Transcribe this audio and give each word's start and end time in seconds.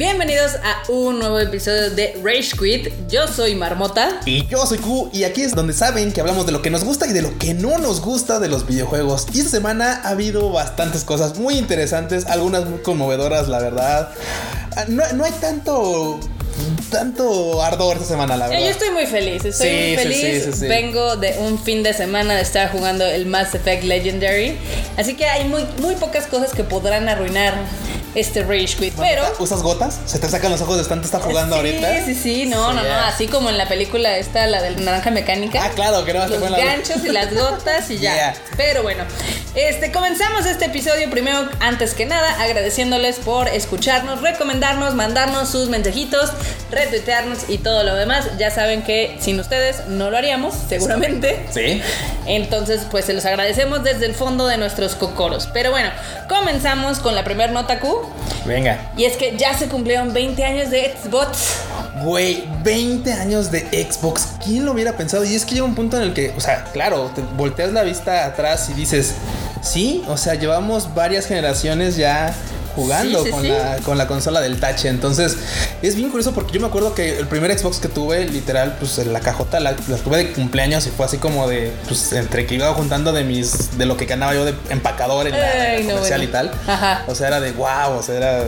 Bienvenidos 0.00 0.52
a 0.62 0.82
un 0.92 1.18
nuevo 1.20 1.38
episodio 1.40 1.88
de 1.88 2.20
Rage 2.22 2.50
Quit. 2.58 2.92
Yo 3.08 3.26
soy 3.26 3.54
Marmota. 3.54 4.20
Y 4.26 4.46
yo 4.46 4.66
soy 4.66 4.76
Q 4.76 5.08
y 5.10 5.24
aquí 5.24 5.40
es 5.40 5.54
donde 5.54 5.72
saben 5.72 6.12
que 6.12 6.20
hablamos 6.20 6.44
de 6.44 6.52
lo 6.52 6.60
que 6.60 6.68
nos 6.68 6.84
gusta 6.84 7.06
y 7.06 7.14
de 7.14 7.22
lo 7.22 7.38
que 7.38 7.54
no 7.54 7.78
nos 7.78 8.02
gusta 8.02 8.38
de 8.38 8.48
los 8.48 8.66
videojuegos. 8.66 9.26
Y 9.32 9.38
esta 9.38 9.52
semana 9.52 10.02
ha 10.04 10.10
habido 10.10 10.50
bastantes 10.50 11.02
cosas 11.02 11.38
muy 11.38 11.54
interesantes, 11.56 12.26
algunas 12.26 12.66
muy 12.66 12.80
conmovedoras, 12.80 13.48
la 13.48 13.58
verdad. 13.58 14.10
Ah, 14.76 14.84
No, 14.86 15.02
no 15.14 15.24
hay 15.24 15.32
tanto 15.40 16.20
tanto 16.90 17.62
ardor 17.62 17.96
esta 17.96 18.08
semana, 18.08 18.36
la 18.36 18.48
verdad. 18.48 18.64
Yo 18.64 18.70
estoy 18.70 18.90
muy 18.90 19.06
feliz, 19.06 19.44
estoy 19.44 19.68
Sí, 19.68 19.74
muy 19.76 19.96
feliz. 19.96 20.44
sí, 20.44 20.52
sí, 20.52 20.58
sí. 20.60 20.66
Vengo 20.68 21.16
de 21.16 21.36
un 21.40 21.58
fin 21.58 21.82
de 21.82 21.94
semana 21.94 22.34
de 22.34 22.42
estar 22.42 22.70
jugando 22.70 23.04
el 23.06 23.24
Mass 23.26 23.54
Effect 23.54 23.84
Legendary. 23.84 24.58
Así 24.98 25.14
que 25.16 25.26
hay 25.26 25.44
muy, 25.48 25.64
muy 25.80 25.94
pocas 25.96 26.26
cosas 26.26 26.52
que 26.52 26.64
podrán 26.64 27.08
arruinar 27.08 27.54
este 28.16 28.42
Rage 28.42 28.74
Quit. 28.78 28.94
Pero. 28.98 29.22
¿Usas 29.38 29.62
gotas? 29.62 30.00
¿Se 30.06 30.18
te 30.18 30.28
sacan 30.28 30.50
los 30.50 30.60
ojos 30.62 30.78
de 30.78 30.84
tanto 30.84 31.04
estar 31.04 31.20
jugando 31.20 31.54
sí, 31.54 31.60
ahorita? 31.60 32.04
Sí, 32.04 32.14
sí, 32.14 32.46
no, 32.46 32.72
no, 32.72 32.82
no. 32.82 32.88
ya. 32.88 33.06
Así 33.06 33.28
como 33.28 33.48
en 33.50 33.58
la 33.58 33.68
película 33.68 34.16
esta, 34.16 34.46
la 34.46 34.62
del 34.62 34.84
naranja 34.84 35.10
mecánica. 35.10 35.62
Ah, 35.64 35.70
claro, 35.74 36.04
que 36.04 36.12
no 36.14 36.24
te 36.24 36.30
los 36.30 36.38
ponen 36.38 36.52
la- 36.52 36.64
ganchos 36.64 37.04
y 37.04 37.08
las 37.10 37.32
gotas 37.32 37.90
y 37.90 37.98
ya. 37.98 38.14
Yeah. 38.14 38.34
Pero 38.56 38.82
bueno, 38.82 39.04
este 39.54 39.92
comenzamos 39.92 40.46
este 40.46 40.64
episodio 40.66 41.08
primero, 41.10 41.48
antes 41.60 41.94
que 41.94 42.06
nada, 42.06 42.42
agradeciéndoles 42.42 43.16
por 43.16 43.48
escucharnos, 43.48 44.22
recomendarnos, 44.22 44.94
mandarnos 44.94 45.50
sus 45.50 45.68
mensajitos, 45.68 46.32
retuitearnos 46.70 47.48
y 47.48 47.58
todo 47.58 47.84
lo 47.84 47.94
demás. 47.94 48.26
Ya 48.38 48.50
saben 48.50 48.82
que 48.82 49.16
sin 49.20 49.38
ustedes 49.38 49.86
no 49.88 50.10
lo 50.10 50.16
haríamos, 50.16 50.54
seguramente. 50.68 51.46
Sí. 51.52 51.82
Entonces, 52.26 52.82
pues 52.90 53.04
se 53.04 53.12
los 53.12 53.24
agradecemos 53.24 53.84
desde 53.84 54.06
el 54.06 54.14
fondo 54.14 54.46
de 54.46 54.56
nuestros 54.56 54.94
cocoros. 54.94 55.48
Pero 55.52 55.70
bueno, 55.70 55.90
comenzamos 56.28 56.98
con 56.98 57.14
la 57.14 57.24
primera 57.24 57.52
nota 57.52 57.78
Q. 57.80 58.05
Venga. 58.44 58.92
Y 58.96 59.04
es 59.04 59.16
que 59.16 59.36
ya 59.36 59.56
se 59.56 59.66
cumplieron 59.66 60.12
20 60.12 60.44
años 60.44 60.70
de 60.70 60.94
Xbox. 60.96 61.56
Güey, 62.02 62.44
20 62.62 63.12
años 63.12 63.50
de 63.50 63.60
Xbox. 63.60 64.28
¿Quién 64.44 64.64
lo 64.64 64.72
hubiera 64.72 64.96
pensado? 64.96 65.24
Y 65.24 65.34
es 65.34 65.44
que 65.44 65.54
llega 65.54 65.66
un 65.66 65.74
punto 65.74 65.96
en 65.96 66.04
el 66.04 66.14
que, 66.14 66.32
o 66.36 66.40
sea, 66.40 66.64
claro, 66.72 67.10
te 67.14 67.22
volteas 67.36 67.72
la 67.72 67.82
vista 67.82 68.24
atrás 68.24 68.68
y 68.70 68.74
dices, 68.74 69.14
sí, 69.62 70.04
o 70.08 70.16
sea, 70.16 70.34
llevamos 70.34 70.94
varias 70.94 71.26
generaciones 71.26 71.96
ya 71.96 72.34
jugando 72.76 73.20
Sí, 73.20 73.24
sí, 73.24 73.30
con, 73.32 73.42
sí. 73.42 73.48
La, 73.48 73.78
con 73.82 73.98
la 73.98 74.06
consola 74.06 74.40
del 74.40 74.60
Touch. 74.60 74.84
Entonces, 74.84 75.36
es 75.82 75.96
bien 75.96 76.10
curioso 76.10 76.32
porque 76.32 76.52
yo 76.52 76.60
me 76.60 76.66
acuerdo 76.66 76.94
que 76.94 77.18
el 77.18 77.26
primer 77.26 77.58
Xbox 77.58 77.78
que 77.78 77.88
tuve, 77.88 78.26
literal, 78.28 78.76
pues 78.78 78.98
en 78.98 79.12
la 79.12 79.20
cajota 79.20 79.58
la, 79.58 79.74
la 79.88 79.96
tuve 79.96 80.18
de 80.18 80.32
cumpleaños 80.32 80.86
y 80.86 80.90
fue 80.90 81.06
así 81.06 81.16
como 81.16 81.48
de, 81.48 81.72
pues 81.88 82.12
entre 82.12 82.46
que 82.46 82.54
iba 82.54 82.72
juntando 82.74 83.12
de 83.12 83.24
mis, 83.24 83.76
de 83.78 83.86
lo 83.86 83.96
que 83.96 84.04
ganaba 84.04 84.34
yo 84.34 84.44
de 84.44 84.54
empacador 84.68 85.26
en 85.26 85.32
la, 85.32 85.80
no, 85.80 85.94
comercial 85.94 86.20
bueno. 86.20 86.24
y 86.24 86.26
tal. 86.26 86.50
Ajá. 86.66 87.04
O 87.08 87.14
sea, 87.14 87.28
era 87.28 87.40
de 87.40 87.52
wow, 87.52 87.98
o 87.98 88.02
sea, 88.02 88.16
era, 88.16 88.44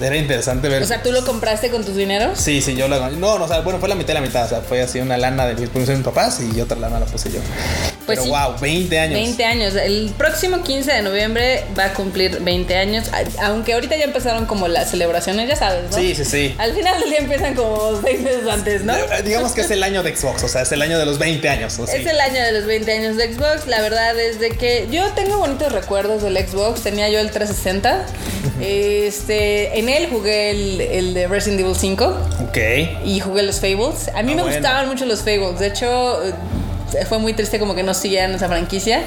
era 0.00 0.16
interesante 0.16 0.68
ver. 0.68 0.82
O 0.82 0.86
sea, 0.86 1.02
¿tú 1.02 1.12
lo 1.12 1.24
compraste 1.24 1.70
con 1.70 1.84
tus 1.84 1.96
dineros? 1.96 2.38
Sí, 2.38 2.62
sí, 2.62 2.74
yo 2.76 2.88
la 2.88 3.10
No, 3.10 3.38
no, 3.38 3.44
o 3.44 3.48
sea, 3.48 3.60
bueno, 3.60 3.78
fue 3.80 3.88
la 3.88 3.94
mitad 3.94 4.10
y 4.10 4.14
la 4.14 4.20
mitad. 4.20 4.44
O 4.44 4.48
sea, 4.48 4.60
fue 4.60 4.82
así 4.82 5.00
una 5.00 5.16
lana 5.16 5.46
de 5.46 5.54
mis 5.54 5.68
y 5.74 5.78
mis 5.78 6.04
papás 6.04 6.40
y 6.40 6.60
otra 6.60 6.78
lana 6.78 7.00
la 7.00 7.06
puse 7.06 7.30
yo. 7.30 7.40
Pues 8.06 8.18
Pero 8.20 8.22
sí. 8.24 8.28
wow, 8.30 8.54
20 8.60 8.98
años. 8.98 9.14
20 9.14 9.44
años. 9.44 9.74
El 9.76 10.12
próximo 10.18 10.62
15 10.62 10.92
de 10.92 11.02
noviembre 11.02 11.64
va 11.78 11.86
a 11.86 11.92
cumplir 11.94 12.38
20 12.40 12.76
años. 12.76 13.06
Aunque 13.42 13.72
ahorita 13.74 13.96
ya 13.96 14.04
empezaron 14.04 14.44
como 14.46 14.68
las 14.68 14.90
celebraciones, 14.90 15.48
ya 15.48 15.56
sabes, 15.56 15.90
¿no? 15.90 15.96
Sí, 15.96 16.14
sí, 16.14 16.24
sí. 16.24 16.54
Al 16.58 16.74
final 16.74 17.00
del 17.00 17.10
día 17.10 17.18
empiezan 17.20 17.54
como 17.54 18.00
6 18.02 18.20
meses 18.20 18.46
antes, 18.48 18.84
¿no? 18.84 18.94
Eh, 18.94 19.22
Digamos 19.24 19.52
que 19.52 19.62
es 19.62 19.70
el 19.70 19.82
año 19.82 20.02
de 20.02 20.14
Xbox, 20.14 20.42
o 20.44 20.48
sea, 20.48 20.62
es 20.62 20.72
el 20.72 20.82
año 20.82 20.98
de 20.98 21.06
los 21.06 21.18
20 21.18 21.48
años. 21.48 21.78
Es 21.78 22.06
el 22.06 22.20
año 22.20 22.42
de 22.42 22.52
los 22.52 22.66
20 22.66 22.92
años 22.92 23.16
de 23.16 23.32
Xbox. 23.32 23.66
La 23.66 23.80
verdad 23.80 24.18
es 24.18 24.38
de 24.38 24.50
que 24.50 24.86
yo 24.90 25.10
tengo 25.12 25.38
bonitos 25.38 25.72
recuerdos 25.72 26.22
del 26.22 26.36
Xbox. 26.36 26.82
Tenía 26.82 27.08
yo 27.08 27.20
el 27.20 27.30
360. 27.30 28.04
Este, 28.60 29.78
en 29.78 29.88
él 29.88 30.08
jugué 30.10 30.50
el, 30.50 30.80
el 30.80 31.14
de 31.14 31.26
Resident 31.26 31.60
Evil 31.60 31.74
5 31.76 32.04
Ok. 32.48 32.58
y 33.04 33.20
jugué 33.20 33.42
los 33.42 33.60
Fables. 33.60 34.08
A 34.14 34.22
mí 34.22 34.32
Ah, 34.32 34.36
me 34.36 34.42
bueno. 34.42 34.56
gustaban 34.56 34.88
mucho 34.88 35.06
los 35.06 35.20
Fables. 35.20 35.58
De 35.58 35.68
hecho, 35.68 36.20
fue 37.08 37.18
muy 37.18 37.32
triste 37.32 37.58
como 37.58 37.74
que 37.74 37.82
no 37.82 37.94
siguieran 37.94 38.32
esa 38.34 38.48
franquicia. 38.48 39.02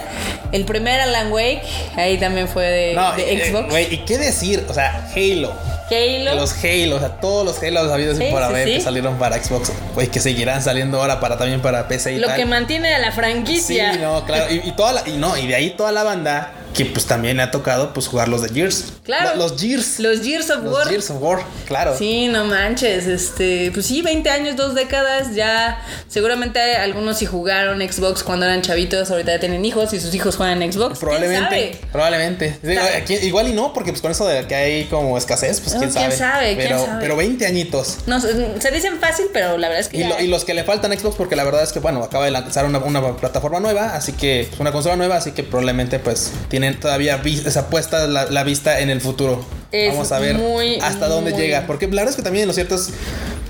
El 0.51 0.65
primer 0.65 0.99
Alan 0.99 1.31
Wake, 1.31 1.61
ahí 1.95 2.17
también 2.17 2.47
fue 2.47 2.65
de, 2.65 2.93
No, 2.93 3.13
de 3.13 3.33
eh, 3.33 3.51
Xbox. 3.51 3.73
¿y 3.91 3.97
qué 3.99 4.17
decir? 4.17 4.65
O 4.67 4.73
sea, 4.73 5.07
Halo. 5.15 5.53
Halo. 5.89 6.35
Los 6.35 6.53
Halo, 6.63 6.95
o 6.97 6.99
sea, 6.99 7.19
todos 7.21 7.45
los 7.45 7.61
Halo 7.63 7.91
habidos 7.93 8.17
Sí, 8.17 8.25
por 8.29 8.39
sí, 8.41 8.45
haber 8.45 8.67
sí. 8.67 8.73
que 8.75 8.81
salieron 8.81 9.17
para 9.17 9.41
Xbox. 9.41 9.71
Güey, 9.95 10.07
que 10.07 10.19
seguirán 10.19 10.61
saliendo 10.61 10.99
ahora 10.99 11.19
para 11.19 11.37
también 11.37 11.61
para 11.61 11.87
PC 11.87 12.13
y 12.13 12.17
lo 12.19 12.27
tal. 12.27 12.35
que 12.37 12.45
mantiene 12.45 12.93
a 12.93 12.99
la 12.99 13.11
Sí, 13.11 13.15
franquicia. 13.15 13.93
no, 13.97 14.25
claro. 14.25 14.51
Y, 14.53 14.67
y 14.67 14.71
toda 14.73 14.93
la, 14.93 15.03
y 15.07 15.13
no, 15.17 15.37
y 15.37 15.47
de 15.47 15.55
ahí 15.55 15.69
toda 15.71 15.91
la 15.91 16.03
banda 16.03 16.53
que 16.73 16.85
pues 16.85 17.07
también 17.07 17.37
le 17.37 17.43
ha 17.43 17.49
tocado 17.49 17.91
pues 17.91 18.07
jugar 18.07 18.27
los 18.27 18.43
de 18.43 18.49
Gears. 18.49 18.93
Claro. 19.03 19.31
Lo- 19.35 19.47
Los, 19.47 19.59
Gears. 19.59 19.99
Los 19.99 20.21
Gears 20.21 20.51
of 20.51 20.63
Los 20.63 20.73
War. 20.73 20.87
Gears 20.89 21.09
of 21.09 21.21
War, 21.23 21.39
claro. 21.65 21.95
Sí, 21.97 22.27
no 22.27 22.43
manches, 22.45 23.07
este, 23.07 23.71
pues 23.73 23.87
sí, 23.87 24.03
20 24.03 24.29
años, 24.29 24.55
dos 24.55 24.75
décadas, 24.75 25.33
ya 25.33 25.81
seguramente 26.07 26.59
algunos 26.75 27.17
si 27.17 27.25
jugaron 27.25 27.79
Xbox 27.81 28.21
cuando 28.23 28.45
eran 28.45 28.61
chavitos, 28.61 29.09
ahorita 29.09 29.31
ya 29.31 29.39
tienen 29.39 29.65
hijos 29.65 29.91
y 29.93 29.99
sus 29.99 30.13
hijos 30.13 30.35
juegan 30.35 30.59
Xbox. 30.71 30.89
¿quién 30.89 30.99
Probablemente, 30.99 31.71
sabe? 31.73 31.79
probablemente. 31.91 32.57
Digo, 32.61 32.81
Está- 32.81 32.97
aquí- 32.97 33.15
igual 33.25 33.47
y 33.47 33.53
no, 33.53 33.73
porque 33.73 33.91
pues 33.91 34.01
con 34.01 34.11
eso 34.11 34.27
de 34.27 34.45
que 34.45 34.53
hay 34.53 34.83
como 34.85 35.17
escasez, 35.17 35.59
pues 35.61 35.73
Quién, 35.79 35.91
quién 35.91 36.11
sabe. 36.11 36.17
sabe, 36.17 36.55
quién 36.55 36.67
Pero, 36.69 36.85
sabe. 36.85 37.01
pero 37.01 37.15
20 37.15 37.45
añitos. 37.45 37.97
No, 38.07 38.19
se 38.19 38.71
dicen 38.71 38.99
fácil, 38.99 39.27
pero 39.33 39.57
la 39.57 39.67
verdad 39.67 39.81
es 39.81 39.89
que 39.89 39.97
Y, 39.97 39.99
ya- 40.01 40.09
lo- 40.09 40.19
y 40.21 40.27
los 40.27 40.45
que 40.45 40.53
le 40.53 40.63
faltan 40.63 40.91
a 40.91 40.97
Xbox, 40.99 41.15
porque 41.15 41.35
la 41.35 41.43
verdad 41.43 41.63
es 41.63 41.71
que, 41.71 41.79
bueno, 41.79 42.03
acaba 42.03 42.25
de 42.25 42.31
lanzar 42.31 42.65
una, 42.65 42.79
una 42.79 43.15
plataforma 43.17 43.59
nueva, 43.59 43.95
así 43.95 44.13
que, 44.13 44.45
pues, 44.49 44.59
una 44.59 44.71
consola 44.71 44.95
nueva, 44.95 45.15
así 45.17 45.31
que 45.31 45.43
probablemente, 45.43 45.99
pues, 45.99 46.31
tienen 46.49 46.79
todavía 46.79 47.21
esa 47.25 47.69
puesta 47.69 48.07
la, 48.07 48.25
la 48.25 48.43
vista 48.43 48.79
en 48.79 48.89
el 48.89 49.01
futuro. 49.01 49.45
Es 49.71 49.91
Vamos 49.93 50.11
a 50.11 50.19
ver 50.19 50.35
muy, 50.35 50.79
hasta 50.79 51.07
dónde 51.07 51.31
muy- 51.31 51.41
llega, 51.41 51.65
porque 51.67 51.87
la 51.87 51.93
verdad 52.03 52.09
es 52.11 52.15
que 52.15 52.23
también 52.23 52.47
lo 52.47 52.53
cierto 52.53 52.75
es, 52.75 52.89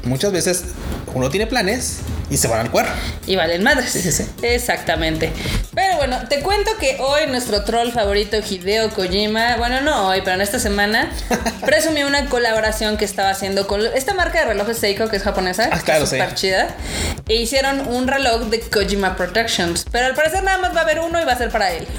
muchas 0.04 0.32
veces 0.32 0.64
uno 1.14 1.30
tiene 1.30 1.48
planes 1.48 1.98
y 2.30 2.38
se 2.38 2.48
van 2.48 2.60
al 2.60 2.72
cuerno. 2.72 2.92
Y 3.26 3.36
valen 3.36 3.64
madres. 3.64 3.92
Sí, 3.92 4.02
sí, 4.02 4.12
sí. 4.12 4.26
Exactamente. 4.42 5.32
Pero 5.74 5.98
bueno, 5.98 6.18
te 6.28 6.42
cuento 6.42 6.72
que 6.80 6.98
hoy 7.00 7.28
nuestro 7.28 7.64
troll 7.64 7.92
favorito, 7.92 8.38
Hideo 8.38 8.90
Kojima, 8.90 9.58
bueno, 9.58 9.82
no 9.82 10.08
hoy, 10.08 10.22
pero 10.24 10.36
en 10.36 10.42
esta 10.42 10.60
semana, 10.60 11.12
presumió 11.66 12.08
una 12.08 12.26
colaboración 12.30 12.98
que 12.98 13.06
estaba 13.06 13.30
haciendo 13.30 13.68
con 13.68 13.86
esta 13.86 14.14
marca 14.14 14.40
de 14.40 14.46
relojes 14.46 14.78
Seiko, 14.78 15.08
que 15.08 15.18
es 15.18 15.24
japonesa. 15.24 15.70
Ah, 15.72 15.78
que 15.78 15.84
claro, 15.84 16.04
es 16.04 16.10
sí. 16.10 16.18
súper 16.18 16.36
chida. 16.36 16.68
E 17.28 17.36
hicieron 17.36 17.88
un 17.88 18.08
reloj 18.08 18.46
de 18.46 18.60
Kojima 18.62 19.16
Productions. 19.16 19.86
Pero 19.92 20.08
al 20.08 20.16
parecer 20.16 20.44
nada 20.44 20.58
más 20.58 20.76
va 20.76 20.80
a 20.80 20.84
haber 20.84 21.00
uno 21.00 21.22
y 21.22 21.26
va 21.26 21.34
a 21.34 21.38
ser 21.38 21.50
para 21.50 21.72
él. 21.72 21.88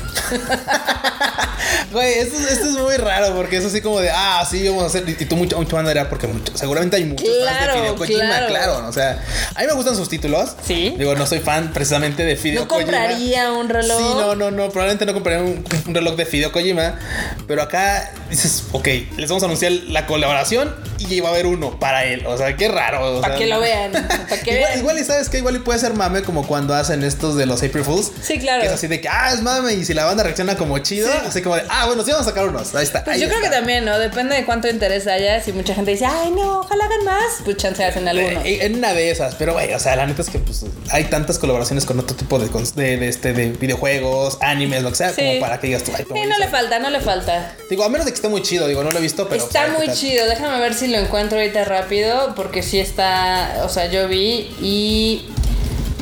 Güey, 1.93 2.19
esto, 2.19 2.37
esto 2.37 2.67
es 2.67 2.75
muy 2.75 2.97
raro 2.97 3.35
porque 3.35 3.57
es 3.57 3.65
así 3.65 3.81
como 3.81 4.01
de, 4.01 4.11
ah, 4.11 4.47
sí, 4.49 4.67
vamos 4.69 4.85
a 4.85 4.87
hacer. 4.87 5.09
Y, 5.09 5.15
tú 5.25 5.37
mucho, 5.37 5.57
mucho 5.57 5.77
banda 5.77 5.91
era 5.91 6.09
porque 6.09 6.27
mucho, 6.27 6.57
seguramente 6.57 6.97
hay 6.97 7.05
muchos 7.05 7.27
fans 7.27 7.57
Claro, 7.57 7.73
de 7.73 7.81
Fideo 7.81 7.97
Kojima, 7.97 8.21
claro. 8.21 8.49
claro. 8.49 8.89
O 8.89 8.93
sea, 8.93 9.23
a 9.55 9.61
mí 9.61 9.67
me 9.67 9.73
gustan 9.73 9.97
sus 9.97 10.09
títulos. 10.19 10.57
Sí. 10.65 10.95
Digo, 10.99 11.15
no 11.15 11.27
soy 11.27 11.39
fan 11.41 11.73
precisamente 11.73 12.25
de 12.25 12.37
Fideo 12.37 12.63
No 12.63 12.69
Kojima. 12.69 12.91
compraría 12.93 13.53
un 13.53 13.69
reloj. 13.69 13.99
Sí, 13.99 14.05
no, 14.17 14.35
no, 14.35 14.51
no. 14.51 14.69
Probablemente 14.71 15.07
no 15.07 15.15
compraría 15.15 15.43
un, 15.43 15.65
un 15.87 15.95
reloj 15.95 16.17
de 16.17 16.27
Fideo 16.27 16.53
Kojima. 16.53 16.99
Pero 17.47 17.63
acá 17.63 18.13
dices, 18.31 18.65
ok, 18.73 18.87
les 19.17 19.29
vamos 19.29 19.43
a 19.43 19.47
anunciar 19.47 19.73
la 19.73 20.07
colaboración 20.07 20.75
y 20.99 21.21
va 21.21 21.29
a 21.29 21.33
haber 21.33 21.47
uno 21.47 21.79
para 21.79 22.05
él. 22.05 22.27
O 22.27 22.37
sea, 22.37 22.57
qué 22.57 22.69
raro. 22.69 23.21
Para 23.21 23.37
que 23.37 23.47
lo 23.47 23.61
vean. 23.61 23.93
Para 23.93 24.43
que 24.43 24.51
igual, 24.55 24.67
vean. 24.69 24.79
igual 24.81 24.99
y 24.99 25.05
sabes 25.05 25.29
que 25.29 25.39
igual 25.39 25.57
y 25.57 25.59
puede 25.61 25.79
ser 25.79 25.95
mame 25.95 26.23
como 26.23 26.47
cuando 26.47 26.75
hacen 26.75 27.03
estos 27.05 27.37
de 27.37 27.47
los 27.47 27.63
April 27.63 27.85
Fools. 27.85 28.11
Sí, 28.23 28.39
claro. 28.39 28.61
Que 28.63 28.67
es 28.69 28.73
así 28.75 28.87
de 28.89 29.01
que, 29.01 29.09
ah, 29.09 29.31
es 29.33 29.41
mame. 29.43 29.75
Y 29.75 29.85
si 29.85 29.95
la 29.95 30.05
banda 30.05 30.25
reacciona 30.25 30.57
como 30.57 30.79
chido, 30.81 31.09
Sí. 31.11 31.19
así 31.27 31.43
como 31.43 31.57
de, 31.57 31.63
ah, 31.71 31.87
bueno, 31.87 32.03
sí 32.05 32.11
vamos 32.11 32.27
a 32.27 32.31
sacar 32.31 32.49
unos. 32.49 32.75
Ahí 32.75 32.85
está. 32.85 33.05
Pues 33.05 33.17
ahí 33.17 33.23
yo 33.23 33.29
creo 33.29 33.41
que 33.41 33.49
también, 33.51 33.85
¿no? 33.85 33.99
Depende 33.99 34.35
de 34.35 34.45
cuánto 34.45 34.69
interés 34.69 35.07
haya. 35.07 35.41
Si 35.43 35.53
mucha 35.53 35.75
gente 35.75 35.93
dice, 35.93 36.07
ay, 36.07 36.31
no, 36.33 36.61
ojalá 36.61 36.85
hagan 36.85 37.05
más, 37.05 37.25
pues 37.45 37.57
chance 37.57 37.85
hacen 37.85 38.07
alguno. 38.09 38.41
Eh, 38.45 38.59
En 38.67 38.77
una 38.77 38.93
de 38.93 39.11
esas, 39.11 39.35
pero 39.37 39.53
güey, 39.55 39.73
o 39.73 39.79
sea, 39.79 39.95
la 39.97 40.07
neta 40.09 40.23
es 40.23 40.31
que 40.31 40.39
pues 40.41 40.65
hay 40.91 41.05
tantas 41.05 41.39
colaboraciones 41.39 41.85
con 41.85 41.99
otro 42.01 42.17
tipo 42.17 42.39
de, 42.39 42.49
cons- 42.51 42.75
de, 42.75 42.97
de, 42.97 43.09
este, 43.09 43.33
de 43.33 43.51
videojuegos, 43.51 44.39
animes, 44.41 44.83
lo 44.83 44.91
que 44.91 44.97
sea, 44.97 45.11
Sí. 45.13 45.23
como 45.25 45.41
para 45.41 45.61
que 45.61 45.69
digas 45.69 45.85
tú, 45.85 45.93
ay, 45.97 46.05
Sí, 46.13 46.27
no 46.29 46.39
le 46.39 46.49
falta, 46.49 46.79
no 46.81 46.91
le 46.91 47.01
falta. 47.01 47.55
Digo, 47.71 47.85
a 47.85 47.89
menos 47.89 48.05
de 48.07 48.13
que 48.13 48.17
esté 48.17 48.29
muy 48.29 48.43
chido, 48.43 48.67
digo, 48.67 48.83
no 48.83 48.91
lo 48.91 48.99
he 48.99 49.03
visto, 49.03 49.29
pero. 49.29 49.45
está 49.45 49.69
muy 49.69 49.89
chido, 49.93 50.27
déjame 50.27 50.59
ver 50.61 50.75
si 50.75 50.89
lo 50.89 50.99
encuentro 50.99 51.39
ahorita 51.39 51.65
rápido, 51.65 52.35
porque 52.35 52.63
sí 52.63 52.81
está, 52.81 53.63
o 53.65 53.69
sea, 53.69 53.87
yo 53.91 54.09
vi 54.09 54.51
y 54.61 55.27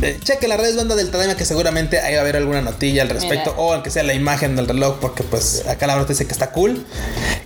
Eh, 0.02 0.18
cheque 0.22 0.46
las 0.46 0.58
redes 0.60 0.76
banda 0.76 0.94
del 0.94 1.10
Tadaima 1.10 1.36
que 1.36 1.46
seguramente 1.46 1.98
ahí 2.00 2.12
va 2.12 2.18
a 2.18 2.22
haber 2.22 2.36
alguna 2.36 2.60
notilla 2.60 3.00
al 3.02 3.08
respecto 3.08 3.52
Mira. 3.52 3.62
o 3.62 3.72
aunque 3.72 3.90
sea 3.90 4.02
la 4.02 4.12
imagen 4.12 4.54
del 4.54 4.68
reloj 4.68 4.98
porque 5.00 5.22
pues 5.22 5.64
acá 5.66 5.86
la 5.86 5.94
verdad 5.94 6.08
dice 6.08 6.26
que 6.26 6.32
está 6.32 6.52
cool 6.52 6.84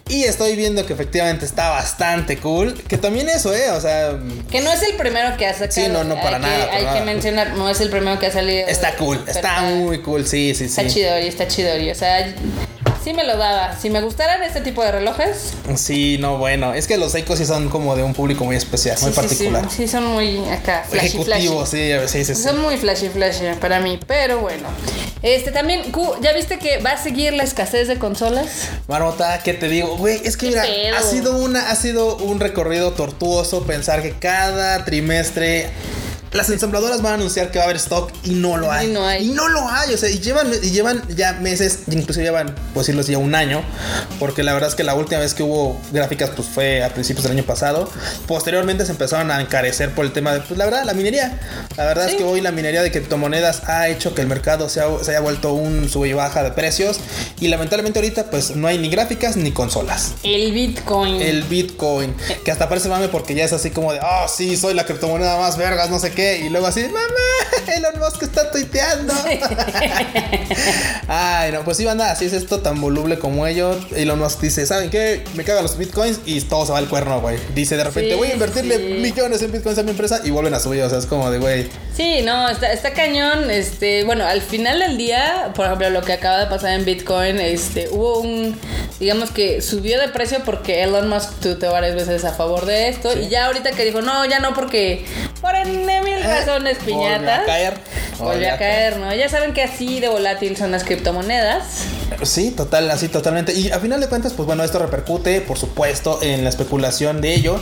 y 0.08 0.24
estoy 0.24 0.56
viendo 0.56 0.84
que 0.84 0.92
efectivamente 0.92 1.44
está 1.44 1.70
bastante 1.70 2.38
cool 2.38 2.74
que 2.88 2.98
también 2.98 3.28
eso 3.28 3.54
eh 3.54 3.70
o 3.70 3.80
sea 3.80 4.18
que 4.50 4.60
no 4.62 4.72
es 4.72 4.82
el 4.82 4.96
primero 4.96 5.36
que 5.36 5.46
ha 5.46 5.52
sacado. 5.52 5.70
Sí, 5.70 5.86
no, 5.88 6.02
no, 6.02 6.16
para 6.16 6.36
hay 6.38 6.42
nada, 6.42 6.56
Que, 6.56 6.64
para 6.66 6.76
hay 6.78 6.84
nada. 6.86 6.98
que 6.98 7.04
mencionar, 7.04 7.52
no 7.56 7.68
es 7.70 7.80
el 7.80 7.88
primero 7.90 8.18
que 8.18 8.26
ha 8.26 8.32
salido. 8.32 8.66
está 8.66 8.96
cool 8.96 9.22
está 9.28 9.60
muy 9.62 10.02
cool 10.02 10.26
sí 10.26 10.52
sí 10.54 10.68
sí 10.68 10.80
Está 10.80 10.86
chido, 10.88 11.18
y 11.20 11.28
está 11.28 11.46
chido, 11.46 11.78
y, 11.78 11.90
o 11.90 11.94
sea, 11.94 12.34
sí 13.02 13.12
me 13.12 13.24
lo 13.24 13.36
daba. 13.36 13.78
Si 13.78 13.90
me 13.90 14.00
gustaran 14.00 14.42
este 14.42 14.60
tipo 14.60 14.82
de 14.82 14.92
relojes. 14.92 15.54
Sí, 15.76 16.18
no, 16.18 16.38
bueno. 16.38 16.74
Es 16.74 16.86
que 16.86 16.96
los 16.96 17.12
Seiko 17.12 17.36
sí 17.36 17.44
son 17.46 17.68
como 17.68 17.96
de 17.96 18.02
un 18.02 18.14
público 18.14 18.44
muy 18.44 18.56
especial, 18.56 18.96
muy 19.00 19.10
sí, 19.10 19.16
particular. 19.16 19.64
Sí, 19.70 19.76
sí, 19.76 19.88
son 19.88 20.04
muy 20.06 20.38
acá, 20.48 20.84
flashy, 20.88 21.06
Ejecutivos, 21.06 21.68
sí, 21.68 21.92
sí, 22.06 22.24
sí, 22.24 22.34
sí. 22.34 22.42
Son 22.42 22.60
muy 22.60 22.76
flashy, 22.76 23.08
flashy 23.08 23.44
para 23.60 23.80
mí, 23.80 23.98
pero 24.06 24.40
bueno. 24.40 24.68
Este 25.22 25.52
también, 25.52 25.92
Q, 25.92 26.16
¿ya 26.22 26.32
viste 26.32 26.58
que 26.58 26.78
va 26.78 26.92
a 26.92 26.96
seguir 26.96 27.34
la 27.34 27.42
escasez 27.42 27.88
de 27.88 27.98
consolas? 27.98 28.68
Marmota, 28.88 29.40
¿qué 29.42 29.52
te 29.52 29.68
digo? 29.68 29.96
Güey, 29.98 30.20
es 30.24 30.36
que 30.36 30.46
¿Qué 30.46 30.52
mira, 30.52 30.62
pedo? 30.62 30.96
ha 30.96 31.02
sido 31.02 31.36
una, 31.36 31.70
ha 31.70 31.76
sido 31.76 32.16
un 32.16 32.40
recorrido 32.40 32.92
tortuoso 32.92 33.64
pensar 33.64 34.02
que 34.02 34.12
cada 34.12 34.84
trimestre 34.84 35.68
las 36.32 36.48
ensambladoras 36.50 37.02
van 37.02 37.12
a 37.12 37.14
anunciar 37.16 37.50
que 37.50 37.58
va 37.58 37.64
a 37.64 37.66
haber 37.66 37.76
stock 37.76 38.12
y 38.24 38.30
no 38.30 38.56
lo 38.56 38.70
hay. 38.70 38.88
Y 38.88 38.92
no 38.92 39.04
hay. 39.06 39.26
Y 39.30 39.32
no 39.32 39.48
lo 39.48 39.68
hay. 39.68 39.92
O 39.94 39.98
sea, 39.98 40.08
y 40.08 40.20
llevan, 40.20 40.48
y 40.62 40.70
llevan 40.70 41.02
ya 41.16 41.32
meses, 41.34 41.80
incluso 41.90 42.20
llevan, 42.20 42.54
pues 42.72 42.86
decirlo 42.86 43.00
así, 43.02 43.12
ya 43.12 43.18
un 43.18 43.34
año. 43.34 43.62
Porque 44.18 44.42
la 44.42 44.52
verdad 44.52 44.68
es 44.68 44.74
que 44.76 44.84
la 44.84 44.94
última 44.94 45.20
vez 45.20 45.34
que 45.34 45.42
hubo 45.42 45.80
gráficas, 45.92 46.30
pues 46.36 46.46
fue 46.48 46.84
a 46.84 46.90
principios 46.94 47.24
del 47.24 47.32
año 47.32 47.44
pasado. 47.44 47.90
Posteriormente 48.26 48.84
se 48.86 48.92
empezaron 48.92 49.30
a 49.30 49.40
encarecer 49.40 49.94
por 49.94 50.04
el 50.04 50.12
tema 50.12 50.32
de, 50.34 50.40
pues 50.40 50.56
la 50.58 50.64
verdad, 50.66 50.84
la 50.84 50.94
minería. 50.94 51.38
La 51.76 51.84
verdad 51.86 52.06
Sí. 52.06 52.12
es 52.12 52.16
que 52.18 52.24
hoy 52.24 52.40
la 52.40 52.52
minería 52.52 52.82
de 52.82 52.90
criptomonedas 52.92 53.68
ha 53.68 53.88
hecho 53.88 54.14
que 54.14 54.20
el 54.20 54.28
mercado 54.28 54.68
se, 54.68 54.80
ha- 54.80 55.02
se 55.02 55.10
haya 55.10 55.20
vuelto 55.20 55.52
un 55.52 55.88
sube 55.88 56.08
y 56.08 56.12
baja 56.12 56.42
de 56.42 56.52
precios. 56.52 56.98
Y 57.40 57.48
lamentablemente 57.48 57.98
ahorita, 57.98 58.30
pues 58.30 58.54
no 58.56 58.68
hay 58.68 58.78
ni 58.78 58.88
gráficas 58.88 59.36
ni 59.36 59.50
consolas. 59.52 60.12
El 60.22 60.52
Bitcoin. 60.52 61.20
El 61.20 61.42
Bitcoin, 61.44 62.14
que 62.44 62.50
hasta 62.52 62.68
parece 62.68 62.88
mame 62.88 63.08
porque 63.08 63.34
ya 63.34 63.44
es 63.44 63.52
así 63.52 63.70
como 63.70 63.92
de, 63.92 63.98
oh, 64.00 64.28
sí, 64.28 64.56
soy 64.56 64.74
la 64.74 64.84
criptomoneda 64.86 65.36
más 65.38 65.56
vergas, 65.56 65.90
no 65.90 65.98
sé 65.98 66.12
qué. 66.12 66.19
Y 66.20 66.48
luego 66.48 66.66
así, 66.66 66.82
mamá, 66.84 67.66
Elon 67.76 67.98
Musk 67.98 68.22
está 68.22 68.50
tuiteando. 68.50 69.12
Ay, 71.08 71.52
no, 71.52 71.64
pues 71.64 71.76
sí, 71.76 71.84
banda, 71.84 72.10
así 72.10 72.24
es 72.26 72.32
esto 72.32 72.60
tan 72.60 72.80
voluble 72.80 73.18
como 73.18 73.46
ello. 73.46 73.78
Elon 73.94 74.18
Musk 74.18 74.40
dice, 74.40 74.66
¿saben 74.66 74.90
qué? 74.90 75.24
Me 75.34 75.44
cagan 75.44 75.62
los 75.62 75.76
Bitcoins 75.76 76.20
y 76.26 76.40
todo 76.42 76.66
se 76.66 76.72
va 76.72 76.78
al 76.78 76.88
cuerno, 76.88 77.20
güey. 77.20 77.38
Dice 77.54 77.76
de 77.76 77.84
repente, 77.84 78.10
Sí, 78.10 78.16
voy 78.16 78.28
a 78.28 78.32
invertirle 78.34 78.76
sí. 78.76 78.82
millones 79.00 79.42
en 79.42 79.52
Bitcoins 79.52 79.78
a 79.78 79.82
mi 79.82 79.90
empresa 79.90 80.20
y 80.24 80.30
vuelven 80.30 80.54
a 80.54 80.60
subir. 80.60 80.82
O 80.82 80.88
sea, 80.90 80.98
es 80.98 81.06
como 81.06 81.30
de, 81.30 81.38
güey. 81.38 81.68
Sí, 81.94 82.22
no, 82.22 82.48
está, 82.48 82.72
está 82.72 82.92
cañón. 82.92 83.50
Este, 83.50 84.04
bueno, 84.04 84.24
al 84.24 84.42
final 84.42 84.78
del 84.80 84.96
día, 84.96 85.52
por 85.54 85.66
ejemplo, 85.66 85.90
lo 85.90 86.02
que 86.02 86.12
acaba 86.12 86.38
de 86.38 86.46
pasar 86.46 86.72
en 86.72 86.84
Bitcoin, 86.84 87.38
este, 87.40 87.88
hubo 87.90 88.20
un, 88.20 88.58
digamos 88.98 89.30
que 89.30 89.62
subió 89.62 90.00
de 90.00 90.08
precio 90.08 90.38
porque 90.44 90.82
Elon 90.82 91.08
Musk 91.08 91.40
tuiteó 91.40 91.72
varias 91.72 91.94
veces 91.94 92.24
a 92.24 92.32
favor 92.32 92.66
de 92.66 92.88
esto. 92.88 93.10
Y 93.18 93.28
ya 93.28 93.46
ahorita 93.46 93.72
que 93.72 93.84
dijo, 93.84 94.00
no, 94.02 94.24
ya 94.26 94.40
no, 94.40 94.54
porque 94.54 95.04
por 95.40 95.54
N 95.54 96.00
mil 96.20 96.30
razones 96.30 96.78
Volvió 96.78 96.96
piñatas. 96.96 97.40
a 97.40 97.44
caer. 97.46 97.74
Volvió 98.18 98.52
a 98.52 98.58
caer, 98.58 98.96
¿no? 98.98 99.14
Ya 99.14 99.28
saben 99.28 99.52
que 99.54 99.62
así 99.62 100.00
de 100.00 100.08
volátil 100.08 100.56
son 100.56 100.70
las 100.70 100.84
criptomonedas. 100.84 101.84
Sí, 102.22 102.50
total, 102.50 102.90
así 102.90 103.08
totalmente. 103.08 103.54
Y 103.54 103.70
a 103.70 103.78
final 103.78 104.00
de 104.00 104.08
cuentas, 104.08 104.32
pues 104.34 104.46
bueno, 104.46 104.62
esto 104.62 104.78
repercute, 104.78 105.40
por 105.40 105.58
supuesto, 105.58 106.18
en 106.22 106.44
la 106.44 106.50
especulación 106.50 107.20
de 107.20 107.34
ello. 107.34 107.58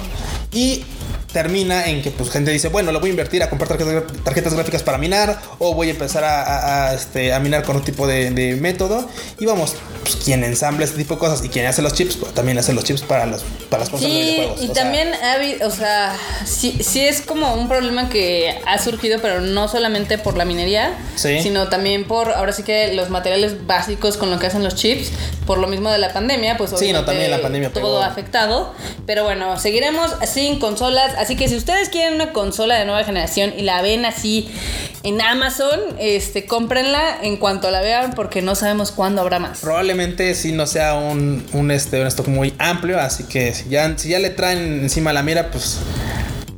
Y 0.52 0.84
termina 1.32 1.86
en 1.86 2.02
que 2.02 2.10
pues 2.10 2.30
gente 2.30 2.50
dice, 2.50 2.69
bueno, 2.69 2.90
lo 2.90 3.00
voy 3.00 3.08
a 3.08 3.12
invertir 3.12 3.42
a 3.42 3.50
comprar 3.50 3.69
tarjetas, 3.69 4.04
tarjetas 4.25 4.54
gráficas 4.54 4.82
para 4.82 4.96
minar 4.98 5.38
o 5.58 5.75
voy 5.75 5.88
a 5.88 5.90
empezar 5.90 6.25
a, 6.25 6.42
a- 6.42 6.88
a, 6.88 6.94
este, 6.94 7.32
a 7.34 7.38
minar 7.40 7.62
con 7.64 7.76
un 7.76 7.84
tipo 7.84 8.06
de, 8.06 8.30
de 8.30 8.56
método. 8.56 9.06
Y 9.38 9.44
vamos, 9.46 9.75
pues 10.02 10.16
quien 10.16 10.42
ensambla 10.42 10.84
este 10.86 10.96
tipo 10.96 11.14
de 11.14 11.20
cosas 11.20 11.44
y 11.44 11.48
quien 11.50 11.66
hace 11.66 11.82
los 11.82 11.92
chips, 11.92 12.16
pues, 12.16 12.32
también 12.32 12.56
hace 12.58 12.72
los 12.72 12.82
chips 12.84 13.02
para, 13.02 13.26
los, 13.26 13.42
para 13.69 13.80
las 13.80 13.90
consolas 13.90 14.14
de 14.16 14.22
Sí, 14.22 14.30
videojuegos. 14.32 14.62
y 14.64 14.70
O 14.70 14.75
sea, 14.75 14.82
también 14.84 15.14
habido, 15.14 15.69
o 15.69 15.70
sea, 15.70 16.16
sí, 16.46 16.78
sí 16.82 17.00
es 17.04 17.20
como 17.20 17.54
un 17.54 17.69
problema 17.69 18.08
que 18.08 18.58
ha 18.66 18.78
surgido, 18.78 19.19
pero 19.20 19.40
no 19.40 19.69
solamente 19.69 20.16
por 20.19 20.36
la 20.36 20.44
minería, 20.46 20.96
Sí. 21.16 21.42
sino 21.42 21.69
también 21.69 22.04
por, 22.06 22.32
ahora 22.32 22.52
sí 22.52 22.62
que 22.62 22.94
los 22.94 23.10
materiales 23.10 23.66
básicos 23.66 24.16
con 24.16 24.30
lo 24.30 24.38
que 24.38 24.46
hacen 24.46 24.64
los 24.64 24.75
chips, 24.76 25.10
por 25.46 25.58
lo 25.58 25.66
mismo 25.66 25.90
de 25.90 25.98
la 25.98 26.12
pandemia, 26.12 26.56
pues 26.56 26.70
Sí, 26.70 26.75
no, 26.76 26.80
obviamente 27.00 27.06
también 27.10 27.30
la 27.30 27.40
pandemia 27.42 27.69
todo 27.72 27.82
pegó. 27.84 28.02
ha 28.02 28.06
afectado, 28.06 28.75
pero 29.06 29.25
bueno, 29.25 29.58
seguiremos 29.58 30.10
sin 30.26 30.58
consolas, 30.58 31.14
así 31.18 31.36
que 31.36 31.48
si 31.48 31.56
ustedes 31.56 31.88
quieren 31.88 32.14
una 32.14 32.32
consola 32.32 32.76
de 32.76 32.84
nueva 32.84 33.04
generación 33.04 33.52
y 33.56 33.62
la 33.62 33.82
ven 33.82 34.04
así 34.04 34.48
en 35.02 35.20
Amazon, 35.20 35.80
este, 35.98 36.46
cómprenla 36.46 37.18
en 37.22 37.36
cuanto 37.36 37.70
la 37.70 37.80
vean 37.80 38.12
porque 38.14 38.42
no 38.42 38.54
sabemos 38.54 38.92
cuándo 38.92 39.20
habrá 39.20 39.38
más. 39.38 39.60
Probablemente 39.60 40.34
sí 40.34 40.52
no 40.52 40.66
sea 40.66 40.94
un, 40.94 41.44
un, 41.52 41.70
este, 41.70 42.00
un 42.00 42.06
stock 42.06 42.28
muy 42.28 42.54
amplio, 42.58 43.00
así 43.00 43.24
que 43.24 43.54
ya, 43.68 43.96
si 43.96 44.10
ya 44.10 44.18
le 44.18 44.30
traen 44.30 44.80
encima 44.82 45.12
la 45.12 45.22
mira, 45.22 45.50
pues 45.50 45.78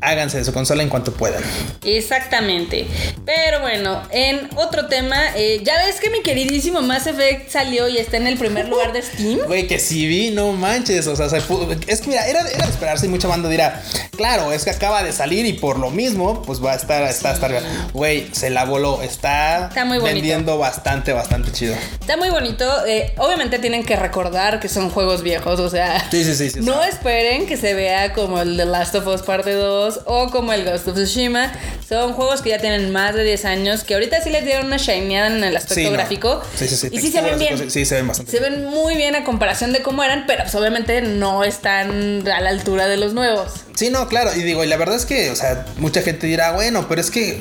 háganse 0.00 0.38
de 0.38 0.44
su 0.44 0.52
consola 0.52 0.82
en 0.82 0.88
cuanto 0.88 1.12
puedan. 1.12 1.43
Exactamente. 1.85 2.87
Pero 3.25 3.61
bueno, 3.61 4.02
en 4.11 4.49
otro 4.56 4.87
tema, 4.87 5.17
eh, 5.37 5.61
ya 5.64 5.85
ves 5.85 6.00
que 6.00 6.11
mi 6.11 6.23
queridísimo 6.23 6.81
Mass 6.82 7.06
Effect 7.06 7.50
salió 7.50 7.88
y 7.88 7.99
está 7.99 8.17
en 8.17 8.26
el 8.26 8.38
primer 8.38 8.69
lugar 8.69 8.93
de 8.93 9.02
Steam. 9.02 9.38
Güey, 9.47 9.67
que 9.67 9.79
si 9.79 10.06
vi, 10.06 10.31
no 10.31 10.52
manches. 10.52 11.06
O 11.06 11.17
sea, 11.17 11.29
se 11.29 11.41
pu- 11.43 11.79
es 11.87 12.00
que 12.00 12.08
mira, 12.08 12.26
era, 12.26 12.41
era 12.49 12.64
de 12.67 12.70
esperarse 12.73 13.06
y 13.06 13.08
mucha 13.08 13.29
banda 13.29 13.49
dirá, 13.49 13.82
claro, 14.17 14.52
es 14.52 14.64
que 14.64 14.70
acaba 14.70 15.02
de 15.02 15.12
salir 15.12 15.44
y 15.47 15.55
por 15.55 15.79
lo 15.79 15.91
mismo, 15.91 16.43
pues 16.43 16.64
va 16.64 16.73
a 16.73 16.76
estar, 16.76 17.03
está, 17.05 17.32
está 17.32 17.46
arriba. 17.46 17.62
Güey, 17.93 18.29
se 18.32 18.50
la 18.50 18.64
voló. 18.64 19.03
Está, 19.03 19.69
Está 19.69 19.85
muy 19.85 19.99
vendiendo 19.99 20.58
bastante, 20.58 21.12
bastante 21.12 21.53
chido. 21.53 21.75
Está 22.00 22.17
muy 22.17 22.31
bonito. 22.31 22.87
eh, 22.87 23.12
obviamente 23.19 23.58
tienen 23.58 23.85
que 23.85 23.96
recordar 23.96 24.61
que 24.61 24.69
son 24.69 24.91
juegos 24.91 25.23
viejos, 25.23 25.61
o 25.61 25.69
sea. 25.70 26.08
Sí, 26.11 26.25
sí, 26.25 26.35
sí. 26.35 26.50
sí, 26.50 26.61
No 26.61 26.82
sí. 26.82 26.88
esperen 26.91 27.46
que 27.46 27.56
se 27.56 27.75
vea 27.75 28.12
como 28.12 28.41
el 28.41 28.56
The 28.56 28.64
Last 28.64 28.94
of 28.94 29.06
Us 29.06 29.23
Parte 29.23 29.53
2 29.53 29.89
o 30.06 30.31
como 30.31 30.52
el 30.52 30.64
Ghost 30.64 30.87
of 30.88 30.94
Tsushima. 30.94 31.52
Son 31.88 32.12
juegos 32.12 32.42
que 32.42 32.50
ya 32.50 32.58
tienen 32.58 32.92
más 32.92 33.14
de 33.14 33.25
10 33.25 33.44
años, 33.46 33.82
que 33.84 33.94
ahorita 33.94 34.20
sí 34.22 34.31
les 34.31 34.44
dieron 34.44 34.66
una 34.66 34.76
shineada 34.76 35.26
en 35.28 35.42
el 35.42 35.56
aspecto 35.56 35.75
Sí, 35.75 35.84
no. 35.84 35.90
gráfico. 35.92 36.42
Sí, 36.56 36.69
sí, 36.69 36.76
sí. 36.76 36.88
Y 36.92 37.00
sí 37.00 37.10
se 37.10 37.20
ven 37.20 37.38
bien. 37.38 37.70
Sí, 37.70 37.84
se 37.84 37.94
ven 37.96 38.06
bastante. 38.08 38.31
Se 38.32 38.40
ven 38.40 38.64
muy 38.66 38.94
bien 38.96 39.16
a 39.16 39.25
comparación 39.25 39.72
de 39.72 39.82
cómo 39.82 40.02
eran, 40.04 40.25
pero 40.26 40.42
pues 40.44 40.54
obviamente 40.54 41.02
no 41.02 41.44
están 41.44 42.26
a 42.28 42.40
la 42.40 42.50
altura 42.50 42.87
de 42.87 42.96
los 42.96 43.12
nuevos. 43.14 43.50
Sí, 43.75 43.90
no, 43.90 44.08
claro. 44.08 44.31
Y 44.34 44.42
digo, 44.42 44.62
y 44.64 44.66
la 44.66 44.76
verdad 44.76 44.96
es 44.96 45.06
que, 45.06 45.31
o 45.31 45.37
sea, 45.37 45.64
mucha 45.78 46.02
gente 46.02 46.26
dirá, 46.26 46.52
bueno, 46.52 46.86
pero 46.88 47.00
es 47.00 47.10
que 47.10 47.40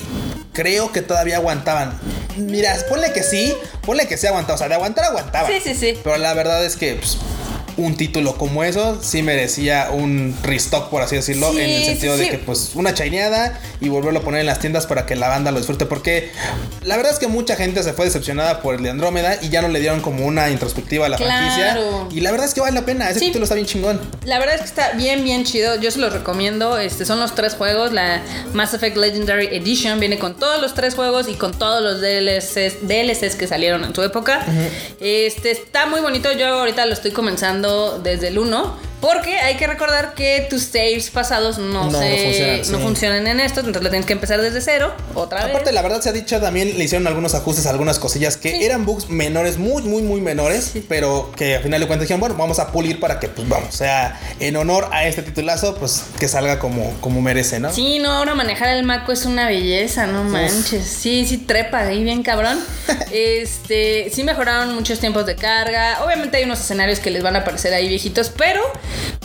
creo 0.54 0.92
que 0.92 1.02
todavía 1.02 1.38
aguantaban. 1.38 1.98
Mira, 2.38 2.76
ponle 2.88 3.12
que 3.12 3.24
sí, 3.24 3.54
ponle 3.86 4.08
que 4.08 4.18
sí 4.18 4.28
aguantaba. 4.28 4.56
O 4.56 4.58
sea, 4.58 4.68
de 4.70 4.76
aguantar 4.76 5.06
aguantaban. 5.06 5.52
Sí, 5.52 5.60
sí, 5.64 5.76
sí. 5.76 6.00
Pero 6.04 6.18
la 6.18 6.34
verdad 6.34 6.64
es 6.66 6.76
que 6.78 6.96
pues, 6.96 7.18
un 7.80 7.96
título 7.96 8.36
como 8.36 8.64
eso 8.64 8.98
sí 9.02 9.22
merecía 9.24 9.90
un 9.92 10.36
restock, 10.44 10.90
por 10.90 11.02
así 11.02 11.16
decirlo, 11.16 11.52
Sí, 11.52 11.60
en 11.60 11.70
el 11.70 11.86
sentido 11.86 12.16
sí, 12.18 12.24
de 12.24 12.30
que 12.30 12.38
pues 12.40 12.72
una 12.76 12.94
chaineada 12.94 13.60
y 13.82 13.90
volverlo 13.90 14.20
a 14.20 14.24
poner 14.24 14.42
en 14.42 14.46
las 14.48 14.60
tiendas 14.60 14.86
para 14.88 15.06
que 15.06 15.16
la 15.16 15.28
banda 15.30 15.52
lo 15.52 15.58
disfrute. 15.58 15.86
Porque 15.86 16.32
la 16.84 16.98
verdad 16.98 17.14
es 17.14 17.20
que 17.20 17.28
mucha 17.28 17.56
gente 17.56 17.82
se 17.84 17.94
fue 17.94 18.06
decepcionada 18.06 18.62
por 18.62 18.76
el 18.76 18.84
de 18.84 18.90
Andrómeda 18.90 19.38
y 19.42 19.50
ya 19.50 19.62
no 19.62 19.68
le 19.70 19.80
dieron 19.80 20.02
como 20.02 20.26
una 20.26 20.50
introspectiva 20.50 21.06
a 21.06 21.10
la 21.10 21.18
Claro. 21.18 21.32
franquicia. 21.32 22.18
Y 22.18 22.22
la 22.22 22.32
verdad 22.32 22.48
es 22.48 22.54
que 22.54 22.62
vale 22.62 22.74
la 22.76 22.86
pena. 22.86 23.10
Ese 23.10 23.20
título 23.20 23.44
está 23.44 23.56
bien 23.56 23.68
chingón. 23.68 24.00
La 24.26 24.40
verdad 24.40 24.56
es 24.56 24.62
que 24.62 24.68
está 24.68 24.92
bien, 24.94 25.24
bien 25.24 25.44
chido. 25.46 25.76
Yo 25.80 25.92
se 25.92 26.00
los 26.00 26.12
recomiendo. 26.14 26.78
Este 26.78 27.06
son 27.06 27.20
los 27.20 27.36
tres 27.36 27.54
juegos. 27.56 27.92
La 27.94 28.22
Mass 28.54 28.74
Effect 28.74 28.98
Legendary 28.98 29.48
Edition 29.52 30.00
viene 30.00 30.20
con 30.20 30.36
todos 30.36 30.62
los 30.62 30.74
tres 30.74 30.96
juegos 30.96 31.28
y 31.30 31.34
con 31.36 31.54
todos 31.58 31.82
los 31.84 32.02
DLCs, 32.02 32.88
DLCs 32.88 33.36
que 33.36 33.48
salieron 33.48 33.84
en 33.84 33.96
su 33.96 34.04
época. 34.04 34.46
Este 35.00 35.52
está 35.52 35.86
muy 35.86 36.02
bonito. 36.02 36.32
Yo 36.34 36.48
ahorita 36.48 36.86
lo 36.86 36.94
estoy 36.94 37.12
comenzando 37.12 37.69
desde 38.04 38.28
el 38.30 38.40
1. 38.40 38.89
Porque 39.02 39.38
hay 39.40 39.56
que 39.56 39.66
recordar 39.66 40.14
que 40.14 40.46
tus 40.50 40.64
saves 40.64 41.10
pasados 41.10 41.58
no, 41.58 41.90
No, 41.90 42.00
funcionan, 42.00 42.72
no 42.72 42.80
funcionan 42.80 43.28
en 43.28 43.40
esto. 43.40 43.62
Entonces 43.62 43.84
lo 43.84 43.90
tienes 43.90 44.06
que 44.06 44.14
empezar 44.14 44.42
desde 44.42 44.60
cero. 44.62 44.94
Otra 45.16 45.42
vez. 45.46 45.50
Aparte, 45.52 45.72
la 45.72 45.82
verdad 45.82 46.02
se 46.02 46.10
ha 46.10 46.12
dicho 46.12 46.40
también, 46.42 46.78
le 46.78 46.84
hicieron 46.84 47.08
algunos 47.08 47.34
ajustes, 47.34 47.66
algunas 47.66 47.98
cosillas 48.00 48.36
que 48.38 48.52
Sí. 48.52 48.64
eran 48.64 48.86
bugs 48.86 49.10
menores, 49.10 49.58
muy, 49.58 49.84
muy, 49.84 50.02
muy 50.02 50.20
menores, 50.22 50.74
pero 50.90 51.32
que 51.36 51.56
al 51.56 51.64
final 51.64 51.80
de 51.80 51.88
cuentas 51.88 52.08
dijeron, 52.08 52.20
bueno, 52.20 52.36
vamos 52.36 52.60
a 52.60 52.72
pulir 52.72 53.00
para 53.00 53.20
que, 53.20 53.30
pues 53.30 53.48
vamos, 53.48 53.70
o 53.70 53.78
sea, 53.78 54.20
en 54.40 54.56
honor 54.56 54.90
a 54.92 55.06
este 55.08 55.22
titulazo, 55.22 55.76
pues 55.76 56.04
que 56.20 56.28
salga 56.28 56.60
como, 56.60 56.94
como 57.00 57.22
merece, 57.22 57.60
¿no? 57.60 57.72
Sí, 57.72 58.00
no, 58.00 58.12
ahora 58.12 58.36
manejar 58.36 58.70
el 58.70 58.84
Maco 58.84 59.12
es 59.12 59.26
una 59.26 59.48
belleza, 59.48 60.08
no 60.08 60.24
manches. 60.24 60.86
Sí, 60.86 61.26
sí, 61.26 61.38
trepa 61.38 61.80
ahí 61.80 62.04
bien 62.04 62.24
cabrón. 62.24 62.60
este, 63.12 64.10
sí 64.14 64.24
mejoraron 64.24 64.74
muchos 64.76 65.00
tiempos 65.00 65.26
de 65.26 65.36
carga. 65.36 66.04
Obviamente 66.04 66.38
hay 66.38 66.44
unos 66.44 66.60
escenarios 66.60 67.00
que 67.00 67.12
les 67.12 67.24
van 67.24 67.36
a 67.36 67.44
parecer 67.44 67.74
ahí 67.74 67.88
viejitos, 67.88 68.32
pero 68.36 68.62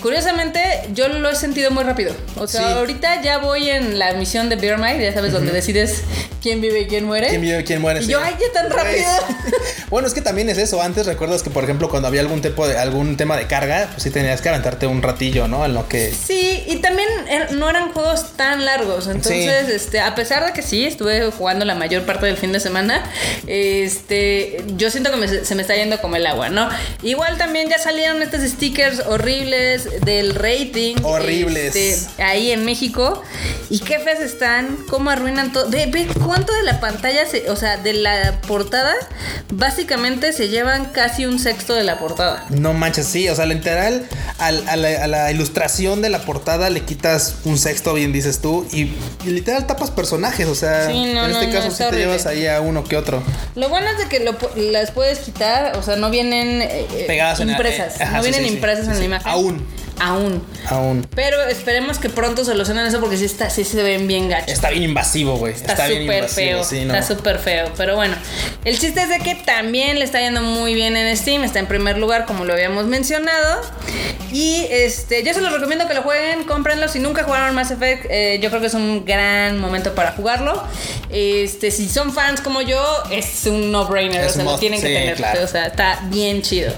curiosamente 0.03 0.61
yo 0.93 1.09
lo 1.09 1.31
he 1.31 1.37
sentido 1.37 1.71
muy 1.71 1.85
rápido. 1.85 2.15
O 2.37 2.47
sea, 2.47 2.61
Sí. 2.69 2.73
ahorita 2.75 3.23
ya 3.23 3.39
voy 3.39 3.71
en 3.71 3.99
la 3.99 4.13
misión 4.15 4.49
de 4.49 4.57
Beer 4.57 4.79
Might, 4.79 5.01
ya 5.01 5.13
sabes, 5.13 5.33
donde 5.33 5.53
decides 5.53 6.03
quién 6.43 6.61
vive 6.61 6.81
y 6.83 6.87
quién 6.87 7.05
muere. 7.07 7.29
¿Quién 7.29 7.41
vive, 7.41 7.65
quién 7.65 7.81
muere? 7.81 8.01
Y 8.01 8.05
Sí. 8.05 8.11
yo, 8.13 8.21
ay, 8.23 8.35
ya 8.41 8.53
tan 8.53 8.71
rápido. 8.71 9.05
bueno, 9.91 10.07
es 10.09 10.15
que 10.15 10.21
también 10.21 10.49
es 10.51 10.59
eso. 10.59 10.83
Antes 10.83 11.07
recuerdas 11.07 11.43
que, 11.43 11.51
por 11.51 11.65
ejemplo, 11.65 11.89
cuando 11.89 12.09
había 12.09 12.21
algún 12.21 12.43
tipo 12.43 12.67
de 12.69 12.77
algún 12.79 13.17
tema 13.17 13.37
de 13.37 13.47
carga, 13.47 13.89
pues 13.93 14.03
sí 14.03 14.11
tenías 14.11 14.41
que 14.43 14.49
aventarte 14.51 14.87
un 14.87 15.01
ratillo, 15.03 15.49
¿no? 15.49 15.65
En 15.65 15.75
lo 15.75 15.89
que. 15.89 16.13
Sí, 16.13 16.63
y 16.67 16.77
también 16.77 17.09
er- 17.31 17.53
no 17.53 17.71
eran 17.71 17.93
juegos 17.93 18.33
tan 18.37 18.65
largos. 18.65 19.07
Entonces, 19.07 19.67
Sí. 19.67 19.73
este, 19.73 20.01
a 20.01 20.15
pesar 20.15 20.45
de 20.45 20.53
que 20.53 20.63
sí, 20.63 20.85
estuve 20.85 21.31
jugando 21.31 21.65
la 21.65 21.75
mayor 21.75 22.03
parte 22.03 22.27
del 22.27 22.37
fin 22.37 22.53
de 22.53 22.61
semana, 22.61 23.05
este, 23.47 24.63
yo 24.77 24.91
siento 24.91 25.11
que 25.11 25.17
me- 25.17 25.45
se 25.45 25.55
me 25.55 25.63
está 25.63 25.75
yendo 25.75 26.01
como 26.01 26.17
el 26.17 26.27
agua, 26.27 26.49
¿no? 26.49 26.69
Igual 27.03 27.39
también 27.39 27.69
ya 27.69 27.79
salieron 27.79 28.23
estos 28.23 28.43
stickers 28.43 29.01
horribles 29.07 29.54
del 30.05 30.35
rating. 30.35 30.97
Horribles. 31.03 31.75
este, 31.77 32.23
ahí 32.23 32.51
en 32.53 32.65
México. 32.65 33.23
Y 33.71 33.79
qué 33.81 33.99
feas 33.99 34.21
están, 34.21 34.77
cómo 34.89 35.11
arruinan 35.11 35.53
todo. 35.53 35.69
Ve, 35.71 35.87
ve 35.87 36.07
cuánto 36.25 36.53
de 36.55 36.63
la 36.63 36.81
pantalla, 36.81 37.27
se, 37.27 37.51
o 37.51 37.57
sea, 37.57 37.77
de 37.79 37.95
la 37.95 38.41
portada, 38.47 38.95
básicamente 39.51 40.33
se 40.33 40.49
llevan 40.49 40.87
casi 40.87 41.27
un 41.27 41.39
sexto 41.39 41.75
de 41.75 41.85
la 41.85 41.99
portada. 41.99 42.45
No 42.51 42.73
manches, 42.73 43.07
sí, 43.07 43.29
o 43.29 43.35
sea, 43.35 43.47
literal, 43.47 44.07
al- 44.39 44.69
a, 44.69 44.77
la, 44.77 45.05
a 45.05 45.07
la 45.07 45.31
ilustración 45.33 46.03
de 46.03 46.11
la 46.11 46.21
portada 46.21 46.71
le 46.71 46.81
quitas 46.83 47.37
un 47.45 47.59
sexto, 47.59 47.95
bien 47.95 48.13
dices 48.13 48.41
tú, 48.41 48.67
y, 48.73 48.93
y 49.25 49.31
literal 49.31 49.67
tapas 49.67 49.91
personajes, 49.91 50.47
o 50.47 50.55
sea, 50.55 50.87
Sí, 50.89 51.13
no, 51.13 51.25
en 51.27 51.33
no, 51.33 51.41
este 51.41 51.47
no, 51.49 51.53
caso 51.53 51.71
sí 51.71 51.85
te 51.91 51.97
llevas 51.97 52.27
ahí 52.27 52.47
a 52.47 52.61
uno 52.61 52.85
que 52.85 52.97
otro. 52.97 53.23
Lo 53.55 53.69
bueno 53.69 53.89
es 53.91 53.99
de 53.99 54.09
que 54.09 54.21
lo 54.21 54.37
las 54.57 54.91
puedes 54.91 55.21
quitar, 55.21 55.77
o 55.77 55.83
sea, 55.83 55.97
no 55.97 56.11
vienen 56.11 56.63
eh, 56.63 57.05
Pegadas 57.07 57.41
en 57.41 57.49
la- 57.51 57.55
eh, 57.65 57.89
ajá, 58.01 58.17
no 58.19 58.23
vienen 58.23 58.45
sí, 58.47 58.55
impresas 58.55 58.89
en 58.89 58.99
la 58.99 59.05
imagen. 59.05 59.27
Aún. 59.45 59.67
Aún. 60.01 60.43
Aún. 60.69 61.07
Pero 61.15 61.43
esperemos 61.45 61.99
que 61.99 62.09
pronto 62.09 62.45
solucionen 62.45 62.87
eso 62.87 63.01
porque 63.01 63.17
sí, 63.17 63.25
está, 63.25 63.51
sí 63.51 63.65
se 63.65 63.83
ven 63.83 64.07
bien 64.07 64.29
gachos. 64.29 64.49
Está 64.49 64.71
bien 64.71 64.83
invasivo, 64.83 65.37
güey. 65.37 65.53
Está 65.53 65.87
bien 65.87 66.03
súper 66.03 66.29
feo. 66.29 66.65
sí, 66.65 66.85
¿no? 66.85 66.95
Está 66.95 67.15
súper 67.15 67.39
feo. 67.39 67.71
Pero 67.77 67.95
bueno, 67.95 68.17
el 68.65 68.79
chiste 68.79 69.03
es 69.03 69.09
de 69.09 69.21
que 69.21 69.35
también 69.35 69.99
le 69.99 70.05
está 70.05 70.21
yendo 70.21 70.43
muy 70.43 70.75
bien 70.75 70.97
en 70.97 71.17
Steam. 71.17 71.45
Está 71.45 71.59
en 71.61 71.67
primer 71.67 71.99
lugar, 71.99 72.27
como 72.27 72.45
lo 72.45 72.53
habíamos 72.53 72.87
mencionado. 72.87 73.63
Y 74.33 74.67
este, 74.71 75.23
yo 75.23 75.33
se 75.33 75.41
los 75.41 75.53
recomiendo 75.53 75.87
que 75.87 75.95
lo 75.95 76.03
jueguen. 76.03 76.45
Cómprenlo. 76.45 76.89
Si 76.89 76.99
nunca 76.99 77.23
jugaron 77.23 77.55
Mass 77.55 77.71
Effect, 77.71 78.07
eh, 78.11 78.41
yo 78.43 78.51
creo 78.51 78.61
que 78.61 78.67
es 78.67 78.75
un 78.75 79.05
gran 79.05 79.59
momento 79.59 79.95
para 79.95 80.13
jugarlo. 80.13 80.63
Este, 81.11 81.71
si 81.71 81.89
son 81.89 82.13
fans 82.13 82.41
como 82.41 82.63
yo, 82.63 82.83
es 83.11 83.47
un 83.47 83.71
no-brainer. 83.71 84.27
O 84.27 84.29
sea, 84.29 84.45
lo 84.45 84.59
tienen 84.59 84.81
que 84.81 84.89
tener. 84.89 85.17
claro. 85.17 85.45
O 85.45 85.47
sea, 85.47 85.67
está 85.67 86.01
bien 86.11 86.43
chido. 86.43 86.73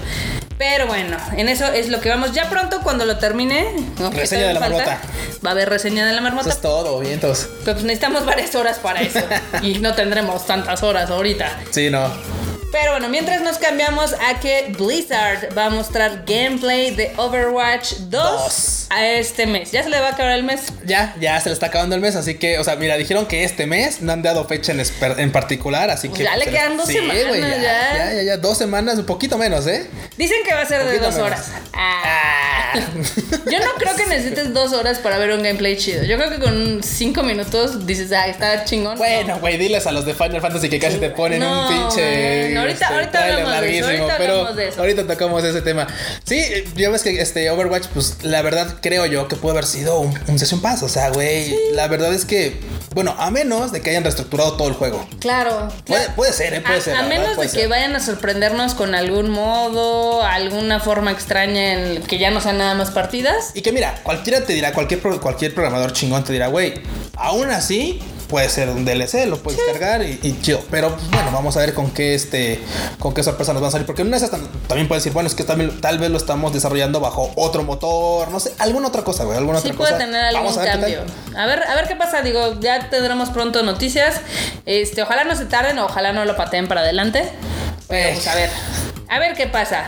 Pero 0.57 0.87
bueno, 0.87 1.17
en 1.35 1.49
eso 1.49 1.65
es 1.67 1.89
lo 1.89 1.99
que 2.01 2.09
vamos. 2.09 2.31
Ya 2.33 2.49
pronto, 2.49 2.81
cuando 2.81 3.05
lo 3.05 3.17
termine, 3.17 3.67
Reseña 4.11 4.47
de 4.47 4.53
la 4.55 4.59
marmota. 4.59 4.99
Va 5.45 5.49
a 5.49 5.53
haber 5.53 5.69
reseña 5.69 6.05
de 6.05 6.11
la 6.13 6.17
Eso 6.17 6.23
marmota. 6.23 6.49
es 6.49 6.61
todo, 6.61 6.99
vientos. 6.99 7.47
Pero 7.63 7.73
pues 7.73 7.83
necesitamos 7.85 8.25
varias 8.25 8.55
horas 8.55 8.79
para 8.79 9.01
eso. 9.01 9.19
y 9.61 9.75
no 9.79 9.93
tendremos 9.93 10.45
tantas 10.47 10.81
horas 10.81 11.11
ahorita. 11.11 11.59
Sí, 11.69 11.89
no. 11.91 12.09
Pero 12.69 12.91
bueno, 12.91 13.07
mientras 13.07 13.41
nos 13.41 13.57
cambiamos 13.59 14.13
a 14.13 14.41
que 14.41 14.73
Blizzard 14.77 15.57
va 15.57 15.65
a 15.67 15.69
mostrar 15.69 16.23
gameplay 16.27 16.93
de 16.93 17.13
Overwatch 17.15 17.93
2 17.93 18.09
Dos. 18.09 18.87
a 18.89 19.05
este 19.07 19.47
mes. 19.47 19.71
Ya 19.71 19.83
se 19.83 19.89
le 19.89 19.97
va 20.01 20.07
a 20.07 20.11
acabar 20.11 20.33
el 20.33 20.43
mes. 20.43 20.63
Ya, 20.85 21.15
ya 21.19 21.39
se 21.39 21.47
le 21.47 21.53
está 21.53 21.67
acabando 21.67 21.95
el 21.95 22.01
mes, 22.01 22.17
así 22.17 22.35
que, 22.37 22.59
o 22.59 22.65
sea, 22.65 22.75
mira, 22.75 22.97
dijeron 22.97 23.25
que 23.25 23.45
este 23.45 23.67
mes 23.67 24.01
no 24.01 24.11
han 24.11 24.21
dado 24.21 24.45
fecha 24.49 24.73
en, 24.73 24.81
en 25.17 25.31
particular, 25.31 25.89
así 25.89 26.09
Pues 26.09 26.17
que. 26.19 26.23
ya 26.25 26.35
le 26.35 26.45
quedan 26.45 26.75
dos 26.75 26.87
sí, 26.87 26.93
semanas, 26.95 27.27
güey, 27.27 27.41
ya. 27.41 27.61
ya, 27.61 28.13
ya, 28.15 28.23
ya, 28.23 28.37
dos 28.37 28.57
semanas, 28.57 28.97
un 28.97 29.05
poquito 29.05 29.37
menos, 29.37 29.65
¿eh? 29.65 29.87
Dicen 30.17 30.39
que 30.45 30.53
va 30.53 30.61
a 30.61 30.65
ser 30.65 30.83
de 30.85 30.99
dos 30.99 31.13
menos. 31.13 31.25
horas. 31.25 31.45
Ah. 31.73 32.01
Ah. 32.03 32.56
Yo 33.51 33.59
no 33.59 33.65
creo 33.77 33.95
que 33.95 34.05
necesites 34.07 34.53
dos 34.53 34.73
horas 34.73 34.99
para 34.99 35.17
ver 35.17 35.31
un 35.31 35.43
gameplay 35.43 35.77
chido. 35.77 36.03
Yo 36.03 36.17
creo 36.17 36.29
que 36.29 36.39
con 36.39 36.81
cinco 36.83 37.23
minutos 37.23 37.85
dices, 37.85 38.11
ah, 38.11 38.27
está 38.27 38.63
chingón. 38.65 38.97
Bueno, 38.97 39.39
güey, 39.39 39.57
diles 39.57 39.85
a 39.87 39.91
los 39.91 40.05
de 40.05 40.13
Final 40.13 40.41
Fantasy 40.41 40.69
que 40.69 40.79
casi 40.79 40.97
te 40.97 41.09
ponen 41.09 41.39
No, 41.39 41.67
un 41.69 41.87
pinche. 41.89 42.41
bueno, 42.45 42.61
ahorita- 42.61 42.85
este, 42.85 42.93
ahorita 42.93 43.23
hablamos 43.23 43.61
de 43.61 43.77
eso, 43.79 43.87
ahorita 43.87 44.17
pero 44.17 44.33
hablamos 44.33 44.55
de 44.55 44.67
eso. 44.69 44.79
ahorita 44.81 45.07
tocamos 45.07 45.43
ese 45.43 45.61
tema. 45.61 45.87
Sí, 46.23 46.43
ya 46.75 46.89
ves 46.89 47.03
que 47.03 47.21
este 47.21 47.49
Overwatch, 47.49 47.87
pues 47.93 48.17
la 48.23 48.41
verdad 48.41 48.75
creo 48.81 49.05
yo 49.05 49.27
que 49.27 49.35
puede 49.35 49.53
haber 49.53 49.65
sido 49.65 49.99
un, 49.99 50.17
un 50.27 50.39
Session 50.39 50.61
Pass. 50.61 50.83
O 50.83 50.89
sea, 50.89 51.09
güey, 51.09 51.55
la 51.73 51.87
verdad 51.87 52.13
es 52.13 52.25
que, 52.25 52.59
bueno, 52.93 53.15
a 53.17 53.31
menos 53.31 53.71
de 53.71 53.81
que 53.81 53.89
hayan 53.91 54.03
reestructurado 54.03 54.53
todo 54.57 54.67
el 54.67 54.73
juego. 54.73 55.07
Claro. 55.19 55.69
Puede, 55.85 56.01
claro. 56.03 56.13
puede 56.15 56.33
ser, 56.33 56.53
¿eh? 56.53 56.61
Puede 56.61 56.79
a, 56.79 56.81
ser. 56.81 56.95
a 56.95 57.01
verdad, 57.03 57.09
menos 57.19 57.35
de 57.37 57.43
que 57.43 57.49
ser. 57.49 57.69
vayan 57.69 57.95
a 57.95 57.99
sorprendernos 57.99 58.73
con 58.73 58.95
algún 58.95 59.29
modo, 59.29 60.23
alguna 60.23 60.79
forma 60.79 61.11
extraña 61.11 61.73
en 61.73 62.01
que 62.03 62.17
ya 62.17 62.31
no 62.31 62.41
nada 62.57 62.73
más 62.75 62.91
partidas. 62.91 63.51
Y 63.53 63.61
que 63.61 63.71
mira, 63.71 63.99
cualquiera 64.03 64.41
te 64.43 64.53
dirá, 64.53 64.73
cualquier, 64.73 64.99
cualquier 65.01 65.53
programador 65.53 65.93
chingón 65.93 66.23
te 66.23 66.33
dirá, 66.33 66.47
güey, 66.47 66.73
aún 67.15 67.49
así 67.51 67.99
puede 68.27 68.49
ser 68.49 68.67
un 68.67 68.83
DLC, 68.83 69.25
lo 69.25 69.37
puedes 69.41 69.61
cargar 69.61 70.03
y, 70.03 70.19
y 70.21 70.41
chido. 70.41 70.61
Pero 70.69 70.93
pues, 70.93 71.09
bueno, 71.11 71.31
vamos 71.31 71.55
a 71.55 71.61
ver 71.61 71.73
con 71.73 71.91
qué 71.91 72.13
este, 72.13 72.59
con 72.99 73.13
qué 73.13 73.23
sorpresa 73.23 73.53
nos 73.53 73.61
van 73.61 73.69
a 73.69 73.71
salir. 73.71 73.85
Porque 73.87 74.01
una 74.01 74.17
de 74.19 74.25
esas 74.25 74.31
tam- 74.37 74.47
también 74.67 74.89
puedes 74.89 75.01
decir, 75.03 75.13
bueno, 75.13 75.27
es 75.27 75.35
que 75.35 75.45
también, 75.45 75.79
tal 75.79 75.97
vez 75.97 76.09
lo 76.11 76.17
estamos 76.17 76.51
desarrollando 76.53 76.99
bajo 76.99 77.31
otro 77.37 77.63
motor, 77.63 78.29
no 78.29 78.41
sé, 78.41 78.51
alguna 78.59 78.89
otra 78.89 79.03
cosa, 79.05 79.23
güey, 79.23 79.37
alguna 79.37 79.59
Sí 79.61 79.67
otra 79.67 79.77
puede 79.77 79.91
cosa. 79.93 80.03
tener 80.05 80.25
algún 80.25 80.43
Vamos 80.43 80.57
a 80.57 80.65
cambio. 80.65 81.03
A 81.37 81.45
ver, 81.45 81.63
a 81.63 81.75
ver 81.75 81.87
qué 81.87 81.95
pasa. 81.95 82.21
Digo, 82.21 82.59
ya 82.59 82.89
tendremos 82.89 83.29
pronto 83.29 83.63
noticias. 83.63 84.19
Este, 84.65 85.01
ojalá 85.03 85.23
no 85.23 85.33
se 85.37 85.45
tarden, 85.45 85.79
ojalá 85.79 86.11
no 86.11 86.25
lo 86.25 86.35
pateen 86.35 86.67
para 86.67 86.81
adelante. 86.81 87.29
Pero, 87.87 88.09
Eh. 88.09 88.11
pues, 88.15 88.27
a 88.27 88.35
ver. 88.35 88.49
A 89.07 89.19
ver 89.19 89.35
qué 89.35 89.47
pasa. 89.47 89.85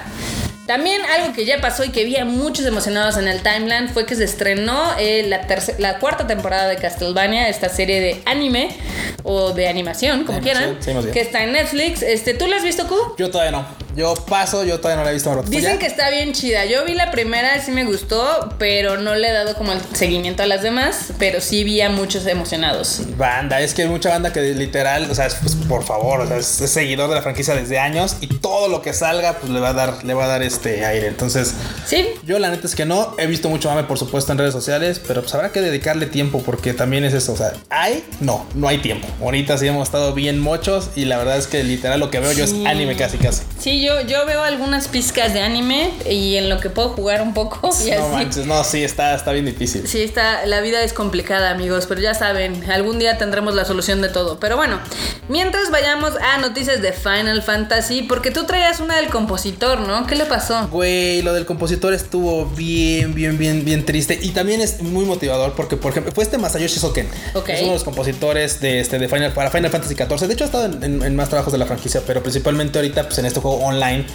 También 0.69 1.01
algo 1.03 1.33
que 1.33 1.45
ya 1.45 1.59
pasó 1.61 1.83
y 1.83 1.89
que 1.89 2.03
vi 2.03 2.15
a 2.17 2.25
muchos 2.25 2.63
emocionados 2.63 3.17
en 3.17 3.27
el 3.27 3.41
timeline 3.41 3.89
fue 3.89 4.05
que 4.05 4.13
se 4.13 4.23
estrenó 4.23 4.79
eh, 4.99 5.25
la, 5.27 5.47
la 5.79 5.97
cuarta 5.97 6.27
temporada 6.27 6.67
de 6.67 6.75
Castlevania, 6.75 7.49
esta 7.49 7.69
serie 7.69 7.99
de 7.99 8.21
anime 8.27 8.77
o 9.23 9.51
de 9.51 9.67
animación, 9.67 10.25
como 10.25 10.38
De 10.38 10.43
quieran, 10.43 10.77
sí, 10.79 10.91
que 11.11 11.21
está 11.21 11.43
en 11.43 11.53
Netflix. 11.53 12.03
Este, 12.03 12.35
¿Tú 12.35 12.45
la 12.45 12.57
has 12.57 12.63
visto, 12.63 12.88
Q? 12.88 13.15
Yo 13.17 13.31
todavía 13.31 13.49
no. 13.51 13.65
Yo 13.96 14.13
paso, 14.15 14.63
yo 14.63 14.79
todavía 14.79 14.98
no 14.98 15.03
la 15.03 15.12
he 15.12 15.13
visto. 15.13 15.29
¿Tú 15.43 15.50
Dicen 15.50 15.79
que 15.79 15.86
está 15.86 16.10
bien 16.10 16.34
chida. 16.34 16.65
Yo 16.65 16.86
vi 16.86 16.93
la 16.93 17.12
primera, 17.12 17.62
sí 17.63 17.72
me 17.72 17.86
gustó, 17.86 18.53
pero 18.58 18.98
no 18.98 19.15
le 19.15 19.29
he 19.29 19.34
dado 19.34 19.55
como 19.55 19.72
el 19.74 19.79
seguimiento 19.93 20.43
a 20.43 20.46
las 20.46 20.62
demás. 20.62 21.13
Pero 21.17 21.41
sí 21.41 21.63
vi 21.63 21.81
a 21.81 21.89
muchos 21.89 22.25
emocionados. 22.25 23.01
Banda, 23.17 23.62
es 23.62 23.74
que 23.74 23.84
hay 23.84 23.88
mucha 23.89 24.10
banda 24.10 24.31
que 24.34 24.41
literal, 24.41 25.10
o 25.10 25.15
sea, 25.15 25.27
es, 25.27 25.36
pues, 25.36 25.55
por 25.55 25.84
favor, 25.84 26.22
o 26.22 26.27
sea, 26.27 26.38
es, 26.38 26.62
es 26.62 26.72
seguidor 26.72 27.10
de 27.10 27.15
la 27.15 27.22
franquicia 27.22 27.55
desde 27.55 27.79
años 27.79 28.17
y 28.22 28.27
todo 28.27 28.67
lo 28.67 28.81
que 28.81 28.93
salga, 28.93 29.34
pues 29.34 29.51
le 29.51 29.60
va 29.60 29.69
a 29.69 29.74
dar, 29.74 30.03
le 30.03 30.13
va 30.13 30.25
a 30.25 30.27
dar 30.27 30.43
este 30.43 30.86
aire. 30.86 31.08
Entonces, 31.08 31.53
Sí, 31.86 32.05
yo 32.25 32.39
la 32.39 32.50
neta 32.50 32.67
es 32.67 32.75
que 32.75 32.86
no, 32.86 33.15
he 33.17 33.27
visto 33.27 33.50
mucho 33.50 33.69
mame, 33.69 33.84
por 33.84 33.98
supuesto, 33.98 34.31
en 34.31 34.38
redes 34.38 34.53
sociales, 34.53 35.01
pero 35.05 35.22
pues 35.22 35.34
habrá 35.34 35.51
que 35.51 35.62
dedicarle 35.62 36.05
tiempo 36.05 36.41
porque 36.46 36.74
también 36.74 37.03
es 37.03 37.13
eso, 37.13 37.34
o 37.34 37.38
sea, 37.38 37.53
hay, 37.69 38.03
no, 38.19 38.46
no 38.53 38.67
hay 38.67 38.79
tiempo. 38.79 39.08
Ahorita 39.22 39.58
sí 39.58 39.67
hemos 39.67 39.88
estado 39.88 40.13
bien 40.13 40.39
mochos 40.39 40.89
y 40.96 41.05
la 41.05 41.17
verdad 41.17 41.38
es 41.38 41.48
que 41.48 41.63
literal 41.63 42.00
lo 42.00 42.12
que 42.12 42.19
veo 42.19 42.31
yo 42.31 42.43
es 42.43 42.53
anime 42.65 42.96
casi 42.96 43.17
casi. 43.17 43.43
sí, 43.60 43.78
yo, 43.81 44.01
yo 44.01 44.25
veo 44.25 44.43
algunas 44.43 44.88
pizcas 44.88 45.33
de 45.33 45.41
anime 45.41 45.91
y 46.09 46.36
en 46.38 46.50
lo 46.50 46.59
que 46.59 46.69
puedo 46.69 46.89
jugar 46.89 47.21
un 47.21 47.33
poco. 47.33 47.69
Y 47.86 47.91
No 47.91 48.03
así. 48.05 48.12
manches, 48.13 48.45
no, 48.45 48.63
sí, 48.63 48.83
está, 48.83 49.15
está 49.15 49.31
bien 49.31 49.45
difícil. 49.45 49.88
Sí, 49.88 50.01
está, 50.01 50.45
la 50.45 50.62
vida 50.62 50.81
es 50.83 50.93
complicada, 50.93 51.50
amigos, 51.51 51.86
pero 51.88 52.01
ya 52.01 52.13
saben, 52.13 52.69
algún 52.71 53.00
día 53.00 53.17
tendremos 53.17 53.55
la 53.55 53.65
solución 53.65 54.01
de 54.01 54.09
todo. 54.09 54.39
Pero 54.39 54.55
bueno, 54.57 54.79
mientras 55.27 55.71
vayamos 55.71 56.13
a 56.21 56.38
noticias 56.39 56.81
de 56.81 56.91
Final 56.93 57.41
Fantasy, 57.41 58.03
porque 58.03 58.31
tú 58.31 58.45
traías 58.45 58.79
una 58.79 58.95
del 58.98 59.07
compositor, 59.09 59.79
¿no? 59.81 60.05
¿Qué 60.07 60.15
le 60.15 60.25
pasó? 60.25 60.67
Güey, 60.69 61.21
lo 61.21 61.33
del 61.33 61.45
compositor 61.45 61.93
estuvo 61.93 62.45
bien, 62.45 63.13
bien, 63.13 63.38
bien, 63.38 63.65
bien 63.65 63.86
triste. 63.86 64.19
Y 64.21 64.29
también 64.31 64.62
es 64.62 64.81
muy 64.81 65.05
motivador 65.05 65.53
porque, 65.55 65.77
por 65.77 65.91
ejemplo, 65.91 66.12
fue 66.12 66.24
este 66.24 66.38
Masayoshi 66.38 66.79
Soken. 66.79 67.07
Ok. 67.33 67.50
Es 67.50 67.59
uno 67.62 67.69
de 67.69 67.74
los 67.75 67.83
compositores 67.83 68.59
de, 68.62 68.79
este, 68.79 69.00
de 69.00 69.07
Final, 69.07 69.33
para 69.33 69.51
Final 69.51 69.71
Fantasy 69.71 69.95
XIV. 69.95 70.27
De 70.27 70.33
hecho, 70.33 70.43
ha 70.43 70.48
estado 70.48 70.65
en, 70.65 70.83
en- 70.83 71.03
en 71.03 71.15
más 71.15 71.29
trabajos 71.29 71.51
de 71.53 71.59
la 71.59 71.65
franquicia, 71.65 72.01
pero 72.05 72.21
principalmente 72.21 72.77
ahorita 72.79 73.03
pues, 73.03 73.17
en 73.19 73.25
este 73.25 73.39
juego 73.39 73.57
online. 73.69 74.05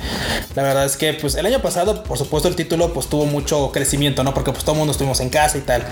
La 0.54 0.62
verdad 0.62 0.84
es 0.84 0.96
que 0.96 1.14
pues 1.14 1.34
el 1.34 1.46
año 1.46 1.60
pasado, 1.60 2.04
por 2.04 2.18
supuesto, 2.18 2.48
el 2.48 2.56
título 2.56 2.92
pues 2.92 3.08
tuvo 3.08 3.26
mucho 3.26 3.70
crecimiento, 3.72 4.22
¿no? 4.24 4.34
Porque 4.34 4.52
pues 4.52 4.64
todo 4.64 4.72
el 4.72 4.78
mundo 4.78 4.92
estuvimos 4.92 5.20
en 5.20 5.30
casa 5.30 5.58
y 5.58 5.62
tal. 5.62 5.84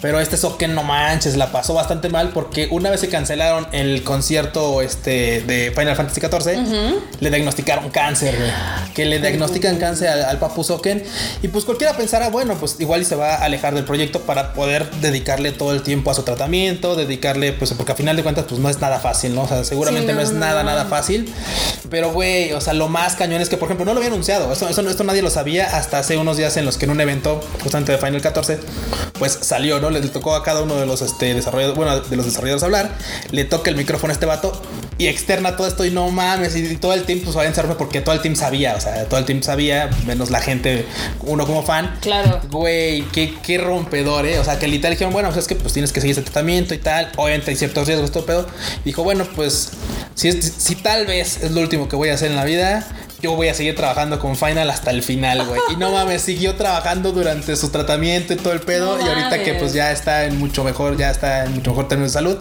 Pero 0.00 0.20
este 0.20 0.36
Soken, 0.36 0.74
no 0.74 0.82
manches, 0.82 1.36
la 1.36 1.52
pasó 1.52 1.74
bastante 1.74 2.08
mal 2.08 2.30
porque 2.30 2.68
una 2.70 2.90
vez 2.90 3.00
se 3.00 3.08
cancelaron 3.08 3.66
el 3.72 4.02
concierto 4.02 4.82
este, 4.82 5.42
de 5.42 5.72
Final 5.76 5.96
Fantasy 5.96 6.20
XIV, 6.20 7.00
le 7.20 7.30
diagnosticaron 7.30 7.90
cáncer, 7.90 8.36
güey. 8.36 8.50
Que 8.94 9.04
le 9.04 9.20
diagnostican 9.20 9.76
cáncer 9.78 10.08
al, 10.08 10.24
al 10.24 10.38
Papu 10.38 10.64
Soken. 10.64 11.02
Y 11.42 11.48
pues 11.48 11.64
cualquiera 11.64 11.96
pensara, 11.96 12.30
bueno, 12.30 12.54
pues 12.54 12.76
igual 12.80 13.02
y 13.02 13.04
se 13.04 13.14
va 13.14 13.34
a 13.34 13.44
alejar 13.44 13.74
del 13.74 13.84
proyecto 13.84 14.20
para 14.20 14.52
poder 14.52 14.90
dedicarle 15.00 15.52
todo 15.52 15.72
el 15.72 15.82
tiempo 15.82 16.10
a 16.10 16.14
su 16.14 16.22
tratamiento, 16.22 16.96
dedicarle, 16.96 17.52
pues, 17.52 17.72
porque 17.74 17.92
a 17.92 17.94
final 17.94 18.16
de 18.16 18.22
cuentas, 18.22 18.46
pues 18.48 18.60
no 18.60 18.68
es 18.68 18.80
nada 18.80 19.00
fácil, 19.00 19.34
¿no? 19.34 19.42
O 19.42 19.48
sea, 19.48 19.64
seguramente 19.64 20.08
Sí, 20.08 20.12
no, 20.12 20.20
no, 20.20 20.26
es 20.26 20.32
no, 20.32 20.40
nada, 20.40 20.62
nada 20.62 20.84
fácil. 20.86 21.32
Pero, 21.90 22.12
güey, 22.12 22.52
o 22.52 22.60
sea, 22.60 22.72
lo 22.72 22.88
más 22.88 23.07
cañón 23.16 23.40
es 23.40 23.48
que, 23.48 23.56
por 23.56 23.66
ejemplo, 23.66 23.84
no 23.84 23.92
lo 23.92 23.98
había 23.98 24.10
anunciado. 24.10 24.52
Esto, 24.52 24.68
esto, 24.68 24.88
esto 24.88 25.04
nadie 25.04 25.22
lo 25.22 25.30
sabía 25.30 25.76
hasta 25.76 25.98
hace 25.98 26.16
unos 26.16 26.36
días 26.36 26.56
en 26.56 26.64
los 26.64 26.78
que 26.78 26.86
en 26.86 26.90
un 26.90 27.00
evento, 27.00 27.40
justamente 27.62 27.92
de 27.92 27.98
Final 27.98 28.20
14, 28.20 28.58
pues 29.18 29.38
salió, 29.40 29.80
¿no? 29.80 29.90
Le 29.90 30.00
tocó 30.08 30.34
a 30.34 30.42
cada 30.42 30.62
uno 30.62 30.76
de 30.76 30.86
los 30.86 31.02
este, 31.02 31.34
desarrolladores, 31.34 31.76
bueno, 31.76 32.00
de 32.00 32.16
los 32.16 32.26
desarrolladores 32.26 32.62
hablar, 32.62 32.96
le 33.30 33.44
toca 33.44 33.70
el 33.70 33.76
micrófono 33.76 34.12
a 34.12 34.14
este 34.14 34.26
vato 34.26 34.60
y 34.98 35.06
externa 35.06 35.56
todo 35.56 35.68
esto 35.68 35.84
y 35.84 35.92
no 35.92 36.10
mames, 36.10 36.56
y, 36.56 36.76
todo 36.76 36.92
el 36.92 37.04
team 37.04 37.20
pues 37.22 37.36
va 37.36 37.42
a 37.42 37.46
encerrarme 37.46 37.76
porque 37.76 38.00
todo 38.00 38.14
el 38.14 38.20
team 38.20 38.34
sabía, 38.34 38.74
o 38.74 38.80
sea, 38.80 39.04
todo 39.04 39.20
el 39.20 39.26
team 39.26 39.42
sabía, 39.42 39.88
menos 40.06 40.30
la 40.30 40.40
gente, 40.40 40.84
uno 41.20 41.46
como 41.46 41.62
fan. 41.62 41.96
Claro. 42.00 42.40
Güey, 42.50 43.02
qué, 43.12 43.34
qué 43.42 43.58
rompedor, 43.58 44.26
¿eh? 44.26 44.40
O 44.40 44.44
sea, 44.44 44.58
que 44.58 44.66
literal 44.66 44.94
dijeron, 44.94 45.12
bueno, 45.12 45.28
pues 45.28 45.44
es 45.44 45.48
que 45.48 45.54
pues 45.54 45.72
tienes 45.72 45.92
que 45.92 46.00
seguir 46.00 46.18
este 46.18 46.28
tratamiento 46.28 46.74
y 46.74 46.78
tal. 46.78 47.12
Obviamente 47.16 47.52
hay 47.52 47.56
ciertos 47.56 47.86
riesgos, 47.86 48.10
todo 48.10 48.26
pedo. 48.26 48.46
Dijo, 48.84 49.04
bueno, 49.04 49.24
pues 49.36 49.70
si, 50.14 50.32
si 50.42 50.74
tal 50.74 51.06
vez 51.06 51.42
es 51.42 51.52
lo 51.52 51.60
último 51.60 51.88
que 51.88 51.94
voy 51.94 52.08
a 52.08 52.14
hacer 52.14 52.30
en 52.30 52.36
la 52.36 52.44
vida, 52.44 52.86
yo 53.20 53.34
voy 53.34 53.48
a 53.48 53.54
seguir 53.54 53.74
trabajando 53.74 54.20
con 54.20 54.36
Final 54.36 54.70
hasta 54.70 54.90
el 54.90 55.02
final, 55.02 55.44
güey. 55.44 55.60
Y 55.70 55.76
no 55.76 55.90
mames, 55.90 56.22
siguió 56.22 56.54
trabajando 56.54 57.12
durante 57.12 57.56
su 57.56 57.70
tratamiento 57.70 58.32
y 58.32 58.36
todo 58.36 58.52
el 58.52 58.60
pedo. 58.60 58.96
No 58.96 59.04
y 59.04 59.08
ahorita 59.08 59.42
que 59.42 59.54
pues 59.54 59.72
ya 59.72 59.90
está 59.90 60.24
en 60.24 60.38
mucho 60.38 60.62
mejor, 60.62 60.96
ya 60.96 61.10
está 61.10 61.44
en 61.44 61.54
mucho 61.54 61.70
mejor 61.70 61.88
término 61.88 62.06
de 62.06 62.12
salud. 62.12 62.38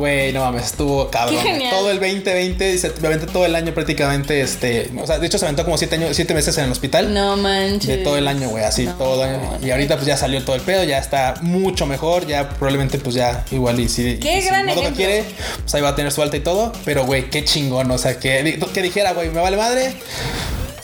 Güey, 0.00 0.32
no 0.32 0.40
mames, 0.40 0.64
estuvo 0.64 1.10
cabrón. 1.10 1.36
Qué 1.42 1.50
genial. 1.50 1.70
Todo 1.72 1.90
el 1.90 2.00
2020, 2.00 2.78
se 2.78 2.90
me 3.02 3.06
aventé 3.08 3.26
todo 3.26 3.44
el 3.44 3.54
año 3.54 3.74
prácticamente, 3.74 4.40
este, 4.40 4.90
o 4.98 5.06
sea, 5.06 5.18
de 5.18 5.26
hecho 5.26 5.36
se 5.36 5.44
aventó 5.44 5.62
como 5.62 5.76
siete 5.76 5.96
años, 5.96 6.16
siete 6.16 6.32
meses 6.32 6.56
en 6.56 6.64
el 6.64 6.72
hospital. 6.72 7.12
No 7.12 7.36
manches. 7.36 7.86
De 7.86 7.98
todo 7.98 8.16
el 8.16 8.26
año, 8.26 8.48
güey, 8.48 8.64
así 8.64 8.86
No, 8.86 8.94
todo 8.94 9.24
el 9.24 9.34
año. 9.34 9.58
Y 9.62 9.70
ahorita 9.70 9.96
pues 9.96 10.06
ya 10.06 10.16
salió 10.16 10.42
todo 10.42 10.56
el 10.56 10.62
pedo, 10.62 10.84
ya 10.84 10.96
está 10.96 11.34
mucho 11.42 11.84
mejor, 11.84 12.26
ya 12.26 12.48
probablemente 12.48 12.96
pues 12.98 13.14
ya 13.14 13.44
igual 13.50 13.78
y 13.78 13.90
si, 13.90 14.16
Qué 14.16 14.38
y 14.38 14.40
si 14.40 14.48
gran 14.48 14.66
ejemplo. 14.70 14.96
quiere, 14.96 15.24
pues 15.60 15.74
ahí 15.74 15.82
va 15.82 15.90
a 15.90 15.96
tener 15.96 16.12
su 16.12 16.22
alta 16.22 16.38
y 16.38 16.40
todo, 16.40 16.72
pero 16.86 17.04
güey, 17.04 17.28
qué 17.28 17.44
chingón, 17.44 17.90
o 17.90 17.98
sea, 17.98 18.18
que, 18.18 18.58
que 18.72 18.82
dijera, 18.82 19.12
güey, 19.12 19.28
me 19.28 19.42
vale 19.42 19.58
madre, 19.58 19.92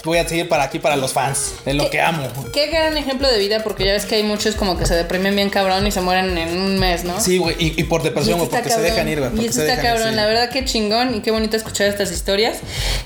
voy 0.07 0.19
a 0.19 0.27
seguir 0.29 0.49
para 0.49 0.65
aquí 0.65 0.79
para 0.79 0.97
los 0.97 1.13
fans, 1.13 1.53
de 1.67 1.75
lo 1.75 1.91
que 1.91 2.01
amo. 2.01 2.27
Qué 2.53 2.69
gran 2.69 2.97
ejemplo 2.97 3.31
de 3.31 3.39
vida, 3.39 3.63
porque 3.63 3.85
ya 3.85 3.93
ves 3.93 4.07
que 4.07 4.15
hay 4.15 4.23
muchos 4.23 4.55
como 4.55 4.79
que 4.79 4.87
se 4.87 4.95
deprimen 4.95 5.37
bien 5.37 5.51
cabrón 5.51 5.87
y 5.87 5.91
se 5.91 6.01
mueren 6.01 6.39
en 6.39 6.57
un 6.57 6.79
mes, 6.79 7.05
¿no? 7.05 7.21
Sí, 7.21 7.37
güey, 7.39 7.57
y, 7.59 7.79
y 7.79 7.85
por 7.85 8.03
depresión, 8.03 8.39
güey, 8.39 8.49
porque 8.49 8.71
se 8.71 8.77
cabrón. 8.77 8.91
dejan 8.91 9.09
ir, 9.09 9.21
güey. 9.21 9.45
Y 9.45 9.49
eso 9.49 9.61
se 9.61 9.69
está 9.69 9.75
ir, 9.75 9.81
cabrón, 9.83 10.11
sí. 10.11 10.15
la 10.17 10.27
verdad 10.27 10.49
que 10.51 10.65
chingón 10.65 11.15
y 11.17 11.21
qué 11.21 11.31
bonito 11.31 11.57
escuchar 11.57 11.89
estas 11.89 12.11
historias. 12.11 12.59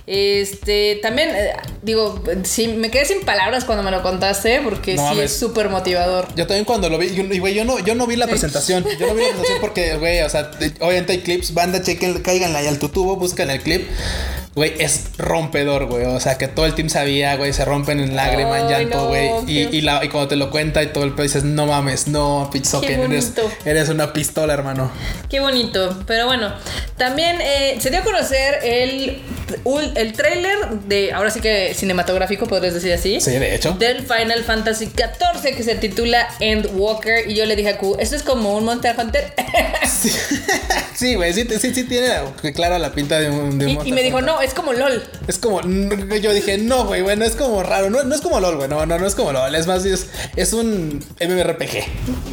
Este, 0.07 0.99
también, 1.02 1.30
eh, 1.30 1.52
digo, 1.83 2.23
sí, 2.45 2.69
me 2.69 2.90
quedé 2.90 3.04
sin 3.07 3.23
palabras 3.23 3.64
cuando 3.64 3.83
me 3.83 3.90
lo 3.90 4.02
contaste, 4.02 4.61
porque 4.62 4.95
No 4.95 5.02
sí 5.02 5.09
mames. 5.16 5.33
es 5.33 5.38
súper 5.38 5.69
motivador. 5.71 6.28
Yo 6.37 6.47
también 6.47 6.64
cuando 6.64 6.88
lo 6.88 6.99
vi, 6.99 7.07
y 7.07 7.38
güey, 7.38 7.54
yo 7.54 7.64
no, 7.64 7.78
yo 7.78 7.95
no 7.95 8.07
vi 8.07 8.16
la 8.16 8.26
presentación. 8.26 8.85
Yo 8.99 9.07
no 9.07 9.14
vi 9.14 9.23
la 9.23 9.28
presentación 9.28 9.59
porque, 9.61 9.97
güey, 9.97 10.21
o 10.23 10.28
sea, 10.28 10.50
obviamente 10.80 11.12
hay 11.12 11.19
clips, 11.21 11.54
banda, 11.54 11.83
chequen, 11.83 12.21
cáiganle 12.23 12.59
ahí 12.59 12.66
al 12.66 12.78
tutubo, 12.78 13.16
buscan 13.16 13.50
el 13.50 13.62
clip. 13.62 13.88
Güey, 14.54 14.75
es 14.80 15.11
rompedor, 15.16 15.87
güey. 15.87 16.04
O 16.07 16.19
sea, 16.19 16.37
que 16.37 16.49
todo 16.49 16.66
el 16.66 16.75
team 16.75 16.88
sabía, 16.88 17.37
güey, 17.37 17.52
se 17.52 17.64
rompen 17.64 18.00
en 18.00 18.16
lágrimas, 18.16 18.62
en 18.62 18.66
Ay, 18.66 18.71
llanto, 18.85 18.97
no, 19.02 19.07
güey. 19.09 19.30
y, 19.47 19.69
y, 19.76 19.80
la- 19.80 20.04
y 20.04 20.09
cuando 20.09 20.26
te 20.28 20.37
lo 20.37 20.50
cuenta 20.50 20.83
y 20.83 20.88
todo 20.88 21.04
el 21.04 21.12
pedo 21.12 21.23
dices, 21.23 21.45
no 21.45 21.66
mames, 21.66 22.09
no, 22.09 22.50
Pizzoken, 22.52 23.00
eres, 23.12 23.33
eres 23.64 23.88
una 23.90 24.12
pistola, 24.12 24.52
hermano. 24.52 24.90
Qué 25.28 25.38
bonito, 25.38 26.02
pero 26.07 26.26
bueno, 26.26 26.52
también 26.97 27.38
eh, 27.40 27.76
se 27.80 27.90
dio 27.90 28.00
a 28.00 28.02
conocer 28.02 28.59
el, 28.64 29.23
el 29.95 30.12
trailer 30.14 30.69
de, 30.87 31.12
ahora 31.12 31.30
sí 31.30 31.40
que 31.40 31.73
cinematográfico, 31.75 32.47
podrías 32.47 32.75
decir 32.75 32.92
así. 32.92 33.21
Sí, 33.21 33.30
de 33.30 33.54
hecho. 33.54 33.73
Del 33.78 33.99
Final 34.04 34.42
Fantasy 34.42 34.87
XIV 34.87 35.57
que 35.57 35.62
se 35.62 35.76
titula 35.76 36.26
Endwalker 36.40 37.30
y 37.30 37.37
yo 37.37 37.47
le 37.47 37.54
dije 37.54 37.69
a 37.71 37.78
Q, 37.78 37.97
esto 38.00 38.16
es 38.16 38.25
como 38.25 38.57
un 38.57 38.64
Monster 38.64 38.97
Hunter 38.99 39.33
Sí, 40.95 41.14
güey, 41.14 41.33
sí, 41.33 41.47
sí, 41.61 41.75
sí 41.75 41.85
tiene 41.85 42.11
clara 42.54 42.78
la 42.78 42.92
pinta 42.92 43.19
de 43.21 43.30
un. 43.30 43.59
De 43.59 43.64
un 43.66 43.71
y, 43.71 43.73
y 43.73 43.76
Monster 43.76 43.95
me 43.95 44.02
dijo, 44.02 44.19
Hunter. 44.19 44.35
no, 44.35 44.40
es 44.42 44.50
como 44.54 44.73
LOL. 44.73 45.02
Es 45.26 45.38
como, 45.38 45.61
yo 45.62 46.33
dije, 46.33 46.59
no, 46.59 46.85
güey, 46.87 47.02
bueno, 47.02 47.25
es 47.25 47.37
como 47.37 47.62
raro, 47.62 47.90
no, 47.90 48.02
no 48.04 48.14
es 48.14 48.21
como 48.21 48.40
LOL, 48.40 48.57
güey, 48.57 48.69
no, 48.69 48.85
no, 48.87 48.99
no 48.99 49.07
es 49.07 49.14
como 49.14 49.33
LOL, 49.33 49.54
es 49.54 49.66
más, 49.66 49.85
es, 49.85 50.07
es 50.37 50.52
un 50.52 51.04
MMORPG, 51.21 51.85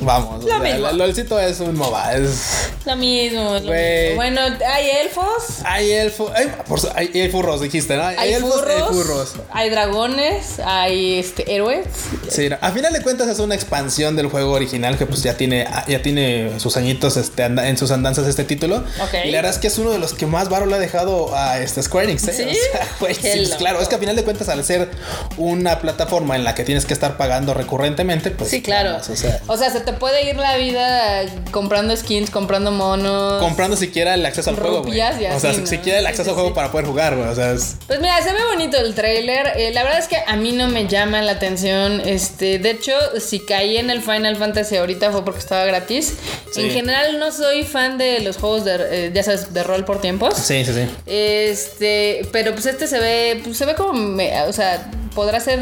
vamos, 0.02 0.44
Lo 0.44 0.46
o 0.46 0.48
sea, 0.50 0.60
mismo. 0.60 0.88
el 0.90 0.98
LOLcito 0.98 1.40
es 1.40 1.60
un 1.60 1.76
MOBA, 1.76 2.16
es, 2.16 2.70
Lo 2.86 2.96
mismo. 2.96 3.54
lo 3.56 3.62
Güey. 3.62 4.02
mismo. 4.04 4.16
Bueno, 4.16 4.42
hay 4.68 4.90
elfos, 4.90 5.60
hay 5.64 5.92
elfo, 5.92 6.32
hay, 6.36 6.52
hay, 6.96 7.22
hay 7.22 7.30
furros, 7.30 7.62
dijiste, 7.62 7.96
¿no? 7.98 8.04
hay, 8.06 8.34
elfos, 8.34 8.54
furros, 8.62 8.72
hay 8.76 8.82
furros. 8.94 9.34
hay 9.52 9.70
dragones, 9.70 10.60
hay 10.64 11.20
este 11.20 11.54
héroes. 11.54 11.86
Sí, 12.30 12.50
no, 12.50 12.58
a 12.62 12.72
final 12.72 12.94
de 12.94 13.02
cuentas 13.02 13.28
es 13.28 13.40
una 13.40 13.56
expansión 13.56 14.16
del 14.16 14.28
juego 14.28 14.54
original 14.54 14.98
que 14.98 15.06
pues 15.06 15.24
ya 15.24 15.36
tiene, 15.38 15.68
ya 15.88 16.02
tiene 16.02 16.60
sus 16.60 16.78
añitos 16.78 17.18
este, 17.18 17.44
en 17.44 17.78
sus 17.78 17.92
andanzas 17.92 18.28
este 18.28 18.44
título. 18.44 18.78
Ok. 19.02 19.14
Y 19.26 19.32
la 19.32 19.38
verdad 19.40 19.52
es 19.52 19.58
que 19.60 19.68
es 19.68 19.78
uno 19.78 19.92
de 19.92 20.00
los 20.00 20.14
que 20.14 20.26
más 20.26 20.50
varo 20.50 20.66
le 20.66 20.76
ha 20.76 20.80
dejado 20.80 21.36
a 21.36 21.60
este 21.60 21.80
Square 21.98 22.12
Enix. 22.12 22.27
¿eh? 22.27 22.34
¿Sí? 22.34 22.44
O 22.44 22.77
sea, 22.77 22.88
güey, 23.00 23.16
Qué 23.22 23.22
sí, 23.22 23.38
pues, 23.38 23.50
loco. 23.50 23.60
claro, 23.60 23.82
es 23.82 23.88
que 23.88 23.96
a 23.96 23.98
final 23.98 24.16
de 24.16 24.24
cuentas 24.24 24.50
al 24.50 24.63
ser 24.63 24.89
una 25.38 25.80
plataforma 25.80 26.36
en 26.36 26.44
la 26.44 26.56
que 26.56 26.63
tienes 26.63 26.86
que 26.86 26.94
estar 26.94 27.18
pagando 27.18 27.54
recurrentemente, 27.54 28.32
pues... 28.32 28.50
Sí, 28.50 28.62
claro. 28.62 28.92
vamos, 28.92 29.10
o 29.10 29.16
sea, 29.16 29.42
O 29.48 29.58
sea, 29.58 29.70
se 29.72 29.80
te 29.82 29.94
puede 29.94 30.30
ir 30.30 30.38
la 30.38 30.58
vida 30.58 31.24
comprando 31.51 31.96
skins, 31.96 32.30
comprando 32.30 32.72
monos. 32.72 33.42
comprando 33.42 33.75
siquiera 33.77 34.13
el 34.13 34.25
acceso 34.25 34.50
al 34.50 34.58
juego, 34.58 34.84
güey. 34.84 35.00
O 35.01 35.39
sea, 35.39 35.54
¿no? 35.54 35.66
siquiera 35.66 36.00
el 36.00 36.06
acceso 36.06 36.25
sí, 36.25 36.30
al 36.30 36.36
juego 36.36 36.54
para 36.54 36.72
poder 36.72 36.86
jugar, 36.88 37.16
güey. 37.16 37.27
O 37.27 37.36
sea, 37.36 37.51
es... 37.51 37.77
Pues 37.88 38.00
mira, 38.00 38.22
se 38.22 38.32
ve 38.32 38.39
bonito 38.51 38.77
el 38.77 38.94
tráiler. 38.94 39.54
Eh, 39.56 39.72
la 39.74 39.84
verdad 39.84 40.00
es 40.00 40.08
que 40.08 40.18
a 40.25 40.36
mí 40.36 40.51
no 40.51 40.68
me 40.68 40.88
llama 40.88 41.22
la 41.22 41.34
atención. 41.34 42.01
Este, 42.06 42.60
de 42.60 42.72
hecho, 42.72 42.94
si 43.20 43.39
caí 43.39 43.77
en 43.77 43.89
el 43.89 44.01
Final 44.01 44.36
Fantasy 44.36 44.75
ahorita 44.77 45.12
fue 45.12 45.24
porque 45.24 45.39
estaba 45.39 45.66
gratis. 45.66 46.13
Sí. 46.51 46.62
En 46.62 46.72
general 46.72 47.20
no 47.20 47.32
soy 47.32 47.63
fan 47.63 47.98
de 47.98 48.20
los 48.22 48.38
juegos 48.38 48.66
de, 48.66 48.77
eh, 48.89 49.12
ya 49.13 49.24
sabes, 49.24 49.54
de 49.54 49.63
rol 49.63 49.86
por 49.86 50.01
tiempos. 50.01 50.36
Sí, 50.36 50.63
sí, 50.66 50.74
sí. 50.74 50.88
Este, 51.06 51.87
pero 52.32 52.53
pues 52.53 52.65
este 52.65 52.88
se 52.88 53.00
ve, 53.00 53.41
pues 53.44 53.58
se 53.58 53.65
ve 53.65 53.75
como, 53.75 54.17
o 54.48 54.53
sea, 54.53 54.91
podrá 55.13 55.39
ser 55.39 55.60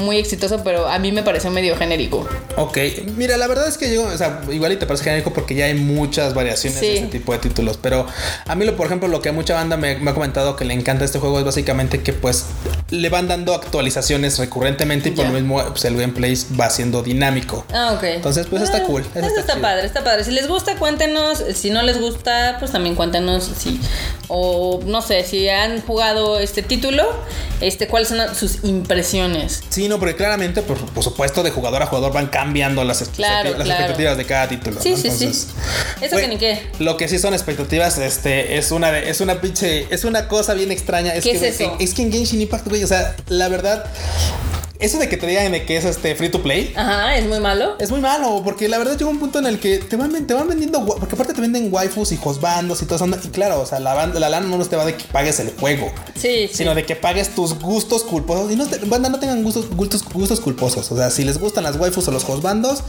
muy 0.00 0.16
exitoso, 0.18 0.62
pero 0.64 0.88
a 0.88 0.98
mí 0.98 1.12
me 1.12 1.22
pareció 1.22 1.50
medio 1.50 1.76
genérico. 1.76 2.28
Ok, 2.56 2.78
mira, 3.16 3.36
la 3.36 3.46
verdad 3.46 3.68
es 3.68 3.78
que 3.78 3.92
yo, 3.94 4.02
o 4.02 4.16
sea, 4.18 4.40
igual 4.50 4.72
y 4.72 4.76
te 4.76 4.86
parece 4.86 5.04
genérico 5.04 5.32
porque 5.32 5.54
ya 5.54 5.66
hay 5.66 5.74
muchas 5.74 6.34
variaciones 6.34 6.78
Sí. 6.80 6.86
de 6.86 6.94
este 6.96 7.18
tipo 7.18 7.32
de 7.32 7.38
títulos, 7.38 7.78
pero 7.80 8.06
a 8.46 8.54
mí, 8.54 8.64
lo, 8.64 8.76
por 8.76 8.86
ejemplo, 8.86 9.08
lo 9.08 9.20
que 9.22 9.28
a 9.28 9.32
mucha 9.32 9.54
banda 9.54 9.76
me, 9.76 9.96
me 9.96 10.10
ha 10.10 10.14
comentado 10.14 10.56
que 10.56 10.64
le 10.64 10.74
encanta 10.74 11.04
este 11.04 11.18
juego 11.18 11.38
es 11.38 11.44
básicamente 11.44 12.02
que 12.02 12.12
pues 12.12 12.46
le 12.90 13.08
van 13.08 13.28
dando 13.28 13.54
actualizaciones 13.54 14.38
recurrentemente 14.38 15.10
y 15.10 15.12
por 15.12 15.26
lo 15.26 15.32
mismo 15.32 15.62
pues, 15.68 15.84
el 15.84 15.96
gameplay 15.96 16.36
va 16.58 16.68
siendo 16.70 17.02
dinámico. 17.02 17.64
Ah, 17.72 17.92
ok. 17.96 18.02
Entonces, 18.04 18.46
pues, 18.48 18.62
está 18.62 18.78
Ah, 18.78 18.84
cool, 18.86 19.04
Eso 19.14 19.26
está, 19.38 19.60
padre, 19.60 19.86
está 19.86 20.02
padre. 20.02 20.24
Si 20.24 20.30
les 20.30 20.48
gusta, 20.48 20.76
cuéntenos. 20.76 21.42
Si 21.54 21.70
no 21.70 21.82
les 21.82 22.00
gusta, 22.00 22.56
pues 22.58 22.72
también 22.72 22.94
cuéntenos 22.94 23.44
si. 23.58 23.78
O 24.28 24.80
no 24.86 25.02
sé, 25.02 25.24
si 25.24 25.48
han 25.48 25.82
jugado 25.82 26.38
este 26.38 26.62
título, 26.62 27.04
este, 27.60 27.88
cuáles 27.88 28.08
son 28.08 28.18
sus 28.34 28.64
impresiones. 28.64 29.62
Sí, 29.68 29.88
no, 29.90 29.98
porque 29.98 30.16
claramente, 30.16 30.62
por, 30.62 30.78
por 30.78 31.04
supuesto, 31.04 31.42
de 31.42 31.50
jugador 31.50 31.82
a 31.82 31.86
jugador 31.86 32.12
van 32.12 32.28
cambiando 32.28 32.82
las, 32.84 32.98
Claro, 33.08 33.50
expectativas, 33.50 33.58
las 33.58 33.66
claro. 33.66 33.80
expectativas 33.82 34.16
de 34.16 34.24
cada 34.24 34.48
título. 34.48 34.80
Sí, 34.80 34.90
¿no? 34.92 34.96
sí, 34.96 35.10
sí. 35.10 35.46
Eso 36.00 36.16
que 36.16 36.28
ni 36.28 36.38
qué. 36.38 36.62
Lo 36.78 36.96
que 36.96 37.08
sí 37.08 37.18
son 37.18 37.34
expectativas, 37.34 37.98
este, 37.98 38.56
es 38.56 38.70
una, 38.70 38.90
de- 38.90 39.10
es 39.10 39.20
una 39.20 39.40
pinche, 39.40 39.86
es 39.92 40.04
una 40.04 40.28
cosa 40.28 40.54
bien 40.54 40.70
extraña. 40.72 41.14
Es 41.14 41.24
¿Qué 41.24 41.32
que, 41.32 41.36
es 41.48 41.60
eso? 41.60 41.76
Es 41.78 41.92
que 41.92 42.02
en 42.02 42.12
Genshin 42.12 42.40
Impact, 42.40 42.68
güey, 42.68 42.82
o 42.82 42.86
sea, 42.86 43.14
la 43.28 43.48
verdad, 43.48 43.84
eso 44.80 44.98
de 44.98 45.08
que 45.08 45.16
te 45.16 45.26
digan 45.26 45.52
de 45.52 45.64
que 45.64 45.76
es 45.76 45.84
este 45.84 46.14
free 46.14 46.28
to 46.30 46.42
play. 46.42 46.72
Ajá, 46.76 47.16
es 47.16 47.26
muy 47.26 47.40
malo. 47.40 47.76
Es 47.78 47.90
muy 47.90 48.00
malo, 48.00 48.40
porque 48.44 48.68
la 48.68 48.78
verdad 48.78 48.96
llega 48.98 49.10
un 49.10 49.18
punto 49.18 49.38
en 49.38 49.46
el 49.46 49.58
que 49.60 49.78
te 49.78 49.96
van, 49.96 50.26
te 50.26 50.34
van 50.34 50.48
vendiendo, 50.48 50.84
porque 50.84 51.14
aparte 51.14 51.34
te 51.34 51.40
venden 51.40 51.68
waifus 51.72 52.12
y 52.12 52.18
hosbandos 52.22 52.82
y 52.82 52.86
todo 52.86 52.96
eso. 52.96 53.06
Y 53.22 53.28
claro, 53.28 53.60
o 53.60 53.66
sea, 53.66 53.78
la, 53.80 53.94
banda- 53.94 54.18
la 54.20 54.28
lana 54.28 54.46
no 54.46 54.56
nos 54.58 54.68
te 54.68 54.76
va 54.76 54.84
de 54.84 54.94
que 54.94 55.04
pagues 55.04 55.38
el 55.40 55.50
juego, 55.58 55.92
Sí, 56.14 56.48
sí. 56.48 56.50
sino 56.52 56.74
de 56.74 56.84
que 56.86 56.96
pagues 56.96 57.34
tus 57.34 57.58
gustos 57.58 58.04
culposos. 58.04 58.50
Y 58.52 58.56
no, 58.56 58.66
te- 58.66 58.78
banda, 58.86 59.08
no 59.08 59.18
tengan 59.18 59.42
gustos, 59.42 59.68
gustos, 59.70 60.02
gustos 60.04 60.40
culposos. 60.40 60.90
O 60.90 60.96
sea, 60.96 61.10
si 61.10 61.24
les 61.24 61.38
gustan 61.38 61.64
las 61.64 61.76
waifus 61.76 62.08
o 62.08 62.10
los 62.10 62.24
hosbandos 62.28 62.82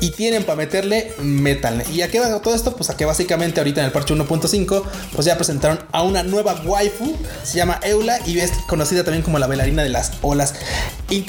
y 0.00 0.10
tienen 0.10 0.44
para 0.44 0.56
meterle, 0.56 1.12
métanle. 1.18 1.84
¿Y 1.92 2.02
a 2.02 2.08
qué 2.10 2.20
va 2.20 2.40
todo 2.40 2.54
esto? 2.54 2.74
Pues 2.76 2.90
a 2.90 2.96
que 2.96 3.04
básicamente 3.04 3.60
ahorita 3.60 3.80
en 3.80 3.86
el 3.86 3.92
parche 3.92 4.14
1.5, 4.14 4.82
pues 5.14 5.24
ya 5.26 5.36
presentaron 5.36 5.78
a 5.92 6.02
una 6.02 6.22
nueva 6.22 6.60
waifu, 6.64 7.14
se 7.44 7.56
llama 7.58 7.78
Eula 7.82 8.18
y 8.26 8.38
es 8.40 8.50
conocida 8.68 9.04
también 9.04 9.22
como 9.22 9.38
la 9.38 9.46
bailarina 9.46 9.82
de 9.82 9.88
las 9.90 10.12
olas. 10.22 10.54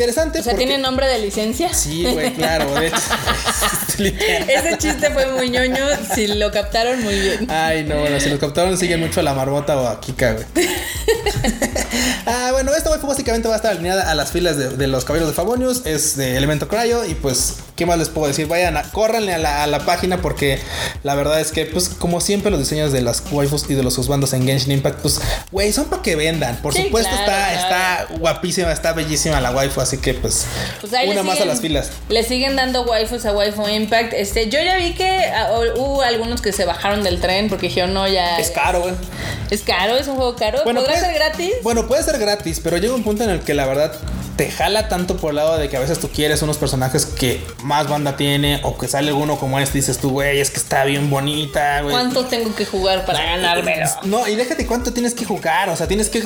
Interesante. 0.08 0.40
O 0.40 0.44
sea, 0.44 0.54
porque- 0.54 0.66
¿tiene 0.66 0.82
nombre 0.82 1.06
de 1.08 1.20
licencia? 1.20 1.74
Sí, 1.74 2.06
güey, 2.06 2.34
claro. 2.34 2.74
De 2.76 2.88
hecho. 2.88 2.96
Ese 3.98 4.78
chiste 4.78 5.10
fue 5.12 5.26
muy 5.32 5.50
ñoño. 5.50 5.86
Si 6.14 6.28
lo 6.28 6.52
captaron, 6.52 7.04
muy 7.04 7.20
bien. 7.20 7.48
Ay, 7.50 7.84
no, 7.84 8.00
bueno, 8.00 8.20
si 8.20 8.30
los 8.30 8.40
captaron, 8.40 8.78
siguen 8.78 9.00
mucho 9.00 9.20
a 9.20 9.24
la 9.24 9.34
Marbota 9.34 9.78
o 9.78 9.88
a 9.88 10.00
Kika, 10.00 10.34
güey. 10.34 10.46
ah, 12.26 12.50
bueno, 12.52 12.74
esta 12.76 12.90
waifu 12.92 13.08
básicamente 13.08 13.48
va 13.48 13.56
a 13.56 13.58
estar 13.58 13.72
alineada 13.72 14.10
a 14.10 14.16
las 14.16 14.32
filas 14.32 14.58
de, 14.58 14.70
de 14.70 14.88
los 14.88 15.06
caballeros 15.06 15.30
de 15.30 15.36
Favonius. 15.36 15.86
Es 15.86 16.16
de 16.18 16.38
Elemento 16.38 16.68
Cryo. 16.68 17.06
Y 17.06 17.16
pues, 17.16 17.56
¿qué 17.76 17.86
más 17.86 17.98
les 17.98 18.10
puedo 18.10 18.28
decir? 18.28 18.48
Vayan 18.48 18.78
a, 18.78 18.84
córranle 18.84 19.34
a 19.34 19.38
la, 19.38 19.64
a 19.64 19.68
la 19.68 19.80
página 19.80 20.22
porque 20.22 20.60
la 21.04 21.16
verdad 21.16 21.40
es 21.40 21.52
que, 21.52 21.66
pues, 21.66 21.90
como 21.90 22.22
siempre, 22.22 22.52
los 22.52 22.60
diseños 22.60 22.92
de 22.92 23.02
las 23.02 23.24
waifus 23.32 23.70
y 23.70 23.74
de 23.74 23.84
los 23.84 24.08
bandos 24.08 24.34
en 24.34 24.46
Genshin 24.46 24.72
Impact, 24.74 25.00
pues, 25.02 25.20
güey, 25.52 25.74
son 25.74 25.86
para 25.86 26.02
que 26.02 26.16
vendan. 26.16 26.58
Por 26.62 26.74
Sí, 26.74 26.84
supuesto, 26.84 27.10
claro, 27.10 27.32
está, 27.32 27.68
claro. 27.68 28.04
está 28.04 28.18
guapísima, 28.20 28.72
está 28.72 28.94
bellísima 28.94 29.42
la 29.42 29.52
waifu. 29.52 29.82
Así 29.82 29.98
que, 29.98 30.14
pues, 30.14 30.46
Pues 30.82 30.94
una 31.08 31.24
más 31.24 31.42
a 31.42 31.46
las 31.46 31.62
filas. 31.62 31.90
Le 32.10 32.24
siguen 32.24 32.56
dando 32.56 32.84
waifus 32.84 33.26
a 33.26 33.32
Waifu 33.50 33.68
Impact. 33.68 34.14
Este, 34.14 34.50
yo 34.50 34.60
ya 34.62 34.78
vi 34.78 34.94
que 34.94 35.26
ah, 35.34 35.52
hubo 35.76 36.02
algunos 36.02 36.42
que 36.42 36.52
se 36.52 36.66
bajaron 36.66 37.04
del 37.04 37.20
tren 37.22 37.50
porque 37.50 37.68
dijeron, 37.68 37.94
no, 37.94 38.08
ya. 38.08 38.40
Es 38.40 38.52
caro, 38.52 38.82
güey. 38.82 38.94
Es 39.50 39.62
caro, 39.64 39.96
es 39.98 40.08
un 40.08 40.16
juego 40.16 40.36
caro. 40.36 40.64
¿Podrá 40.64 40.82
puede- 40.84 41.00
ser 41.00 41.14
gratis? 41.14 41.54
Bueno, 41.64 41.88
puede 41.88 42.04
ser 42.04 42.18
gratis, 42.20 42.60
pero 42.64 42.78
llega 42.78 42.94
un 42.94 43.04
punto 43.04 43.24
en 43.24 43.30
el 43.30 43.40
que 43.42 43.54
la 43.54 43.66
verdad 43.66 43.94
te 44.38 44.50
jala 44.52 44.88
tanto 44.88 45.18
por 45.18 45.32
el 45.32 45.38
lado 45.38 45.58
de 45.58 45.68
que 45.68 45.78
a 45.78 45.80
veces 45.80 46.00
tú 46.00 46.10
quieres 46.10 46.42
unos 46.42 46.58
personajes 46.58 47.06
que 47.06 47.44
más 47.64 47.90
banda 47.90 48.16
tiene 48.16 48.62
o 48.64 48.78
que 48.78 48.88
sale 48.88 49.10
alguno 49.10 49.38
como 49.38 49.60
este 49.60 49.78
y 49.78 49.82
dices 49.82 49.98
tú, 49.98 50.12
güey, 50.12 50.40
es 50.40 50.52
que 50.52 50.58
está 50.58 50.84
bien 50.86 51.10
bonita, 51.10 51.82
güey. 51.82 51.92
¿Cuánto 51.94 52.26
tengo 52.26 52.56
que 52.56 52.66
jugar 52.66 53.06
para 53.06 53.22
ganármelo? 53.22 53.86
No, 54.04 54.28
y 54.28 54.36
déjate 54.36 54.66
cuánto 54.68 54.94
tienes 54.94 55.14
que 55.14 55.26
jugar. 55.26 55.70
O 55.70 55.76
sea, 55.76 55.88
tienes 55.88 56.10
que. 56.10 56.24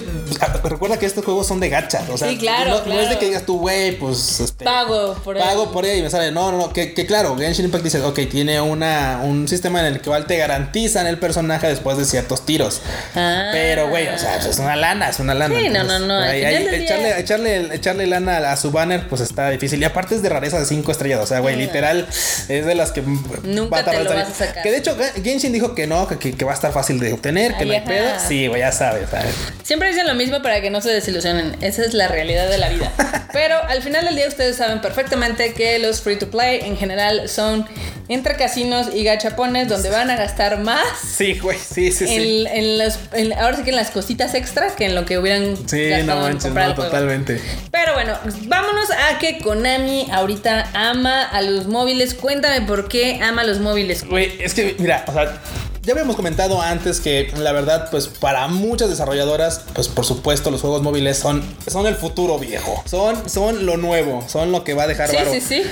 Recuerda 0.64 1.00
que 1.00 1.06
estos 1.06 1.24
juegos 1.26 1.48
son 1.48 1.60
de 1.60 1.70
gacha. 1.70 2.04
O 2.12 2.18
sea, 2.18 2.28
Sí, 2.30 2.38
claro, 2.38 2.82
no, 2.86 3.00
es 3.00 3.10
de 3.10 3.18
que 3.18 3.26
digas 3.26 3.46
tú, 3.46 3.60
güey, 3.60 3.98
pues. 3.98 4.40
Este, 4.42 4.66
Pago 4.66 5.16
por 5.24 5.38
él. 5.38 5.44
Pago 5.44 5.72
por 5.72 5.86
ella 5.86 5.96
y 5.96 6.02
me 6.02 6.10
sale. 6.10 6.32
No, 6.32 6.52
no, 6.52 6.58
no. 6.58 6.74
Que, 6.74 6.94
que 6.94 7.06
claro, 7.06 7.38
Genshin 7.38 7.66
Impact 7.66 7.84
dice, 7.84 8.02
ok, 8.02 8.20
tiene 8.30 8.60
una, 8.62 9.22
un 9.24 9.48
sistema 9.48 9.80
en 9.80 9.86
el 9.88 10.00
que 10.02 10.10
igual 10.10 10.26
te 10.26 10.38
garantizan 10.38 11.08
el 11.08 11.18
personaje 11.18 11.68
después 11.68 11.98
de 11.98 12.06
ciertos 12.06 12.46
tiros. 12.46 12.82
Ah. 13.16 13.50
Pero, 13.52 13.90
güey, 13.90 14.08
o 14.08 14.18
sea, 14.18 14.38
es 14.38 14.60
una 14.60 14.76
lana, 14.76 15.10
es 15.10 15.20
una 15.20 15.34
lana. 15.34 15.58
Sí, 15.58 15.70
no, 15.70 15.84
no, 15.84 16.00
no, 16.00 16.16
ahí- 16.20 16.44
ahí 16.44 16.68
echarle, 16.68 17.20
echarle, 17.20 17.76
echarle 17.76 18.01
sacarle 18.02 18.08
lana 18.36 18.52
a, 18.52 18.58
su 18.58 18.72
banner, 18.72 19.08
pues 19.08 19.22
está 19.22 19.50
difícil. 19.50 19.80
Y 19.82 19.86
aparte 19.86 20.16
es 20.16 20.22
de 20.22 20.30
rareza 20.30 20.60
de 20.60 20.66
5 20.66 20.92
estrellas. 20.92 21.20
O 21.22 21.26
sea, 21.26 21.40
güey, 21.40 21.56
literal 21.56 22.08
es 22.50 22.66
de 22.66 22.76
las 22.76 22.92
que 22.92 23.02
Nunca 23.02 23.70
va 23.70 23.80
a 23.80 23.86
te 23.86 24.04
lo 24.04 24.14
vas 24.14 24.30
a 24.30 24.34
sacar. 24.34 24.64
Que 24.64 24.72
de 24.72 24.78
hecho, 24.78 24.96
Genshin 25.24 25.52
dijo 25.54 25.76
que 25.76 25.88
no, 25.88 26.08
que, 26.08 26.18
que- 26.18 26.46
va 26.46 26.52
a 26.52 26.56
estar 26.56 26.72
fácil 26.72 27.00
de 27.00 27.14
obtener, 27.14 27.54
que 27.54 27.60
Ay, 27.60 27.66
no 27.68 27.72
hay 27.74 27.80
ajá. 27.80 27.88
pedo. 27.88 28.10
Sí, 28.28 28.48
güey, 28.48 28.62
ya 28.62 28.72
sabes. 28.72 29.10
¿sabes? 29.10 29.34
Siempre 29.64 29.90
dicen 29.90 30.08
lo 30.08 30.16
mismo 30.16 30.42
para 30.42 30.62
que 30.62 30.70
no 30.70 30.82
se 30.82 30.90
desilusionen. 30.90 31.56
Esa 31.62 31.84
es 31.84 31.94
la 31.94 32.08
realidad 32.08 32.50
de 32.50 32.58
la 32.58 32.70
vida. 32.70 32.92
Pero 33.34 33.56
al 33.64 33.82
final 33.82 34.06
del 34.06 34.16
día 34.16 34.28
ustedes 34.28 34.58
saben 34.58 34.82
perfectamente 34.82 35.54
que 35.54 35.80
los 35.80 36.02
free 36.02 36.18
to 36.18 36.30
play 36.30 36.60
en 36.62 36.76
general 36.78 37.30
son 37.30 37.66
entre 38.10 38.36
casinos 38.36 38.88
y 38.94 39.06
gachapones 39.06 39.70
donde 39.70 39.90
van 39.90 40.10
a 40.10 40.18
gastar 40.18 40.60
más 40.60 40.84
Sí, 41.16 41.40
güey, 41.40 41.58
sí, 41.58 41.94
sí, 41.94 42.08
sí. 42.08 42.14
en, 42.46 42.48
en 42.48 42.78
los, 42.78 43.00
en- 43.14 43.32
ahora 43.34 43.56
sí 43.56 43.64
que 43.64 43.70
en 43.70 43.78
las 43.78 43.90
cositas 43.92 44.34
extra 44.34 44.76
que 44.76 44.86
en 44.88 44.96
lo 44.96 45.06
que 45.06 45.18
hubieran 45.18 45.56
Sí, 45.66 45.88
gastado 45.88 46.20
no 46.20 46.28
en 46.28 46.34
manches, 46.34 46.54
no, 46.54 46.74
totalmente. 46.76 47.40
Pero 47.72 47.91
bueno, 47.94 48.14
vámonos 48.48 48.90
a 48.92 49.18
que 49.20 49.40
Konami 49.40 50.08
ahorita 50.12 50.72
ama 50.74 51.24
a 51.24 51.42
los 51.42 51.68
móviles. 51.68 52.14
Cuéntame 52.14 52.62
por 52.62 52.88
qué 52.88 53.20
ama 53.22 53.42
a 53.42 53.46
los 53.46 53.60
móviles. 53.60 54.06
Güey, 54.08 54.42
es 54.42 54.54
que, 54.54 54.76
mira, 54.80 55.04
o 55.08 55.14
sea, 55.14 55.42
ya 55.84 55.94
habíamos 55.94 56.16
comentado 56.16 56.62
antes 56.62 57.00
que 57.00 57.32
la 57.38 57.52
verdad, 57.54 57.88
pues 57.90 58.08
para 58.08 58.48
muchas 58.48 58.90
desarrolladoras, 58.90 59.62
pues 59.74 59.88
por 59.88 60.06
supuesto 60.06 60.52
los 60.52 60.62
juegos 60.62 60.84
móviles 60.84 61.18
son, 61.18 61.42
son 61.68 61.88
el 61.88 61.96
futuro 61.96 62.38
viejo. 62.38 62.84
Son, 62.86 63.28
son 63.30 63.66
lo 63.66 63.78
nuevo, 63.78 64.24
son 64.28 64.52
lo 64.52 64.64
que 64.64 64.74
va 64.76 64.84
a 64.84 64.88
dejar 64.88 65.10
Sí, 65.10 65.16
varo. 65.16 65.32
sí, 65.32 65.42
sí. 65.42 65.64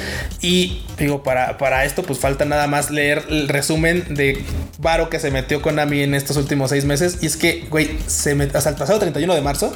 Y 0.42 0.82
digo, 0.98 1.22
para, 1.22 1.58
para 1.60 1.86
esto, 1.86 2.02
pues 2.04 2.18
falta 2.20 2.46
nada 2.46 2.66
más 2.68 2.90
leer 2.90 3.24
el 3.30 3.48
resumen 3.48 4.16
de 4.16 4.44
Varo 4.80 5.10
que 5.10 5.20
se 5.20 5.30
metió 5.30 5.62
Konami 5.62 6.02
en 6.02 6.16
estos 6.16 6.38
últimos 6.38 6.70
seis 6.72 6.86
meses. 6.86 7.18
Y 7.22 7.28
es 7.28 7.36
que, 7.38 7.68
güey, 7.70 8.00
se 8.08 8.36
met- 8.36 8.56
hasta 8.56 8.70
el 8.70 8.76
pasado 8.78 8.98
31 9.00 9.36
de 9.36 9.42
marzo, 9.42 9.72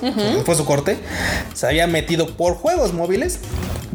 fue 0.46 0.56
su 0.56 0.66
corte, 0.66 0.98
se 1.54 1.68
había 1.68 1.86
metido 1.88 2.36
por 2.38 2.56
juegos 2.56 2.94
móviles 2.94 3.40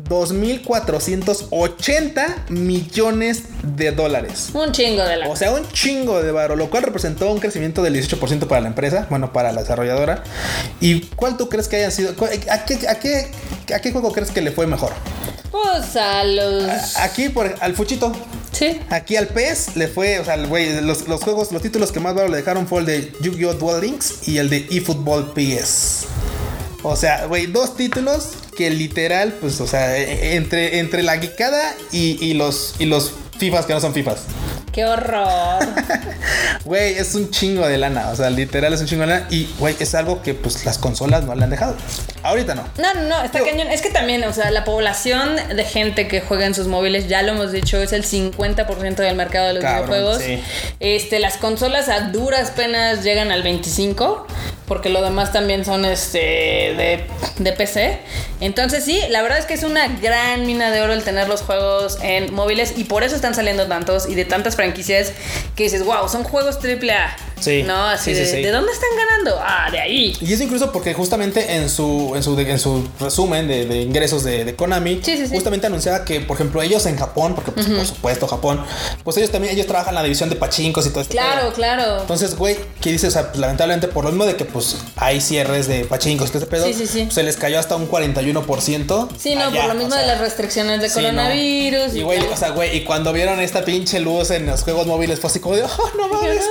2.480 0.08 2.48
millones 2.50 3.42
de 3.62 3.92
dólares. 3.92 4.48
Un 4.54 4.72
chingo 4.72 5.02
de 5.04 5.16
la. 5.18 5.28
O 5.28 5.36
sea, 5.36 5.52
un 5.52 5.68
chingo 5.72 6.22
de 6.22 6.27
varo, 6.32 6.56
lo 6.56 6.70
cual 6.70 6.82
representó 6.84 7.30
un 7.32 7.40
crecimiento 7.40 7.82
del 7.82 7.94
18% 7.94 8.46
para 8.46 8.60
la 8.60 8.68
empresa, 8.68 9.06
bueno, 9.10 9.32
para 9.32 9.52
la 9.52 9.62
desarrolladora. 9.62 10.22
¿Y 10.80 11.00
cuál 11.16 11.36
tú 11.36 11.48
crees 11.48 11.68
que 11.68 11.76
hayan 11.76 11.92
sido? 11.92 12.14
¿A 12.50 12.64
qué, 12.64 12.88
a 12.88 12.98
qué, 12.98 13.30
a 13.74 13.80
qué 13.80 13.92
juego 13.92 14.12
crees 14.12 14.30
que 14.30 14.40
le 14.40 14.50
fue 14.52 14.66
mejor? 14.66 14.92
Pues 15.50 15.96
a 15.96 16.24
los. 16.24 16.96
Aquí 16.96 17.28
por 17.28 17.54
al 17.60 17.74
Fuchito. 17.74 18.12
Sí. 18.52 18.80
Aquí 18.90 19.16
al 19.16 19.28
PES 19.28 19.76
le 19.76 19.88
fue, 19.88 20.18
o 20.18 20.24
sea, 20.24 20.36
güey, 20.46 20.80
los, 20.80 21.06
los 21.06 21.22
juegos, 21.22 21.52
los 21.52 21.62
títulos 21.62 21.92
que 21.92 22.00
más 22.00 22.14
varo 22.14 22.28
le 22.28 22.38
dejaron 22.38 22.66
fue 22.66 22.80
el 22.80 22.86
de 22.86 23.12
Yu-Gi-Oh! 23.20 23.54
Duel 23.54 23.82
Links 23.82 24.26
y 24.28 24.38
el 24.38 24.50
de 24.50 24.66
eFootball 24.70 25.32
PS. 25.32 26.06
O 26.82 26.96
sea, 26.96 27.26
güey, 27.26 27.46
dos 27.46 27.76
títulos 27.76 28.30
que 28.56 28.70
literal, 28.70 29.34
pues, 29.40 29.60
o 29.60 29.66
sea, 29.66 29.96
e- 29.96 30.02
e- 30.32 30.36
entre, 30.36 30.78
entre 30.80 31.02
la 31.02 31.16
guicada 31.16 31.74
y, 31.92 32.18
y 32.24 32.34
los, 32.34 32.74
y 32.78 32.86
los 32.86 33.12
FIFAs 33.38 33.66
que 33.66 33.74
no 33.74 33.80
son 33.80 33.94
FIFAs. 33.94 34.20
Qué 34.78 34.84
horror. 34.84 35.58
Güey, 36.64 36.98
es 36.98 37.16
un 37.16 37.30
chingo 37.30 37.66
de 37.66 37.78
lana. 37.78 38.10
O 38.10 38.16
sea, 38.16 38.30
literal 38.30 38.72
es 38.72 38.80
un 38.80 38.86
chingo 38.86 39.00
de 39.00 39.08
lana. 39.08 39.26
Y, 39.28 39.48
güey, 39.58 39.74
es 39.80 39.92
algo 39.96 40.22
que 40.22 40.34
pues 40.34 40.64
las 40.64 40.78
consolas 40.78 41.24
no 41.24 41.34
le 41.34 41.42
han 41.42 41.50
dejado. 41.50 41.74
Ahorita 42.22 42.54
no. 42.54 42.62
No, 42.78 42.94
no, 42.94 43.02
no, 43.08 43.22
está 43.24 43.42
cañón. 43.42 43.66
Es 43.72 43.82
que 43.82 43.90
también, 43.90 44.22
o 44.22 44.32
sea, 44.32 44.52
la 44.52 44.62
población 44.64 45.34
de 45.56 45.64
gente 45.64 46.06
que 46.06 46.20
juega 46.20 46.46
en 46.46 46.54
sus 46.54 46.68
móviles, 46.68 47.08
ya 47.08 47.22
lo 47.22 47.32
hemos 47.32 47.50
dicho, 47.50 47.78
es 47.82 47.92
el 47.92 48.04
50% 48.04 48.94
del 48.94 49.16
mercado 49.16 49.48
de 49.48 49.54
los 49.54 49.64
Cabrón, 49.64 49.88
videojuegos. 49.88 50.22
sí. 50.22 50.40
Este, 50.78 51.18
las 51.18 51.38
consolas 51.38 51.88
a 51.88 52.10
duras 52.10 52.52
penas 52.52 53.02
llegan 53.02 53.32
al 53.32 53.42
25, 53.42 54.28
porque 54.68 54.88
lo 54.90 55.02
demás 55.02 55.32
también 55.32 55.64
son 55.64 55.84
este 55.84 56.18
de, 56.18 57.04
de 57.38 57.52
PC. 57.52 57.98
Entonces 58.40 58.84
sí, 58.84 59.00
la 59.10 59.22
verdad 59.22 59.38
es 59.38 59.46
que 59.46 59.54
es 59.54 59.62
una 59.64 59.88
gran 59.88 60.46
mina 60.46 60.70
de 60.70 60.80
oro 60.82 60.92
el 60.92 61.02
tener 61.02 61.28
los 61.28 61.42
juegos 61.42 61.98
en 62.02 62.32
móviles 62.34 62.74
y 62.76 62.84
por 62.84 63.02
eso 63.02 63.16
están 63.16 63.34
saliendo 63.34 63.66
tantos 63.66 64.08
y 64.08 64.14
de 64.14 64.24
tantas 64.24 64.54
franquicias 64.56 65.12
que 65.56 65.64
dices, 65.64 65.84
wow, 65.84 66.08
son 66.08 66.22
juegos 66.24 66.56
AAA. 66.62 67.16
Sí, 67.40 67.62
No, 67.62 67.84
así 67.86 68.14
sí, 68.16 68.16
sí, 68.16 68.20
de, 68.32 68.36
sí. 68.38 68.42
¿de 68.42 68.50
dónde 68.50 68.72
están 68.72 68.88
ganando? 68.96 69.40
Ah, 69.40 69.68
de 69.70 69.78
ahí. 69.78 70.16
Y 70.20 70.32
es 70.32 70.40
incluso 70.40 70.72
porque 70.72 70.92
justamente 70.92 71.54
en 71.54 71.70
su, 71.70 72.12
en 72.16 72.22
su, 72.24 72.36
en 72.38 72.58
su 72.58 72.88
resumen 72.98 73.46
de, 73.46 73.64
de 73.64 73.76
ingresos 73.82 74.24
de, 74.24 74.44
de 74.44 74.56
Konami, 74.56 75.00
Sí, 75.04 75.16
sí, 75.16 75.26
sí. 75.28 75.34
justamente 75.34 75.68
anunciaba 75.68 76.04
que, 76.04 76.20
por 76.20 76.34
ejemplo, 76.36 76.60
ellos 76.62 76.84
en 76.86 76.96
Japón, 76.98 77.36
porque 77.36 77.52
pues, 77.52 77.66
por 77.68 77.86
supuesto 77.86 78.26
Japón, 78.26 78.64
pues 79.04 79.16
ellos 79.18 79.30
también, 79.30 79.54
ellos 79.54 79.66
trabajan 79.68 79.90
en 79.90 79.94
la 79.96 80.02
división 80.02 80.28
de 80.30 80.34
pachincos 80.36 80.84
y 80.86 80.90
todo 80.90 81.00
esto. 81.02 81.12
Claro, 81.12 81.52
claro. 81.52 82.00
Entonces, 82.00 82.34
güey, 82.34 82.56
¿qué 82.80 82.90
dices? 82.90 83.10
O 83.10 83.12
sea, 83.12 83.28
pues, 83.28 83.38
lamentablemente, 83.38 83.86
por 83.86 84.02
lo 84.04 84.10
mismo 84.10 84.26
de 84.26 84.34
que 84.34 84.44
pues 84.58 84.76
hay 84.96 85.20
cierres 85.20 85.66
de 85.68 85.84
pachincos, 85.84 86.28
todo 86.30 86.38
ese 86.38 86.46
pedo, 86.46 86.66
Sí, 86.66 86.74
sí, 86.74 86.86
sí. 86.86 87.02
pues, 87.04 87.14
se 87.14 87.22
les 87.22 87.36
cayó 87.36 87.58
hasta 87.58 87.76
un 87.76 87.88
41%. 87.88 89.08
Sí, 89.18 89.34
no, 89.34 89.44
allá, 89.46 89.60
por 89.62 89.68
lo 89.68 89.74
mismo 89.74 89.88
o 89.88 89.92
sea, 89.92 90.00
de 90.00 90.06
las 90.06 90.20
restricciones 90.20 90.80
de 90.80 90.88
sí, 90.88 90.96
no. 90.96 91.02
coronavirus. 91.08 91.94
Y 91.94 92.02
güey, 92.02 92.20
o 92.20 92.36
sea, 92.36 92.50
güey, 92.50 92.76
y 92.76 92.84
cuando 92.84 93.12
vieron 93.12 93.40
esta 93.40 93.64
pinche 93.64 94.00
luz 94.00 94.30
en 94.30 94.46
los 94.46 94.62
juegos 94.62 94.86
móviles, 94.86 95.20
fue 95.20 95.30
así 95.30 95.40
como 95.40 95.56
de, 95.56 95.64
oh, 95.64 95.90
no 95.96 96.08
mames. 96.08 96.42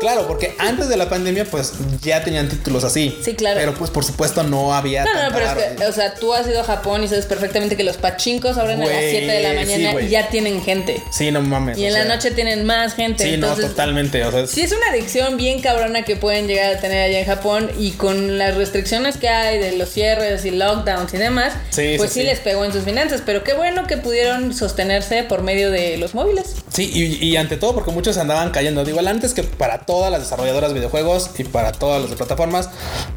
Claro, 0.00 0.26
porque 0.26 0.54
antes 0.58 0.88
de 0.88 0.96
la 0.96 1.10
pandemia, 1.10 1.44
pues 1.44 1.74
ya 2.00 2.24
tenían 2.24 2.48
títulos 2.48 2.84
así. 2.84 3.18
Sí, 3.22 3.34
claro. 3.34 3.60
Pero 3.60 3.74
pues 3.74 3.90
por 3.90 4.02
supuesto 4.02 4.42
no 4.42 4.72
había. 4.74 5.04
No, 5.04 5.12
no, 5.12 5.28
pero 5.34 5.44
es 5.46 5.52
que, 5.76 5.84
o 5.86 5.92
sea, 5.92 6.14
tú 6.14 6.32
has 6.32 6.46
ido 6.48 6.60
a 6.60 6.64
Japón 6.64 7.04
y 7.04 7.08
sabes 7.08 7.26
perfectamente 7.26 7.76
que 7.76 7.84
los 7.84 7.98
pachincos 7.98 8.56
abren 8.56 8.80
a 8.80 8.86
las 8.86 8.94
Güey, 8.94 9.10
7 9.10 9.26
de 9.26 9.42
la 9.42 9.52
mañana 9.52 10.00
y 10.00 10.08
ya 10.08 10.28
tienen 10.30 10.62
gente. 10.62 11.02
Sí, 11.10 11.30
no 11.30 11.42
mames. 11.42 11.76
Y 11.76 11.84
en 11.84 11.92
la 11.92 12.04
noche 12.06 12.30
tienen 12.30 12.64
más 12.64 12.94
gente. 12.94 13.24
Sí, 13.24 13.34
entonces, 13.34 13.64
no, 13.66 13.70
totalmente. 13.72 14.24
O 14.24 14.30
sea, 14.30 14.40
es- 14.40 14.50
Sí, 14.50 14.62
es 14.62 14.72
una 14.72 14.88
adicción 14.90 15.36
bien 15.36 15.60
cabrona 15.60 16.02
que 16.02 16.16
pueden 16.16 16.46
llegar 16.48 16.76
a 16.76 16.80
tener 16.80 17.02
allá 17.10 17.20
en 17.20 17.26
Japón 17.26 17.49
y 17.78 17.92
con 17.92 18.38
las 18.38 18.56
restricciones 18.56 19.16
que 19.16 19.28
hay 19.28 19.58
de 19.58 19.76
los 19.76 19.88
cierres 19.90 20.44
y 20.44 20.50
lockdowns 20.50 21.12
y 21.14 21.16
demás, 21.18 21.52
Sí, 21.70 21.94
pues 21.98 22.10
sí, 22.12 22.20
sí, 22.20 22.20
sí. 22.20 22.26
les 22.26 22.38
pegó 22.40 22.64
en 22.64 22.72
sus 22.72 22.84
finanzas, 22.84 23.22
pero 23.24 23.42
qué 23.44 23.54
bueno 23.54 23.86
que 23.86 23.96
pudieron 23.96 24.54
sostenerse 24.54 25.22
por 25.24 25.42
medio 25.42 25.70
de 25.70 25.96
los 25.96 26.14
móviles. 26.14 26.54
Sí, 26.72 26.90
y, 26.92 27.24
y 27.26 27.36
ante 27.36 27.56
todo 27.56 27.74
porque 27.74 27.90
muchos 27.90 28.16
andaban 28.18 28.50
cayendo. 28.50 28.84
Digo, 28.84 29.00
antes 29.00 29.34
que 29.34 29.42
para 29.42 29.80
todas 29.80 30.10
las 30.12 30.20
desarrolladoras 30.20 30.70
de 30.70 30.74
videojuegos 30.74 31.30
y 31.38 31.44
para 31.44 31.72
todas 31.72 32.00
las 32.00 32.10
de 32.10 32.16
plataformas, 32.16 32.68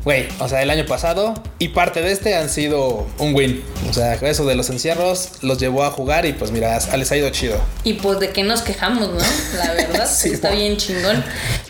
güey, 0.04 0.28
o 0.40 0.48
sea, 0.50 0.62
el 0.64 0.70
año 0.70 0.86
pasado 0.86 1.34
y 1.60 1.70
parte 1.70 2.02
de 2.02 2.12
este 2.12 2.36
han 2.36 2.50
sido 2.50 3.06
un 3.20 3.36
win. 3.36 3.64
O 3.90 3.94
sea, 3.94 4.14
eso 4.16 4.46
de 4.46 4.56
los 4.56 4.70
encierros 4.70 5.30
los 5.42 5.60
llevó 5.60 5.84
a 5.84 5.92
jugar 5.92 6.26
y 6.26 6.34
pues 6.34 6.52
mira, 6.52 6.80
les 6.98 7.12
ha 7.12 7.18
ido 7.18 7.30
chido. 7.30 7.58
Y 7.84 7.94
pues 7.94 8.20
de 8.20 8.30
qué 8.30 8.44
nos 8.44 8.62
quejamos, 8.62 9.10
¿no? 9.10 9.20
La 9.58 9.74
verdad, 9.74 10.10
Sí, 10.12 10.30
está 10.30 10.50
mo. 10.50 10.56
bien 10.56 10.78
chingón. 10.78 11.24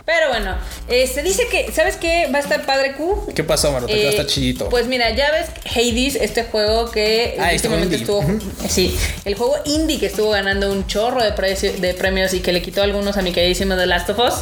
Pero 0.06 0.28
bueno, 0.30 0.56
se 0.90 1.24
dice 1.24 1.48
que, 1.50 1.72
¿sabes 1.72 1.96
qué? 1.96 2.28
Va 2.34 2.40
a 2.40 2.42
estar 2.42 2.66
padre 2.66 2.92
Q. 2.94 3.32
¿Qué 3.34 3.42
pasó, 3.46 3.72
Marta? 3.72 3.88
Que 3.88 4.06
Eh, 4.06 4.10
está 4.10 4.26
chidito. 4.28 4.68
Pues 4.68 4.86
mira, 4.88 5.10
ya 5.16 5.32
ves 5.32 5.48
Hades, 5.74 6.16
este 6.16 6.44
juego 6.44 6.92
que 6.92 7.38
Ah, 7.40 7.54
este 7.54 7.70
últimamente 7.70 7.96
estuvo. 7.96 8.22
Sí, 8.68 8.98
el 9.24 9.36
juego 9.36 9.56
indie 9.66 10.00
que 10.02 10.08
estuvo 10.08 10.32
ganando 10.32 10.70
un 10.74 10.86
chorro 10.88 11.24
de, 11.24 11.32
precio- 11.32 11.72
de 11.80 11.94
premios 11.94 12.34
y 12.34 12.42
que 12.42 12.52
le 12.52 12.62
quitó 12.62 12.84
algunos 12.84 13.16
a 13.16 13.22
mi 13.22 13.32
queridísimo 13.32 13.78
The 13.78 13.86
Last 13.86 14.10
of 14.10 14.20
Us. 14.20 14.34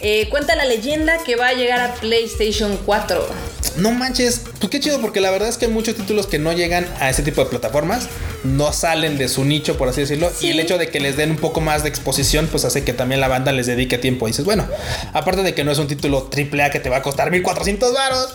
eh, 0.00 0.28
cuenta 0.30 0.56
la 0.56 0.64
leyenda 0.64 1.18
que 1.24 1.36
va 1.36 1.48
a 1.48 1.52
llegar 1.52 1.80
a 1.80 1.94
PlayStation 1.94 2.78
4. 2.86 3.28
No 3.76 3.90
manches, 3.92 4.40
pues 4.58 4.70
qué 4.70 4.80
chido, 4.80 5.00
porque 5.00 5.20
la 5.20 5.30
verdad 5.30 5.48
es 5.48 5.56
que 5.58 5.66
hay 5.66 5.70
muchos 5.72 5.94
títulos 5.94 6.26
que 6.26 6.38
no 6.38 6.52
llegan 6.52 6.86
a 7.00 7.08
ese 7.08 7.22
tipo 7.22 7.42
de 7.44 7.48
plataformas, 7.50 8.08
no 8.44 8.72
salen 8.72 9.16
de 9.16 9.28
su 9.28 9.44
nicho, 9.44 9.78
por 9.78 9.88
así 9.88 10.00
decirlo, 10.00 10.30
Sí. 10.36 10.48
y 10.48 10.50
el 10.50 10.60
hecho 10.60 10.76
de 10.76 10.88
que 10.88 11.00
les 11.00 11.16
den 11.16 11.30
un 11.30 11.36
poco 11.36 11.60
más 11.60 11.82
de 11.82 11.88
exposición, 11.88 12.48
pues 12.50 12.64
hace 12.64 12.82
que 12.84 12.92
también 12.92 13.20
la 13.20 13.28
banda 13.28 13.52
les 13.52 13.66
dedique 13.66 13.96
tiempo. 13.98 14.26
Y 14.26 14.32
dices, 14.32 14.44
bueno, 14.44 14.66
aparte 15.12 15.42
de 15.42 15.54
que 15.54 15.64
no 15.64 15.72
es 15.72 15.78
un 15.78 15.86
título 15.86 16.28
AAA 16.32 16.70
que 16.70 16.80
te 16.80 16.88
va 16.88 16.98
a 16.98 17.02
costar 17.02 17.30
1400 17.30 17.92
varos, 17.94 18.34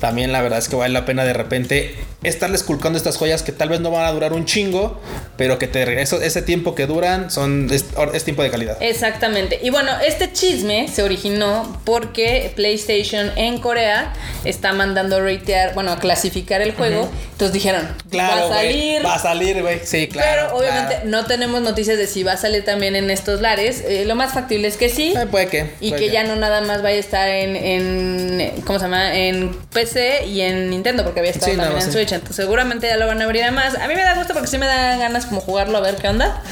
también 0.00 0.32
la 0.32 0.42
verdad 0.42 0.58
es 0.58 0.68
que 0.68 0.76
vale 0.76 0.92
la 0.92 1.04
pena 1.04 1.24
de 1.24 1.32
repente 1.32 1.94
estarles 2.22 2.62
culcando 2.62 2.96
estas 2.96 3.16
joyas 3.16 3.42
que 3.42 3.52
tal 3.52 3.68
vez 3.68 3.80
no 3.80 3.90
van 3.90 4.04
a 4.04 4.10
durar 4.12 4.32
un 4.32 4.44
chingo, 4.44 5.00
pero 5.36 5.58
que 5.58 5.66
te 5.68 5.84
regreso 5.84 6.20
ese 6.20 6.42
tiempo 6.42 6.74
que 6.74 6.86
duran 6.86 7.30
son 7.30 7.68
es, 7.70 7.84
es 8.12 8.24
tiempo 8.24 8.42
de 8.42 8.50
calidad. 8.50 8.76
Exactamente. 8.80 9.60
Y 9.62 9.70
bueno, 9.70 9.92
este 10.04 10.32
chisme 10.32 10.88
se 10.88 11.02
originó 11.02 11.80
porque 11.84 12.52
PlayStation 12.56 13.30
en 13.36 13.58
Corea 13.58 14.12
está 14.44 14.72
mandando 14.72 15.16
a 15.16 15.20
ratear, 15.20 15.74
bueno, 15.74 15.92
a 15.92 15.98
clasificar 15.98 16.62
el 16.62 16.72
juego. 16.72 17.08
Entonces 17.32 17.52
dijeron, 17.52 17.88
Claro, 18.10 18.48
va 18.48 18.56
a 18.56 18.58
salir. 18.62 19.04
va 19.06 19.14
a 19.14 19.18
salir, 19.18 19.62
güey. 19.62 19.80
Sí, 19.84 20.08
claro. 20.08 20.48
pero 20.48 20.58
obviamente 20.58 20.94
claro. 20.94 21.10
no 21.10 21.26
tenemos 21.26 21.60
noticias 21.60 21.98
de 21.98 22.06
si 22.06 22.22
va 22.22 22.32
a 22.32 22.36
salir 22.36 22.64
también 22.64 22.96
en 22.96 23.10
estos 23.10 23.40
lares. 23.40 23.82
Eh, 23.86 24.04
lo 24.04 24.14
más 24.14 24.32
factible 24.32 24.66
es 24.68 24.76
que 24.76 24.88
sí. 24.88 25.14
Eh, 25.16 25.26
puede 25.30 25.46
que. 25.48 25.70
Y 25.80 25.90
puede 25.90 26.06
que 26.06 26.10
ya 26.10 26.24
no 26.24 26.34
nada 26.36 26.60
más 26.62 26.82
vaya 26.82 26.96
a 26.96 27.00
estar 27.00 27.28
en, 27.28 27.56
en 27.56 28.62
¿cómo 28.62 28.78
se 28.78 28.86
llama? 28.86 29.14
En 29.16 29.54
PC 29.72 29.85
y 29.94 30.40
en 30.40 30.70
Nintendo, 30.70 31.04
porque 31.04 31.20
había 31.20 31.32
estado 31.32 31.52
Sí, 31.52 31.58
también 31.58 31.80
en 31.80 31.86
sí. 31.86 31.92
Switch. 31.92 32.12
Entonces 32.12 32.36
seguramente 32.36 32.86
ya 32.88 32.96
lo 32.96 33.06
van 33.06 33.20
a 33.20 33.24
abrir 33.24 33.44
a 33.44 33.50
más. 33.50 33.74
A 33.76 33.86
mí 33.88 33.94
me 33.94 34.02
da 34.02 34.14
gusto 34.14 34.32
porque 34.32 34.48
sí 34.48 34.58
me 34.58 34.66
da 34.66 34.96
ganas 34.96 35.26
como 35.26 35.40
jugarlo 35.40 35.78
a 35.78 35.80
ver 35.80 35.96
qué 35.96 36.08
onda. 36.08 36.42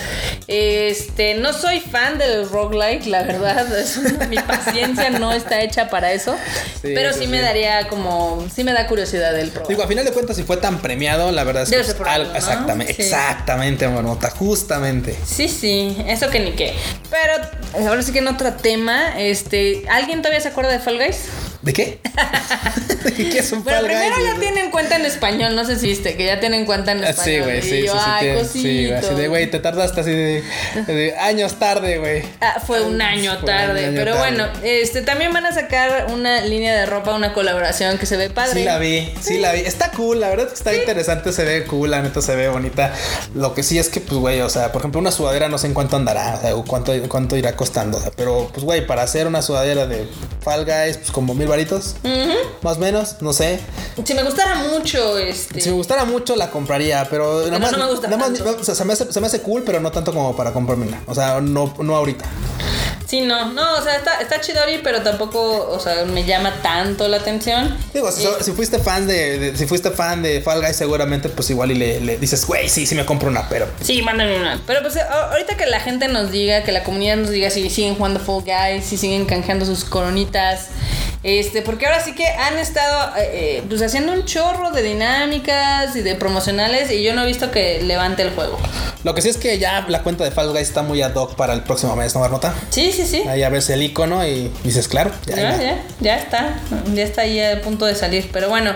Este, 0.46 1.34
no 1.34 1.52
soy 1.52 1.80
fan 1.80 2.18
del 2.18 2.48
roguelike, 2.48 3.06
la 3.06 3.22
verdad. 3.22 3.66
Es 3.78 3.98
mi 4.28 4.36
paciencia 4.36 5.10
no 5.10 5.32
está 5.32 5.60
hecha 5.60 5.88
para 5.90 6.12
eso. 6.12 6.36
Sí, 6.80 6.92
pero 6.94 7.12
sí, 7.12 7.26
me 7.26 7.40
daría 7.40 7.88
como, 7.88 8.46
sí 8.54 8.64
me 8.64 8.72
da 8.72 8.86
curiosidad 8.86 9.38
el 9.38 9.50
probar. 9.50 9.68
Digo, 9.68 9.82
a 9.82 9.88
final 9.88 10.04
de 10.04 10.12
cuentas, 10.12 10.36
si 10.36 10.42
fue 10.44 10.56
tan 10.58 10.80
premiado, 10.80 11.32
la 11.32 11.44
verdad 11.44 11.62
es 11.64 11.70
que 11.70 11.94
pues, 11.94 12.08
algo, 12.08 12.34
exactamente, 12.34 12.92
exactamente, 13.02 13.88
Marmota, 13.88 14.30
justamente. 14.30 15.16
Sí, 15.24 15.48
sí, 15.48 15.96
eso 16.06 16.30
que 16.30 16.40
ni 16.40 16.52
qué. 16.52 16.74
Pero 17.10 17.88
ahora 17.88 18.02
sí 18.02 18.12
que 18.12 18.18
en 18.20 18.28
otro 18.28 18.52
tema, 18.54 19.18
este, 19.20 19.84
¿alguien 19.90 20.20
todavía 20.22 20.40
se 20.40 20.48
acuerda 20.48 20.70
de 20.70 20.78
Fall 20.78 20.98
Guys? 20.98 21.20
¿De 21.64 21.72
qué? 21.72 21.98
¿Qué 23.16 23.38
es 23.38 23.52
un 23.52 23.64
Pero 23.64 23.80
primero 23.84 24.14
ya 24.22 24.38
tienen 24.38 24.70
cuenta 24.70 24.96
en 24.96 25.06
español, 25.06 25.56
no 25.56 25.64
sé 25.64 25.78
si 25.78 25.86
viste, 25.86 26.14
que 26.14 26.26
ya 26.26 26.38
tienen 26.38 26.66
cuenta 26.66 26.92
en 26.92 27.02
español. 27.02 27.24
Sí, 27.24 27.40
güey, 27.40 27.62
sí, 27.62 27.68
sí, 27.68 28.48
sí, 28.52 28.62
sí, 28.62 28.92
así 28.92 29.14
de, 29.14 29.28
güey, 29.28 29.50
te 29.50 29.60
tardaste 29.60 30.02
así 30.02 30.10
de, 30.10 31.14
años 31.18 31.58
tarde, 31.58 31.98
güey. 31.98 32.22
Ah, 32.42 32.60
fue 32.66 32.82
un 32.82 33.00
año 33.00 33.38
tarde, 33.38 33.92
pero 33.94 34.14
bueno, 34.18 34.46
este 34.62 35.00
también 35.00 35.32
van 35.32 35.46
a 35.46 35.54
sacar 35.54 36.08
una 36.12 36.42
línea 36.42 36.74
de 36.76 36.84
ropa, 36.84 37.14
una 37.14 37.32
colaboración 37.32 37.96
que 37.96 38.04
se 38.04 38.18
ve 38.18 38.28
padre. 38.28 38.60
Sí 38.60 38.64
la 38.64 38.78
vi, 38.78 39.10
sí 39.22 39.38
la 39.38 39.52
vi. 39.52 39.60
Está 39.60 39.90
cool, 39.92 40.20
la 40.20 40.28
verdad 40.28 40.48
que 40.48 40.54
está 40.54 40.74
interesante, 40.74 41.32
se 41.32 41.44
ve 41.44 41.64
cool, 41.64 41.92
la 41.92 42.02
neta 42.02 42.20
se 42.20 42.36
ve 42.36 42.48
bonita. 42.48 42.92
Lo 43.34 43.54
que 43.54 43.62
sí 43.62 43.78
es 43.78 43.88
que, 43.88 44.00
pues, 44.00 44.18
güey, 44.18 44.42
o 44.42 44.50
sea, 44.50 44.70
por 44.70 44.82
ejemplo, 44.82 45.00
una 45.00 45.12
sudadera 45.12 45.48
no 45.48 45.56
sé 45.56 45.68
en 45.68 45.72
cuánto 45.74 45.96
andará, 45.96 46.34
o 46.36 46.40
sea, 46.42 46.54
cuánto, 46.66 46.92
cuánto 47.08 47.38
irá 47.38 47.56
costando, 47.56 47.96
o 47.96 48.00
sea, 48.02 48.10
pero, 48.14 48.50
pues, 48.52 48.64
güey, 48.64 48.86
para 48.86 49.02
hacer 49.02 49.26
una 49.26 49.40
sudadera 49.40 49.86
de 49.86 50.06
Fall 50.42 50.66
Guys, 50.66 50.98
pues 50.98 51.10
como 51.10 51.34
mil 51.34 51.48
varitos, 51.54 51.94
más 52.62 52.76
o 52.76 52.80
menos, 52.80 53.16
no 53.20 53.32
sé. 53.32 53.60
Si 54.04 54.14
me 54.14 54.24
gustara 54.24 54.56
mucho, 54.56 55.18
este. 55.18 55.60
Si 55.60 55.68
me 55.68 55.76
gustara 55.76 56.04
mucho, 56.04 56.34
la 56.34 56.50
compraría, 56.50 57.06
pero, 57.08 57.46
nada 57.46 57.58
más. 57.60 57.72
No 57.72 57.78
me 57.78 57.90
gusta 57.90 58.08
nada 58.08 58.28
más, 58.28 58.40
o 58.40 58.64
sea, 58.64 58.74
se, 58.74 58.84
me 58.84 58.92
hace, 58.92 59.12
se 59.12 59.20
me 59.20 59.26
hace 59.28 59.40
cool, 59.40 59.62
pero 59.64 59.80
no 59.80 59.92
tanto 59.92 60.12
como 60.12 60.34
para 60.34 60.52
comprarme 60.52 60.88
una. 60.88 61.02
O 61.06 61.14
sea, 61.14 61.40
no, 61.40 61.72
no 61.78 61.94
ahorita. 61.94 62.24
Sí, 63.06 63.20
no, 63.20 63.52
no, 63.52 63.78
o 63.78 63.82
sea, 63.82 63.96
está, 63.96 64.20
está 64.20 64.40
chidori, 64.40 64.80
pero 64.82 65.02
tampoco, 65.02 65.68
o 65.70 65.78
sea, 65.78 66.04
me 66.04 66.24
llama 66.24 66.52
tanto 66.62 67.06
la 67.06 67.18
atención. 67.18 67.76
Digo, 67.92 68.10
si, 68.10 68.24
eh, 68.24 68.54
fuiste 68.54 68.78
fan 68.78 69.06
de, 69.06 69.52
si 69.56 69.66
fuiste 69.66 69.90
fan 69.90 70.22
de 70.22 70.40
Fall 70.40 70.60
Guys, 70.60 70.74
seguramente 70.74 71.28
pues 71.28 71.50
igual 71.50 71.70
y 71.70 71.74
le, 71.74 72.18
dices, 72.18 72.44
güey, 72.46 72.68
sí, 72.68 72.86
sí 72.86 72.94
me 72.94 73.04
compro 73.04 73.28
una, 73.28 73.48
pero. 73.48 73.68
Sí, 73.82 74.02
mándame 74.02 74.40
una. 74.40 74.60
Pero 74.66 74.82
pues 74.82 74.96
ahorita 74.96 75.56
que 75.56 75.66
la 75.66 75.80
gente 75.80 76.08
nos 76.08 76.32
diga, 76.32 76.64
que 76.64 76.72
la 76.72 76.82
comunidad 76.82 77.16
nos 77.16 77.30
diga 77.30 77.50
si 77.50 77.70
siguen 77.70 77.94
jugando 77.94 78.18
Fall 78.18 78.42
Guys, 78.42 78.84
si 78.84 78.96
siguen 78.96 79.26
canjeando 79.26 79.66
sus 79.66 79.84
coronitas. 79.84 80.68
Este, 81.24 81.62
porque 81.62 81.86
ahora 81.86 82.04
sí 82.04 82.14
que 82.14 82.26
han 82.26 82.58
estado 82.58 83.16
eh, 83.16 83.30
eh, 83.32 83.62
pues 83.66 83.80
haciendo 83.80 84.12
un 84.12 84.26
chorro 84.26 84.72
de 84.72 84.82
dinámicas 84.82 85.96
y 85.96 86.02
de 86.02 86.16
promocionales 86.16 86.90
y 86.90 87.02
yo 87.02 87.14
no 87.14 87.22
he 87.24 87.26
visto 87.26 87.50
que 87.50 87.80
levante 87.82 88.20
el 88.20 88.30
juego. 88.30 88.58
Lo 89.04 89.14
que 89.14 89.22
sí 89.22 89.30
es 89.30 89.38
que 89.38 89.58
ya 89.58 89.86
la 89.88 90.02
cuenta 90.02 90.22
de 90.22 90.30
Fall 90.30 90.50
Guys 90.50 90.68
está 90.68 90.82
muy 90.82 91.00
ad 91.00 91.14
hoc 91.14 91.34
para 91.34 91.54
el 91.54 91.62
próximo 91.62 91.96
mes, 91.96 92.14
¿no, 92.14 92.20
Marmota? 92.20 92.54
Sí, 92.68 92.92
sí, 92.92 93.06
sí. 93.06 93.22
Ahí 93.26 93.42
a 93.42 93.48
ves 93.48 93.70
el 93.70 93.82
icono 93.82 94.26
y 94.26 94.52
dices, 94.64 94.86
claro, 94.86 95.12
ya, 95.24 95.36
ya, 95.36 95.82
ya, 95.98 96.16
está. 96.18 96.60
Ya 96.92 97.02
está 97.02 97.22
ahí 97.22 97.40
a 97.40 97.62
punto 97.62 97.86
de 97.86 97.94
salir. 97.94 98.28
Pero 98.30 98.50
bueno. 98.50 98.74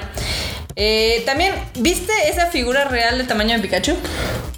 Eh, 0.80 1.24
también, 1.26 1.54
¿viste 1.80 2.12
esa 2.28 2.46
figura 2.46 2.84
real 2.84 3.18
de 3.18 3.24
tamaño 3.24 3.56
de 3.56 3.60
Pikachu? 3.60 3.94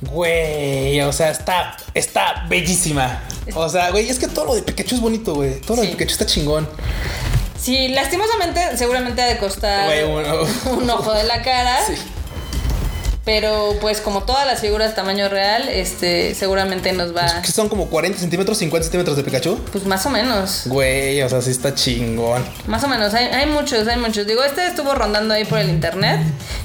Güey, 0.02 1.00
o 1.00 1.12
sea, 1.14 1.30
está, 1.30 1.78
está 1.94 2.44
bellísima. 2.46 3.22
O 3.54 3.68
sea, 3.70 3.90
güey, 3.90 4.10
es 4.10 4.18
que 4.18 4.28
todo 4.28 4.44
lo 4.44 4.54
de 4.54 4.60
Pikachu 4.60 4.96
es 4.96 5.00
bonito, 5.00 5.34
güey. 5.34 5.60
Todo 5.62 5.78
lo 5.78 5.82
de 5.82 5.88
Pikachu 5.88 6.12
está 6.12 6.26
chingón. 6.26 6.68
Sí, 7.60 7.88
lastimosamente, 7.88 8.76
seguramente 8.76 9.20
ha 9.20 9.26
de 9.26 9.38
costar 9.38 9.90
un 10.66 10.88
ojo 10.90 11.12
de 11.12 11.24
la 11.24 11.42
cara. 11.42 11.78
Sí. 11.86 11.94
Pero 13.24 13.76
pues 13.80 14.00
como 14.00 14.22
todas 14.22 14.46
las 14.46 14.60
figuras 14.60 14.94
tamaño 14.94 15.28
real, 15.28 15.68
este 15.68 16.34
seguramente 16.34 16.92
nos 16.92 17.14
va... 17.14 17.42
¿Que 17.42 17.52
son 17.52 17.68
como 17.68 17.90
40 17.90 18.18
centímetros, 18.18 18.56
50 18.58 18.84
centímetros 18.84 19.16
de 19.16 19.24
Pikachu? 19.24 19.58
Pues 19.70 19.84
más 19.84 20.06
o 20.06 20.10
menos. 20.10 20.62
Güey, 20.66 21.20
o 21.22 21.28
sea, 21.28 21.42
sí 21.42 21.50
está 21.50 21.74
chingón. 21.74 22.42
Más 22.66 22.82
o 22.82 22.88
menos, 22.88 23.12
hay, 23.12 23.26
hay 23.26 23.46
muchos, 23.46 23.86
hay 23.88 23.98
muchos. 23.98 24.26
Digo, 24.26 24.42
este 24.42 24.66
estuvo 24.66 24.94
rondando 24.94 25.34
ahí 25.34 25.44
por 25.44 25.58
el 25.58 25.68
internet. 25.68 26.20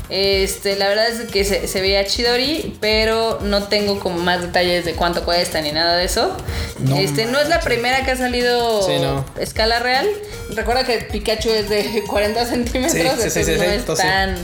Este, 0.10 0.78
la 0.78 0.88
verdad 0.88 1.10
es 1.10 1.30
que 1.30 1.44
se, 1.44 1.68
se 1.68 1.82
veía 1.82 2.06
chidori, 2.06 2.78
pero 2.80 3.40
no 3.42 3.64
tengo 3.64 4.00
como 4.00 4.20
más 4.20 4.42
detalles 4.42 4.86
de 4.86 4.94
cuánto 4.94 5.26
cuesta 5.26 5.60
ni 5.60 5.74
nada 5.74 5.98
de 5.98 6.06
eso. 6.06 6.38
No, 6.80 6.96
este, 6.98 7.26
no 7.26 7.40
es 7.40 7.50
la 7.50 7.60
primera 7.60 8.06
que 8.06 8.12
ha 8.12 8.18
salido 8.18 8.82
sí, 8.82 8.94
no. 9.02 9.26
escala 9.40 9.80
real. 9.80 10.08
Recuerda 10.52 10.86
que 10.86 11.00
Pikachu 11.00 11.50
es 11.50 11.68
de 11.68 12.04
40 12.08 12.46
centímetros, 12.46 13.20
sí, 13.22 13.30
sí, 13.30 13.44
sí, 13.44 13.52
no 13.58 13.64
es 13.64 13.86
tan 13.86 14.38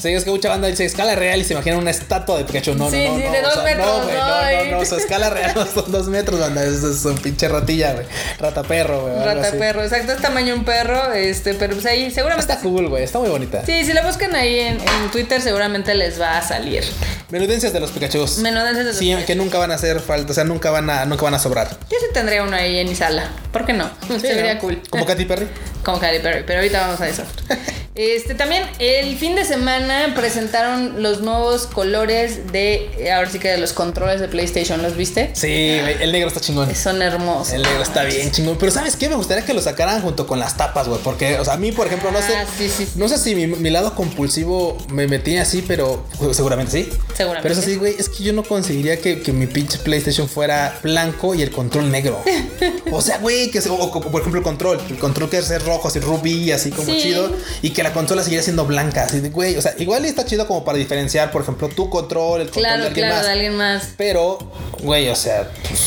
Sí, 0.00 0.08
es 0.08 0.24
que 0.24 0.30
mucha 0.30 0.48
banda 0.48 0.68
dice 0.68 0.84
escala 0.84 1.14
real 1.14 1.40
y 1.40 1.44
se 1.44 1.52
imagina 1.52 1.76
una 1.76 1.90
estatua 1.90 2.38
de 2.38 2.44
Pikachu. 2.44 2.74
No, 2.74 2.90
sí, 2.90 3.04
no, 3.04 3.12
no. 3.12 3.16
Sí, 3.16 3.22
de 3.22 3.42
dos 3.42 3.64
metros. 3.64 3.86
No, 3.86 4.04
güey. 4.04 4.16
No, 4.16 4.64
no, 4.64 4.70
no. 4.70 4.78
O 4.78 4.84
sea, 4.84 4.98
escala 4.98 5.30
real 5.30 5.52
no 5.54 5.66
son 5.66 5.92
dos 5.92 6.08
metros, 6.08 6.40
banda. 6.40 6.64
Es, 6.64 6.82
es 6.82 7.04
un 7.04 7.18
pinche 7.18 7.48
ratilla, 7.48 7.92
güey. 7.92 8.06
Rata 8.38 8.62
perro, 8.62 9.02
güey. 9.02 9.14
Rata 9.24 9.50
perro, 9.52 9.82
exacto. 9.82 10.12
Es 10.12 10.22
tamaño 10.22 10.54
un 10.54 10.64
perro. 10.64 11.12
Este, 11.12 11.54
pero 11.54 11.74
pues 11.74 11.86
ahí 11.86 12.10
seguramente. 12.10 12.52
Está 12.52 12.62
cool, 12.62 12.88
güey. 12.88 13.04
Está 13.04 13.18
muy 13.18 13.28
bonita. 13.28 13.64
Sí, 13.64 13.84
si 13.84 13.92
la 13.92 14.02
buscan 14.02 14.34
ahí 14.34 14.58
en, 14.58 14.80
en 14.80 15.10
Twitter, 15.12 15.40
seguramente 15.40 15.94
les 15.94 16.20
va 16.20 16.38
a 16.38 16.42
salir. 16.42 16.84
Menudencias 17.30 17.72
de 17.72 17.80
los 17.80 17.90
Pikachu. 17.90 18.26
Menudencias 18.42 18.78
de 18.78 18.84
los 18.84 18.96
Sí, 18.96 19.14
que 19.26 19.34
nunca 19.34 19.58
van 19.58 19.70
a 19.70 19.74
hacer 19.74 20.00
falta. 20.00 20.32
O 20.32 20.34
sea, 20.34 20.44
nunca 20.44 20.70
van 20.70 20.90
a, 20.90 21.04
nunca 21.04 21.22
van 21.22 21.34
a 21.34 21.38
sobrar. 21.38 21.68
Yo 21.90 21.96
sí 22.00 22.06
tendría 22.12 22.42
uno 22.42 22.56
ahí 22.56 22.78
en 22.78 22.88
mi 22.88 22.94
sala. 22.94 23.30
¿Por 23.52 23.66
qué 23.66 23.72
no? 23.72 23.88
Sí, 24.08 24.20
Sería 24.20 24.58
cool. 24.58 24.82
¿Como 24.90 25.06
Katy 25.06 25.24
Perry? 25.26 25.46
Como 25.84 25.98
Katy 26.00 26.18
Perry. 26.18 26.44
Pero 26.46 26.60
ahorita 26.60 26.80
vamos 26.80 27.00
a 27.00 27.08
eso. 27.08 27.22
Este, 27.96 28.36
también 28.36 28.62
el 28.78 29.16
fin 29.16 29.34
de 29.34 29.44
semana 29.44 30.14
presentaron 30.14 31.02
los 31.02 31.22
nuevos 31.22 31.66
colores 31.66 32.52
de, 32.52 33.10
ahora 33.12 33.28
sí 33.28 33.40
que 33.40 33.48
de 33.48 33.58
los 33.58 33.72
controles 33.72 34.20
de 34.20 34.28
PlayStation, 34.28 34.80
¿los 34.80 34.96
viste? 34.96 35.30
Sí, 35.34 35.48
el 35.48 36.12
negro 36.12 36.28
está 36.28 36.40
chingón. 36.40 36.72
Son 36.76 37.02
hermosos. 37.02 37.52
El 37.52 37.62
negro 37.62 37.82
está 37.82 38.04
bien 38.04 38.30
chingón. 38.30 38.56
Pero 38.58 38.70
¿sabes 38.70 38.94
qué? 38.94 39.08
Me 39.08 39.16
gustaría 39.16 39.44
que 39.44 39.54
lo 39.54 39.60
sacaran 39.60 40.02
junto 40.02 40.28
con 40.28 40.38
las 40.38 40.56
tapas, 40.56 40.86
güey. 40.86 41.00
Porque, 41.02 41.40
o 41.40 41.44
sea, 41.44 41.54
a 41.54 41.56
mí, 41.56 41.72
por 41.72 41.88
ejemplo, 41.88 42.12
no 42.12 42.18
sé. 42.18 42.36
Ah, 42.36 42.46
no 42.94 43.08
sé 43.08 43.18
si 43.18 43.34
mi, 43.34 43.70
lado 43.70 43.96
compulsivo 43.96 44.78
me 44.90 45.08
metía 45.08 45.42
así, 45.42 45.64
pero 45.66 46.04
seguramente 46.32 46.70
sí. 46.84 46.90
Seguramente. 47.16 47.42
Pero 47.42 47.54
eso 47.54 47.62
sí, 47.62 47.74
güey, 47.74 47.96
es 47.98 48.08
que 48.08 48.22
yo 48.22 48.32
no 48.32 48.44
conseguiría 48.44 49.00
que, 49.00 49.30
mi 49.32 49.46
pinche 49.46 49.78
PlayStation 49.78 50.28
fuera 50.28 50.78
blanco 50.82 51.34
y 51.34 51.42
el 51.42 51.50
control 51.50 51.90
negro. 51.90 52.22
o 52.92 53.02
sea, 53.02 53.18
güey, 53.18 53.50
que 53.50 53.58
o, 53.68 53.90
por 53.90 54.20
ejemplo 54.20 54.38
el 54.38 54.44
control. 54.44 54.80
El 54.88 54.98
control 54.98 55.28
que 55.28 55.38
es 55.38 55.64
rojo, 55.64 55.88
así 55.88 55.98
rubí, 55.98 56.52
así 56.52 56.70
como 56.70 56.92
chido. 56.92 57.32
Y 57.62 57.70
que 57.70 57.79
la 57.82 57.92
consola 57.92 58.22
seguía 58.22 58.42
siendo 58.42 58.66
blanca. 58.66 59.04
Así 59.04 59.20
de, 59.20 59.30
güey, 59.30 59.56
o 59.56 59.62
sea, 59.62 59.74
igual 59.78 60.04
está 60.04 60.24
chido 60.24 60.46
como 60.46 60.64
para 60.64 60.78
diferenciar, 60.78 61.30
por 61.30 61.42
ejemplo, 61.42 61.68
tu 61.68 61.90
control, 61.90 62.42
el 62.42 62.50
control 62.50 62.62
de 62.64 62.86
alguien 62.86 62.92
claro, 62.94 63.14
más. 63.14 63.24
de 63.24 63.32
alguien 63.32 63.56
más. 63.56 63.88
Pero, 63.96 64.38
güey, 64.82 65.08
o 65.08 65.16
sea, 65.16 65.50
pues, 65.68 65.86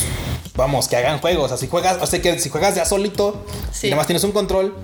vamos, 0.55 0.87
que 0.87 0.95
hagan 0.95 1.19
juegos. 1.19 1.45
O 1.45 1.47
sea, 1.49 1.57
si 1.57 1.67
juegas, 1.67 1.97
o 2.01 2.07
sea, 2.07 2.21
que 2.21 2.39
si 2.39 2.49
juegas 2.49 2.75
ya 2.75 2.85
solito 2.85 3.45
y 3.81 3.87
nada 3.87 3.97
más 3.97 4.07
tienes 4.07 4.23
un 4.23 4.31
control, 4.31 4.75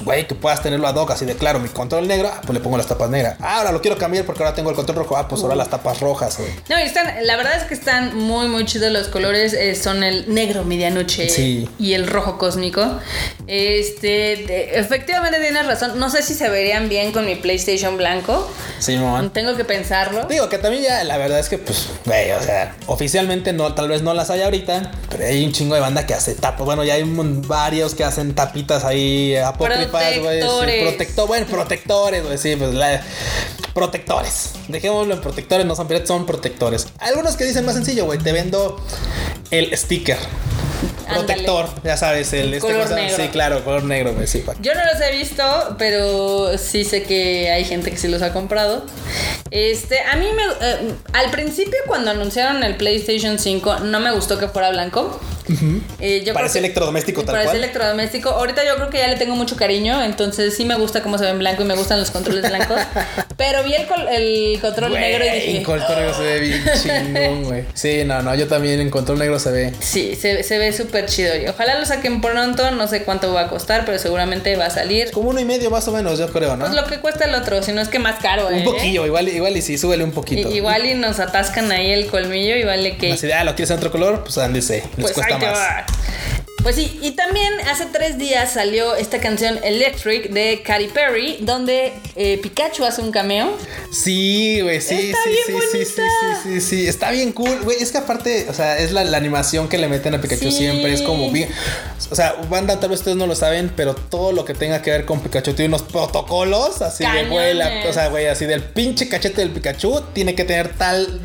pues, 0.00 0.04
güey, 0.04 0.26
que 0.26 0.34
puedas 0.34 0.62
tenerlo 0.62 0.86
a 0.86 0.90
hoc 0.90 1.10
así 1.10 1.24
de 1.24 1.34
claro, 1.36 1.60
mi 1.60 1.68
control 1.68 2.08
negro, 2.08 2.30
ah, 2.32 2.40
pues 2.40 2.54
le 2.54 2.60
pongo 2.60 2.76
las 2.76 2.86
tapas 2.86 3.10
negras. 3.10 3.36
Ah, 3.40 3.58
ahora 3.58 3.72
lo 3.72 3.80
quiero 3.80 3.98
cambiar 3.98 4.24
porque 4.24 4.42
ahora 4.42 4.54
tengo 4.54 4.70
el 4.70 4.76
control 4.76 4.98
rojo. 4.98 5.16
Ah, 5.16 5.28
pues 5.28 5.42
ahora 5.42 5.54
las 5.54 5.68
tapas 5.68 6.00
rojas, 6.00 6.38
güey. 6.38 6.50
No, 6.68 6.78
y 6.78 6.82
están, 6.82 7.06
la 7.26 7.36
verdad 7.36 7.56
es 7.56 7.64
que 7.64 7.74
están 7.74 8.16
muy, 8.16 8.48
muy 8.48 8.64
chidos 8.64 8.90
los 8.92 9.08
colores. 9.08 9.52
Eh, 9.52 9.74
son 9.74 10.02
el 10.02 10.32
negro 10.32 10.64
medianoche 10.64 11.68
y 11.78 11.92
el 11.92 12.06
rojo 12.06 12.38
cósmico. 12.38 12.98
Este, 13.46 14.78
efectivamente 14.78 15.40
tienes 15.40 15.66
razón. 15.66 15.98
No 15.98 16.10
sé 16.10 16.22
si 16.22 16.34
se 16.34 16.48
verían 16.48 16.88
bien 16.88 17.12
con 17.12 17.26
mi 17.26 17.36
PlayStation 17.36 17.96
blanco. 17.96 18.50
Sí, 18.78 18.96
man. 18.96 19.30
Tengo 19.30 19.56
que 19.56 19.64
pensarlo. 19.64 20.24
Digo 20.24 20.48
que 20.48 20.58
también 20.58 20.84
ya, 20.84 21.04
la 21.04 21.18
verdad 21.18 21.38
es 21.38 21.48
que, 21.48 21.58
pues, 21.58 21.88
güey, 22.06 22.30
o 22.32 22.42
sea, 22.42 22.74
oficialmente 22.86 23.52
no, 23.52 23.74
tal 23.74 23.88
vez 23.88 24.02
no 24.02 24.14
las 24.14 24.30
hay 24.30 24.42
ahorita, 24.42 24.92
pero 25.10 25.24
hay 25.24 25.44
un 25.44 25.52
chingo 25.52 25.74
de 25.74 25.80
banda 25.80 26.06
que 26.06 26.14
hace 26.14 26.34
tapas. 26.34 26.64
Bueno, 26.64 26.84
ya 26.84 26.94
hay 26.94 27.02
varios 27.04 27.94
que 27.94 28.04
hacen 28.04 28.34
tapitas 28.34 28.84
ahí 28.84 29.36
apócrifas, 29.36 29.89
güey. 29.90 30.40
Protector, 30.82 31.26
bueno, 31.26 31.46
protectores, 31.46 32.24
güey, 32.24 32.38
sí, 32.38 32.56
pues 32.56 32.74
la, 32.74 33.02
protectores. 33.74 34.52
Dejémoslo 34.68 35.14
en 35.14 35.20
protectores, 35.20 35.66
no 35.66 35.76
son 35.76 35.88
piratas, 35.88 36.08
son 36.08 36.26
protectores. 36.26 36.88
Algunos 36.98 37.36
que 37.36 37.44
dicen 37.44 37.64
más 37.64 37.74
sencillo, 37.74 38.04
güey, 38.06 38.18
te 38.18 38.32
vendo 38.32 38.82
el 39.50 39.76
sticker 39.76 40.18
protector, 41.10 41.68
ya 41.84 41.96
sabes, 41.96 42.32
el, 42.32 42.54
este 42.54 42.60
color 42.60 42.90
negro. 42.90 43.16
Sí, 43.16 43.28
claro, 43.28 43.64
color 43.64 43.84
negro, 43.84 44.14
sí. 44.26 44.44
Yo 44.60 44.74
no 44.74 44.80
los 44.84 45.00
he 45.00 45.16
visto, 45.16 45.76
pero 45.78 46.56
sí 46.58 46.84
sé 46.84 47.02
que 47.02 47.50
hay 47.50 47.64
gente 47.64 47.90
que 47.90 47.96
sí 47.96 48.08
los 48.08 48.22
ha 48.22 48.32
comprado. 48.32 48.84
Este, 49.50 50.00
a 50.00 50.16
mí 50.16 50.26
me 50.34 50.42
eh, 50.60 50.94
al 51.12 51.30
principio 51.30 51.78
cuando 51.86 52.10
anunciaron 52.10 52.62
el 52.62 52.76
PlayStation 52.76 53.38
5 53.38 53.80
no 53.80 54.00
me 54.00 54.12
gustó 54.12 54.38
que 54.38 54.48
fuera 54.48 54.70
blanco. 54.70 55.20
Eh, 55.98 56.30
parece 56.32 56.58
electrodoméstico 56.58 57.24
tal 57.24 57.34
parece 57.34 57.56
electrodoméstico. 57.56 58.30
Ahorita 58.30 58.64
yo 58.64 58.76
creo 58.76 58.90
que 58.90 58.98
ya 58.98 59.08
le 59.08 59.16
tengo 59.16 59.34
mucho 59.34 59.56
cariño, 59.56 60.02
entonces 60.02 60.56
sí 60.56 60.64
me 60.64 60.76
gusta 60.76 61.02
cómo 61.02 61.18
se 61.18 61.24
ve 61.24 61.30
en 61.30 61.38
blanco 61.38 61.62
y 61.62 61.64
me 61.64 61.74
gustan 61.74 61.98
los 61.98 62.10
controles 62.10 62.48
blancos. 62.48 62.80
pero 63.36 63.64
vi 63.64 63.74
el, 63.74 64.60
control 64.60 64.92
negro 64.92 65.24
y 65.24 65.30
dije. 65.30 65.58
El 65.58 65.64
control 65.64 65.96
negro 65.96 66.14
se 66.14 66.22
ve 66.22 66.40
bien 66.40 66.64
chingón, 66.80 67.44
güey. 67.44 67.64
Sí, 67.74 68.04
no, 68.04 68.22
no, 68.22 68.34
yo 68.34 68.46
también 68.46 68.80
en 68.80 68.90
control 68.90 69.18
negro 69.18 69.38
se 69.38 69.50
ve. 69.50 69.72
Sí, 69.80 70.14
se, 70.14 70.42
se 70.42 70.58
ve 70.58 70.72
súper 70.72 70.99
chido. 71.06 71.36
Y 71.36 71.46
ojalá 71.46 71.78
lo 71.78 71.86
saquen 71.86 72.20
pronto, 72.20 72.70
no 72.70 72.86
sé 72.88 73.04
cuánto 73.04 73.32
va 73.32 73.42
a 73.42 73.48
costar, 73.48 73.84
pero 73.84 73.98
seguramente 73.98 74.56
va 74.56 74.66
a 74.66 74.70
salir. 74.70 75.10
Como 75.10 75.30
uno 75.30 75.40
y 75.40 75.44
medio 75.44 75.70
más 75.70 75.86
o 75.88 75.92
menos, 75.92 76.18
yo 76.18 76.28
creo, 76.32 76.56
¿no? 76.56 76.64
Pues 76.66 76.76
lo 76.76 76.86
que 76.86 76.98
cuesta 77.00 77.24
el 77.24 77.34
otro, 77.34 77.62
si 77.62 77.72
no 77.72 77.80
es 77.80 77.88
que 77.88 77.98
más 77.98 78.20
caro, 78.20 78.48
Un 78.48 78.54
¿eh? 78.54 78.62
poquillo, 78.64 79.06
igual, 79.06 79.28
igual 79.28 79.56
y 79.56 79.62
sí, 79.62 79.78
súbele 79.78 80.04
un 80.04 80.12
poquito. 80.12 80.48
igual 80.50 80.86
y 80.86 80.94
nos 80.94 81.20
atascan 81.20 81.70
ahí 81.72 81.90
el 81.92 82.06
colmillo 82.06 82.56
y 82.56 82.64
vale 82.64 82.96
que. 82.96 83.16
De, 83.16 83.34
ah, 83.34 83.44
¿lo 83.44 83.54
quieres 83.54 83.70
en 83.70 83.76
otro 83.76 83.90
color? 83.90 84.22
Pues 84.24 84.38
ándese, 84.38 84.84
les 84.96 85.12
pues 85.12 85.12
cuesta 85.12 85.38
más. 85.38 85.84
Pues 86.62 86.76
sí, 86.76 86.98
y 87.02 87.12
también 87.12 87.50
hace 87.70 87.86
tres 87.86 88.18
días 88.18 88.52
salió 88.52 88.94
esta 88.94 89.18
canción 89.18 89.58
Electric 89.64 90.28
de 90.30 90.62
Katy 90.62 90.88
Perry, 90.88 91.38
donde 91.40 91.94
eh, 92.16 92.38
Pikachu 92.42 92.84
hace 92.84 93.00
un 93.00 93.10
cameo. 93.10 93.56
Sí, 93.90 94.60
güey, 94.60 94.80
sí, 94.82 95.10
Está 95.10 95.18
sí, 95.24 95.30
bien 95.30 95.42
sí, 95.46 95.52
sí, 95.72 95.84
sí, 95.86 96.02
sí, 96.02 96.36
sí, 96.42 96.60
sí, 96.60 96.86
está 96.88 97.10
bien 97.12 97.32
cool, 97.32 97.60
güey, 97.62 97.78
es 97.82 97.90
que 97.92 97.98
aparte, 97.98 98.46
o 98.50 98.52
sea, 98.54 98.76
es 98.78 98.92
la, 98.92 99.04
la 99.04 99.16
animación 99.16 99.68
que 99.70 99.78
le 99.78 99.88
meten 99.88 100.14
a 100.14 100.20
Pikachu 100.20 100.50
Sí. 100.50 100.52
siempre, 100.52 100.92
es 100.92 101.00
como 101.00 101.30
bien, 101.30 101.48
o 102.10 102.14
sea, 102.14 102.34
banda, 102.50 102.78
tal 102.78 102.90
vez 102.90 102.98
ustedes 103.00 103.16
no 103.16 103.26
lo 103.26 103.34
saben, 103.34 103.72
pero 103.74 103.94
todo 103.94 104.32
lo 104.32 104.44
que 104.44 104.52
tenga 104.52 104.82
que 104.82 104.90
ver 104.90 105.06
con 105.06 105.20
Pikachu 105.20 105.54
tiene 105.54 105.68
unos 105.74 105.82
protocolos, 105.82 106.82
así 106.82 107.04
de, 107.04 107.24
güey, 107.24 107.54
la- 107.54 107.68
Cañones. 107.68 107.86
o 107.88 107.92
sea, 107.94 108.08
güey, 108.08 108.26
así 108.26 108.44
del 108.44 108.62
pinche 108.62 109.08
cachete 109.08 109.40
del 109.40 109.50
Pikachu, 109.50 110.02
tiene 110.12 110.34
que 110.34 110.44
tener 110.44 110.74
tal 110.76 111.20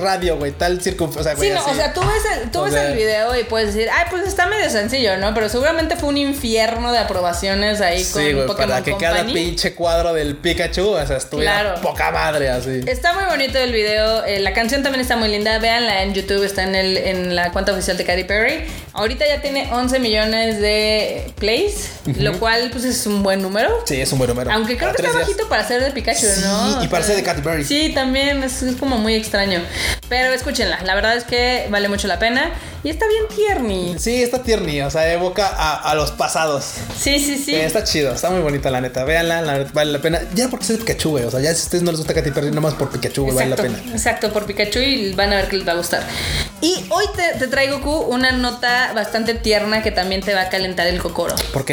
radio, 0.00 0.36
güey, 0.36 0.52
tal 0.52 0.80
circun, 0.82 1.10
o 1.16 1.22
sea, 1.22 1.34
güey, 1.34 1.48
Sí, 1.48 1.54
no, 1.54 1.60
así. 1.60 1.70
o 1.70 1.74
sea, 1.74 1.92
tú 1.92 2.00
ves, 2.00 2.38
el, 2.42 2.50
tú 2.50 2.58
O 2.60 2.62
ves 2.64 2.72
sea- 2.74 2.88
el 2.88 2.96
video 2.96 3.38
y 3.38 3.44
puedes 3.44 3.72
decir, 3.74 3.88
ay, 3.92 4.06
pues 4.10 4.26
está 4.26 4.47
medio 4.48 4.70
sencillo, 4.70 5.16
¿no? 5.18 5.34
Pero 5.34 5.48
seguramente 5.48 5.96
fue 5.96 6.08
un 6.10 6.16
infierno 6.16 6.92
de 6.92 6.98
aprobaciones 6.98 7.80
ahí 7.80 8.02
con 8.04 8.22
Sí, 8.22 8.32
güey, 8.32 8.46
Pokémon 8.46 8.70
para 8.70 8.82
que 8.84 8.96
cada 8.96 9.18
Company. 9.18 9.32
pinche 9.34 9.74
cuadro 9.74 10.12
del 10.14 10.36
Pikachu, 10.36 10.88
o 10.90 11.06
sea, 11.06 11.16
estuviera 11.16 11.60
Claro. 11.60 11.80
poca 11.80 12.10
madre, 12.10 12.48
así. 12.48 12.80
Está 12.86 13.12
muy 13.14 13.24
bonito 13.24 13.58
el 13.58 13.72
video, 13.72 14.24
eh, 14.24 14.40
la 14.40 14.52
canción 14.52 14.82
también 14.82 15.00
está 15.00 15.16
muy 15.16 15.28
linda, 15.28 15.58
véanla 15.58 16.02
en 16.02 16.14
YouTube, 16.14 16.42
está 16.44 16.62
en, 16.64 16.74
el, 16.74 16.96
en 16.96 17.36
la 17.36 17.52
cuenta 17.52 17.72
oficial 17.72 17.96
de 17.96 18.04
Katy 18.04 18.24
Perry. 18.24 18.64
Ahorita 18.92 19.26
ya 19.26 19.40
tiene 19.40 19.68
11 19.72 19.98
millones 20.00 20.60
de 20.60 21.32
plays, 21.36 21.90
lo 22.18 22.38
cual 22.38 22.70
pues 22.72 22.84
es 22.84 23.06
un 23.06 23.22
buen 23.22 23.42
número. 23.42 23.70
Sí, 23.86 24.00
es 24.00 24.10
un 24.12 24.18
buen 24.18 24.28
número. 24.28 24.50
Aunque 24.50 24.76
creo 24.76 24.88
Para 24.90 24.96
que 24.96 25.02
está 25.06 25.18
días. 25.18 25.28
bajito 25.28 25.48
para 25.48 25.66
ser 25.68 25.82
de 25.84 25.90
Pikachu, 25.92 26.26
Sí, 26.26 26.40
¿no? 26.42 26.82
y 26.82 26.86
O 26.86 26.90
para 26.90 27.04
sea, 27.04 27.14
ser 27.14 27.16
de 27.16 27.30
Katy 27.30 27.42
Perry. 27.42 27.64
Sí, 27.64 27.92
también 27.94 28.42
es, 28.42 28.62
es 28.62 28.76
como 28.76 28.96
muy 28.98 29.14
extraño. 29.14 29.60
Pero 30.08 30.32
escúchenla, 30.32 30.80
la 30.84 30.94
verdad 30.94 31.16
es 31.16 31.24
que 31.24 31.66
vale 31.70 31.88
mucho 31.88 32.08
la 32.08 32.18
pena 32.18 32.50
y 32.82 32.90
está 32.90 33.06
bien 33.06 33.24
tierni. 33.34 33.94
Sí, 33.98 34.22
está 34.22 34.37
tierni, 34.42 34.80
o 34.82 34.90
sea, 34.90 35.12
evoca 35.12 35.46
a, 35.46 35.90
a 35.90 35.94
los 35.94 36.10
pasados. 36.12 36.64
Sí, 36.98 37.18
sí, 37.18 37.36
sí. 37.38 37.54
Eh, 37.54 37.64
está 37.64 37.84
chido, 37.84 38.12
está 38.12 38.30
muy 38.30 38.40
bonita 38.40 38.70
la 38.70 38.80
neta. 38.80 39.04
Véanla, 39.04 39.42
la 39.42 39.58
neta, 39.58 39.70
vale 39.72 39.92
la 39.92 39.98
pena. 40.00 40.20
Ya 40.34 40.48
porque 40.48 40.64
es 40.64 40.68
de 40.70 40.78
Pikachu, 40.78 41.10
güey. 41.10 41.24
O 41.24 41.30
sea, 41.30 41.40
ya 41.40 41.54
si 41.54 41.60
a 41.60 41.64
ustedes 41.64 41.82
no 41.82 41.90
les 41.90 41.98
gusta 42.00 42.14
Katy 42.14 42.30
Perry, 42.30 42.50
nomás 42.50 42.74
por 42.74 42.90
Pikachu, 42.90 43.24
güey, 43.24 43.34
vale 43.36 43.50
la 43.50 43.56
pena. 43.56 43.78
exacto, 43.92 44.32
por 44.32 44.46
Pikachu 44.46 44.78
y 44.80 45.12
van 45.14 45.32
a 45.32 45.36
ver 45.36 45.48
que 45.48 45.56
les 45.56 45.66
va 45.68 45.72
a 45.72 45.76
gustar. 45.76 46.02
Y 46.60 46.84
hoy 46.90 47.04
te, 47.14 47.38
te 47.38 47.46
traigo, 47.46 47.80
Q, 47.80 47.90
una 48.08 48.32
nota 48.32 48.92
bastante 48.94 49.34
tierna 49.34 49.82
que 49.82 49.90
también 49.92 50.22
te 50.22 50.34
va 50.34 50.42
a 50.42 50.48
calentar 50.48 50.86
el 50.88 51.00
cocoro. 51.00 51.34
¿Por 51.52 51.64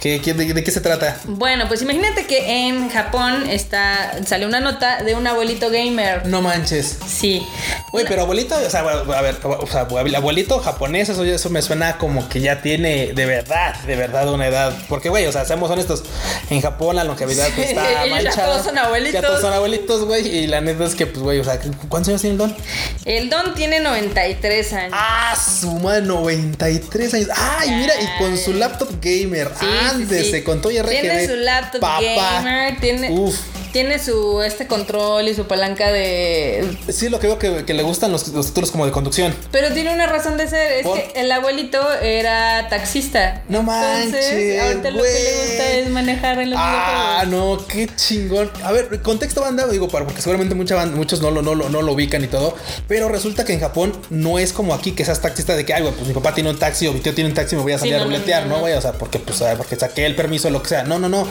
qué, 0.00 0.20
qué- 0.20 0.34
de, 0.34 0.54
de 0.54 0.62
qué 0.64 0.70
se 0.70 0.80
trata? 0.80 1.16
Bueno, 1.24 1.66
pues 1.66 1.82
imagínate 1.82 2.26
que 2.26 2.66
en 2.68 2.90
Japón 2.90 3.48
está, 3.48 4.12
sale 4.24 4.46
una 4.46 4.60
nota 4.60 5.02
de 5.02 5.14
un 5.14 5.26
abuelito 5.26 5.68
gamer. 5.70 6.26
No 6.26 6.42
manches. 6.42 6.98
Sí. 7.06 7.44
Güey, 7.90 8.04
pero 8.06 8.22
abuelito, 8.22 8.54
o 8.56 8.70
sea, 8.70 8.80
a 8.80 9.22
ver, 9.22 9.36
o 9.44 9.66
sea, 9.66 9.80
abuelito 10.16 10.58
japonés, 10.60 11.08
eso, 11.08 11.24
eso 11.24 11.50
me 11.50 11.62
suena 11.62 11.98
como 11.98 12.28
que 12.28 12.40
ya 12.40 12.62
tiene 12.62 13.12
de 13.14 13.26
verdad, 13.26 13.74
de 13.82 13.96
verdad 13.96 14.32
una 14.32 14.46
edad. 14.46 14.72
Porque, 14.88 15.08
güey, 15.08 15.26
o 15.26 15.32
sea, 15.32 15.44
seamos 15.44 15.70
honestos, 15.70 16.04
en 16.50 16.60
Japón 16.60 16.96
la 16.96 17.04
longevidad 17.04 17.48
pues, 17.54 17.70
está 17.70 18.04
ya 18.06 18.10
manchada. 18.10 18.46
todos 18.46 18.64
son 18.64 18.78
abuelitos. 18.78 19.20
Ya 19.20 19.26
todos 19.26 19.40
son 19.40 19.52
abuelitos, 19.52 20.04
güey. 20.04 20.26
Y 20.28 20.46
la 20.46 20.60
neta 20.60 20.84
es 20.84 20.94
que, 20.94 21.06
pues, 21.06 21.20
güey, 21.22 21.38
o 21.40 21.44
sea, 21.44 21.58
¿cuántos 21.88 22.08
años 22.10 22.20
tiene 22.20 22.32
el 22.34 22.38
don? 22.38 22.56
El 23.04 23.30
Don 23.30 23.54
tiene 23.54 23.80
93 24.08 24.72
años. 24.74 24.92
Ah, 24.94 25.34
su 25.36 25.70
madre, 25.78 26.02
93 26.02 27.14
años. 27.14 27.28
Ay, 27.36 27.70
mira, 27.70 27.94
y 28.00 28.18
con 28.22 28.36
su 28.36 28.52
laptop 28.52 28.90
gamer. 29.00 29.48
Sí, 29.58 29.66
sí, 29.66 29.86
Ándese, 29.90 30.38
sí. 30.38 30.42
con 30.42 30.60
todo 30.60 30.72
y 30.72 30.80
RGB. 30.80 30.88
Tiene 30.90 31.26
su 31.26 31.36
laptop 31.36 31.80
Papá. 31.80 32.00
gamer, 32.02 32.80
tiene, 32.80 33.10
Uf. 33.10 33.38
Tiene 33.74 33.98
su 33.98 34.40
este 34.40 34.68
control 34.68 35.26
y 35.28 35.34
su 35.34 35.48
palanca 35.48 35.90
de. 35.90 36.76
Sí, 36.90 37.08
lo 37.08 37.18
que 37.18 37.26
veo 37.26 37.40
que, 37.40 37.64
que 37.64 37.74
le 37.74 37.82
gustan 37.82 38.12
los, 38.12 38.28
los 38.28 38.46
títulos 38.46 38.70
como 38.70 38.86
de 38.86 38.92
conducción. 38.92 39.34
Pero 39.50 39.72
tiene 39.74 39.92
una 39.92 40.06
razón 40.06 40.36
de 40.36 40.46
ser, 40.46 40.72
es 40.74 40.84
¿Por? 40.84 40.94
que 40.96 41.20
el 41.20 41.32
abuelito 41.32 41.80
era 42.00 42.68
taxista. 42.68 43.42
No 43.48 43.60
Entonces, 43.60 44.12
manches, 44.12 44.62
ahorita 44.62 44.90
lo 44.92 45.02
que 45.02 45.08
le 45.10 45.46
gusta 45.48 45.70
es 45.72 45.88
manejar 45.90 46.38
en 46.38 46.50
los 46.50 46.58
Ah, 46.62 47.24
videojuegos. 47.24 47.58
no, 47.60 47.66
qué 47.66 47.88
chingón. 47.96 48.50
A 48.62 48.70
ver, 48.70 49.02
contexto 49.02 49.40
banda, 49.40 49.66
digo, 49.66 49.88
para- 49.88 50.04
porque 50.06 50.22
seguramente 50.22 50.54
mucha 50.54 50.76
banda- 50.76 50.96
muchos 50.96 51.20
no 51.20 51.32
lo, 51.32 51.42
no, 51.42 51.56
lo, 51.56 51.68
no 51.68 51.82
lo 51.82 51.92
ubican 51.94 52.22
y 52.22 52.28
todo. 52.28 52.56
Pero 52.86 53.08
resulta 53.08 53.44
que 53.44 53.54
en 53.54 53.60
Japón 53.60 53.92
no 54.08 54.38
es 54.38 54.52
como 54.52 54.72
aquí 54.72 54.92
que 54.92 55.04
seas 55.04 55.20
taxista 55.20 55.56
de 55.56 55.64
que, 55.64 55.74
ay, 55.74 55.82
güey, 55.82 55.94
pues 55.94 56.06
mi 56.06 56.14
papá 56.14 56.32
tiene 56.32 56.48
un 56.50 56.58
taxi 56.60 56.86
o 56.86 56.92
mi 56.92 57.00
tío 57.00 57.12
tiene 57.12 57.30
un 57.30 57.34
taxi 57.34 57.56
y 57.56 57.58
me 57.58 57.64
voy 57.64 57.72
a 57.72 57.78
Sí, 57.78 57.80
salir 57.88 57.96
no, 57.96 58.02
a 58.02 58.04
ruletear, 58.04 58.46
no. 58.46 58.62
O 58.62 58.80
sea, 58.80 58.92
porque, 58.92 59.18
pues, 59.18 59.42
porque 59.56 59.74
saqué 59.74 60.06
el 60.06 60.14
permiso 60.14 60.46
o 60.46 60.50
lo 60.52 60.62
que 60.62 60.68
sea. 60.68 60.84
No, 60.84 61.00
no, 61.00 61.08
no. 61.08 61.26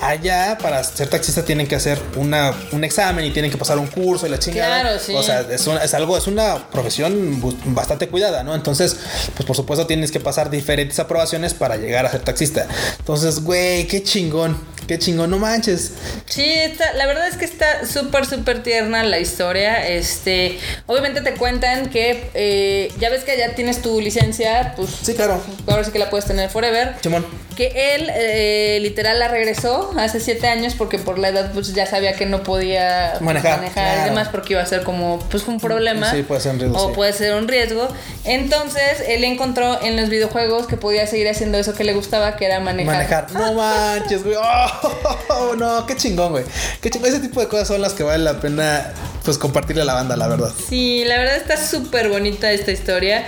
Allá, 0.00 0.58
para 0.60 0.82
ser 0.82 1.08
taxista, 1.08 1.44
tienen 1.44 1.68
que 1.68 1.76
hacer 1.76 1.83
una, 2.16 2.52
un 2.72 2.84
examen 2.84 3.24
y 3.24 3.30
tienen 3.30 3.50
que 3.50 3.56
pasar 3.56 3.78
un 3.78 3.86
curso 3.86 4.26
y 4.26 4.30
la 4.30 4.38
chingada. 4.38 4.80
Claro, 4.80 4.98
sí. 4.98 5.14
O 5.14 5.22
sea, 5.22 5.40
es, 5.40 5.66
una- 5.66 5.82
es 5.84 5.94
algo, 5.94 6.16
es 6.16 6.26
una 6.26 6.68
profesión 6.70 7.40
bastante 7.74 8.08
cuidada, 8.08 8.42
¿no? 8.42 8.54
Entonces, 8.54 8.96
pues 9.34 9.46
por 9.46 9.56
supuesto 9.56 9.86
tienes 9.86 10.10
que 10.10 10.20
pasar 10.20 10.50
diferentes 10.50 10.98
aprobaciones 10.98 11.54
para 11.54 11.76
llegar 11.76 12.06
a 12.06 12.10
ser 12.10 12.20
taxista. 12.22 12.66
Entonces, 12.98 13.40
güey, 13.42 13.86
qué 13.86 14.02
chingón, 14.02 14.56
qué 14.86 14.98
chingón, 14.98 15.30
no 15.30 15.38
manches. 15.38 15.92
Sí, 16.26 16.44
está, 16.44 16.92
la 16.94 17.06
verdad 17.06 17.28
es 17.28 17.36
que 17.36 17.44
está 17.44 17.86
súper, 17.86 18.26
súper 18.26 18.62
tierna 18.62 19.02
la 19.04 19.18
historia. 19.18 19.86
Este, 19.88 20.58
obviamente 20.86 21.20
te 21.20 21.34
cuentan 21.34 21.90
que 21.90 22.30
eh, 22.34 22.92
ya 22.98 23.10
ves 23.10 23.24
que 23.24 23.36
ya 23.36 23.54
tienes 23.54 23.82
tu 23.82 24.00
licencia, 24.00 24.74
pues 24.76 24.90
Sí, 25.02 25.14
claro. 25.14 25.40
ahora 25.66 25.84
sí 25.84 25.90
que 25.92 25.98
la 25.98 26.10
puedes 26.10 26.26
tener 26.26 26.50
forever. 26.50 26.94
Simón. 27.02 27.24
Que 27.56 27.94
él 27.94 28.10
eh, 28.12 28.78
literal 28.82 29.20
la 29.20 29.28
regresó 29.28 29.92
hace 29.96 30.18
siete 30.18 30.48
años 30.48 30.74
porque 30.76 30.98
por 30.98 31.20
la 31.20 31.28
edad 31.28 31.52
pues 31.52 31.72
ya 31.72 31.86
sabía 31.86 32.14
que 32.14 32.26
no 32.26 32.42
podía 32.42 33.10
pues, 33.12 33.22
Manejar, 33.22 33.62
y 33.64 34.04
demás 34.08 34.28
porque 34.28 34.54
iba 34.54 34.62
a 34.62 34.66
ser 34.66 34.82
como 34.82 35.20
pues 35.30 35.46
un 35.46 35.60
problema. 35.60 36.10
Sí, 36.10 36.24
puede 36.24 36.40
ser 36.40 36.52
un 36.54 36.58
riesgo, 36.58 36.76
O 36.82 36.88
sí. 36.88 36.94
puede 36.96 37.12
ser 37.12 37.34
un 37.34 37.46
riesgo. 37.46 37.88
Entonces 38.24 39.04
él 39.06 39.22
encontró 39.22 39.80
en 39.82 39.96
los 39.96 40.08
videojuegos 40.08 40.66
que 40.66 40.76
podía 40.76 41.06
seguir 41.06 41.28
haciendo 41.28 41.56
eso 41.58 41.74
que 41.74 41.84
le 41.84 41.92
gustaba, 41.92 42.34
que 42.36 42.46
era 42.46 42.58
manejar. 42.58 42.94
Manejar. 42.96 43.32
No 43.32 43.52
manches, 43.54 44.24
güey. 44.24 44.34
Oh, 44.36 44.73
no, 45.56 45.86
qué 45.86 45.96
chingón, 45.96 46.32
güey. 46.32 46.44
Qué 46.80 46.90
chingón. 46.90 47.08
Ese 47.08 47.20
tipo 47.20 47.40
de 47.40 47.48
cosas 47.48 47.68
son 47.68 47.80
las 47.80 47.92
que 47.94 48.02
vale 48.02 48.22
la 48.22 48.40
pena, 48.40 48.92
pues, 49.24 49.38
compartirle 49.38 49.82
a 49.82 49.84
la 49.84 49.94
banda, 49.94 50.16
la 50.16 50.28
verdad. 50.28 50.52
Sí, 50.68 51.04
la 51.04 51.18
verdad 51.18 51.36
está 51.36 51.56
súper 51.56 52.08
bonita 52.08 52.50
esta 52.52 52.72
historia. 52.72 53.24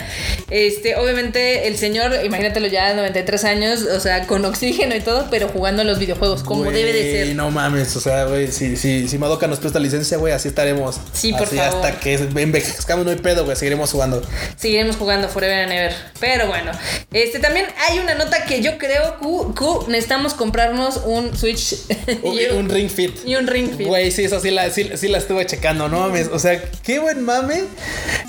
Este, 0.50 0.96
obviamente 0.96 1.66
el 1.66 1.76
señor, 1.76 2.24
imagínatelo 2.24 2.66
ya, 2.66 2.94
93 2.94 3.44
años, 3.44 3.82
o 3.82 4.00
sea, 4.00 4.26
con 4.26 4.44
oxígeno 4.44 4.94
y 4.94 5.00
todo, 5.00 5.26
pero 5.30 5.48
jugando 5.48 5.84
los 5.84 5.98
videojuegos 5.98 6.42
como 6.42 6.64
Güey, 6.64 6.74
debe 6.76 6.92
de 6.92 7.12
ser. 7.12 7.36
No 7.36 7.50
mames, 7.50 7.94
o 7.96 8.00
sea, 8.00 8.24
güey, 8.24 8.50
si, 8.52 8.76
si, 8.76 9.08
si 9.08 9.18
Madoka 9.18 9.46
nos 9.46 9.58
presta 9.58 9.78
licencia, 9.78 10.16
güey, 10.18 10.32
así 10.32 10.48
estaremos. 10.48 11.00
Sí, 11.12 11.32
por 11.32 11.42
así 11.42 11.56
favor. 11.56 11.84
hasta 11.84 12.00
que 12.00 12.14
envejezcamos, 12.14 13.04
no 13.04 13.10
hay 13.10 13.18
pedo, 13.18 13.44
güey, 13.44 13.56
seguiremos 13.56 13.90
jugando. 13.90 14.22
Seguiremos 14.56 14.96
jugando 14.96 15.28
Forever 15.28 15.64
and 15.64 15.72
Ever. 15.72 15.94
Pero 16.20 16.46
bueno, 16.46 16.72
este 17.12 17.38
también 17.38 17.66
hay 17.88 17.98
una 17.98 18.14
nota 18.14 18.44
que 18.44 18.62
yo 18.62 18.78
creo, 18.78 19.18
Q, 19.18 19.54
Q, 19.56 19.86
necesitamos 19.88 20.34
comprarnos 20.34 21.00
un 21.04 21.35
Switch 21.36 21.74
Un, 22.22 22.34
y, 22.38 22.44
un, 22.50 22.56
un 22.58 22.68
Ring 22.70 22.88
Fit. 22.90 23.12
y 23.26 23.36
un 23.36 23.46
Ring 23.46 23.70
Fit. 23.76 23.86
Güey, 23.86 24.10
sí, 24.10 24.24
eso 24.24 24.40
sí 24.40 24.50
la, 24.50 24.70
sí, 24.70 24.90
sí 24.96 25.08
la 25.08 25.18
estuve 25.18 25.44
checando, 25.46 25.88
no 25.88 26.00
mames. 26.00 26.28
O 26.32 26.38
sea, 26.38 26.60
qué 26.82 26.98
buen 26.98 27.22
mame 27.22 27.64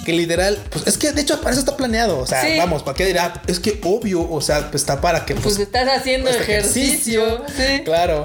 que 0.06 0.14
literal, 0.14 0.58
pues 0.70 0.88
es 0.88 0.98
que 0.98 1.12
de 1.12 1.22
hecho 1.22 1.40
para 1.42 1.52
eso 1.52 1.60
está 1.60 1.76
planeado. 1.78 2.20
O 2.20 2.26
sea, 2.28 2.42
Sí. 2.42 2.58
vamos, 2.58 2.84
¿para 2.84 2.96
qué 2.96 3.06
dirá? 3.06 3.42
Es 3.48 3.60
que 3.60 3.80
obvio, 3.84 4.30
o 4.30 4.42
sea, 4.42 4.70
pues 4.72 4.82
está 4.84 5.02
para 5.02 5.26
que 5.26 5.34
Pues 5.34 5.56
pues, 5.56 5.60
estás 5.60 5.88
haciendo 5.90 6.30
este 6.30 6.44
ejercicio. 6.44 7.44
Sí. 7.56 7.82
Claro. 7.84 8.24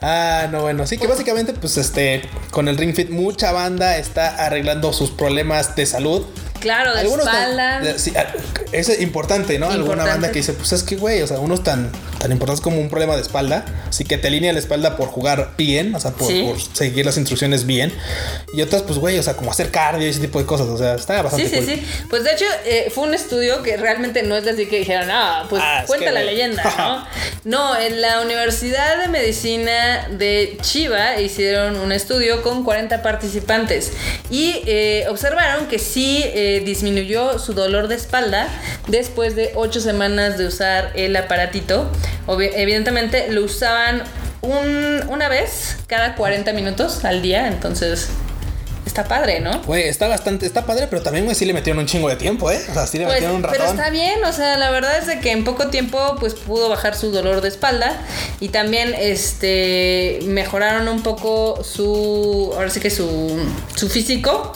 Ah, 0.00 0.48
no, 0.50 0.62
bueno. 0.62 0.86
Sí, 0.86 0.98
que 0.98 1.06
básicamente, 1.06 1.52
pues 1.52 1.76
este, 1.76 2.22
con 2.50 2.68
el 2.68 2.76
Ring 2.76 2.94
Fit, 2.94 3.10
mucha 3.10 3.52
banda 3.52 3.96
está 3.98 4.44
arreglando 4.46 4.92
sus 4.92 5.10
problemas 5.10 5.74
de 5.76 5.86
salud. 5.86 6.24
Claro, 6.60 6.94
de 6.94 7.00
Algunos 7.00 7.26
tan- 7.26 7.34
espalda. 7.50 7.98
sí, 7.98 8.12
ah, 8.16 8.26
es 8.72 9.00
importante, 9.00 9.58
¿no? 9.58 9.68
Alguna 9.70 10.04
banda 10.04 10.28
que 10.32 10.38
dice, 10.40 10.52
pues 10.54 10.72
es 10.72 10.82
que, 10.82 10.96
güey, 10.96 11.20
o 11.22 11.26
sea, 11.26 11.38
unos 11.38 11.62
tan, 11.62 11.90
tan 12.18 12.32
importantes 12.32 12.62
como 12.62 12.80
un 12.80 12.88
problema 12.88 13.14
de 13.16 13.22
espalda, 13.22 13.64
así 13.88 14.04
que 14.04 14.18
te 14.18 14.28
alinea 14.28 14.52
la 14.52 14.58
espalda 14.58 14.96
por 14.96 15.08
jugar 15.08 15.52
bien, 15.56 15.94
o 15.94 16.00
sea, 16.00 16.12
por, 16.12 16.28
Sí. 16.28 16.42
por 16.44 16.60
seguir 16.76 17.04
las 17.06 17.16
instrucciones 17.16 17.66
bien. 17.66 17.92
Y 18.52 18.62
otras, 18.62 18.82
pues, 18.82 18.98
güey, 18.98 19.18
o 19.18 19.22
sea, 19.22 19.34
como 19.34 19.50
hacer 19.50 19.70
cardio 19.70 20.06
y 20.06 20.10
ese 20.10 20.20
tipo 20.20 20.38
de 20.38 20.46
cosas, 20.46 20.66
o 20.68 20.78
sea, 20.78 20.94
está 20.94 21.22
bastante 21.22 21.48
Sí, 21.48 21.54
sí, 21.56 21.60
cool. 21.62 21.74
sí. 21.76 22.04
Pues 22.10 22.24
de 22.24 22.32
hecho, 22.32 22.44
eh, 22.64 22.90
fue 22.94 23.04
un 23.08 23.14
estudio 23.14 23.62
que 23.62 23.76
realmente 23.76 24.22
no 24.22 24.36
es 24.36 24.46
así 24.46 24.66
que 24.66 24.78
dijeron, 24.78 25.08
ah, 25.10 25.46
pues 25.48 25.62
Ah, 25.64 25.84
cuenta 25.86 26.10
la 26.12 26.22
leyenda, 26.22 26.62
¿no? 26.78 27.06
no, 27.74 27.80
en 27.80 28.00
la 28.00 28.20
Universidad 28.20 29.00
de 29.02 29.08
Medicina 29.08 30.08
de 30.10 30.56
Chiba 30.62 31.20
hicieron 31.20 31.76
un 31.78 31.92
estudio 31.92 32.42
con 32.42 32.64
40 32.64 33.02
participantes 33.02 33.92
y 34.30 34.62
eh, 34.66 35.06
observaron 35.08 35.66
que 35.68 35.78
sí 35.78 36.22
eh, 36.24 36.62
disminuyó 36.64 37.38
su 37.38 37.52
dolor 37.54 37.88
de 37.88 37.96
espalda 37.96 38.48
después 38.88 39.34
de 39.36 39.52
8 39.54 39.80
semanas 39.80 40.38
de 40.38 40.46
usar 40.46 40.92
el 40.94 41.14
aparatito. 41.16 41.90
Obvi- 42.26 42.50
evidentemente 42.54 43.28
lo 43.30 43.44
usaban 43.44 44.02
un- 44.42 45.04
una 45.08 45.28
vez 45.28 45.76
cada 45.86 46.14
40 46.14 46.52
minutos 46.52 47.04
al 47.04 47.22
día, 47.22 47.48
entonces 47.48 48.08
está 48.84 49.04
padre, 49.04 49.40
¿no? 49.40 49.60
Güey, 49.64 49.88
está 49.88 50.06
bastante, 50.08 50.46
está 50.46 50.64
padre, 50.64 50.86
pero 50.88 51.02
también, 51.02 51.24
güey, 51.24 51.34
sí 51.36 51.44
le 51.44 51.52
metieron 51.52 51.80
un 51.80 51.86
chingo 51.86 52.08
de 52.08 52.16
tiempo, 52.16 52.50
¿eh? 52.50 52.60
O 52.70 52.72
sea, 52.72 52.86
sí 52.86 52.98
le 52.98 53.04
Pues, 53.04 53.14
metieron 53.16 53.36
un 53.36 53.42
pero 53.42 53.54
ratón. 53.64 53.76
está 53.76 53.90
bien, 53.90 54.24
o 54.24 54.32
sea, 54.32 54.56
la 54.56 54.70
verdad 54.70 54.96
es 54.98 55.06
de 55.06 55.18
que 55.20 55.32
en 55.32 55.44
poco 55.44 55.68
tiempo 55.68 56.16
pues 56.20 56.34
pudo 56.34 56.68
bajar 56.68 56.94
su 56.96 57.10
dolor 57.10 57.40
de 57.42 57.48
espalda 57.48 57.92
y 58.40 58.48
también 58.50 58.94
este 58.94 60.20
mejoraron 60.24 60.88
un 60.88 61.02
poco 61.02 61.62
su 61.64 62.52
ahora 62.54 62.70
sí 62.70 62.80
que 62.80 62.90
su 62.90 63.36
su 63.74 63.88
físico 63.88 64.52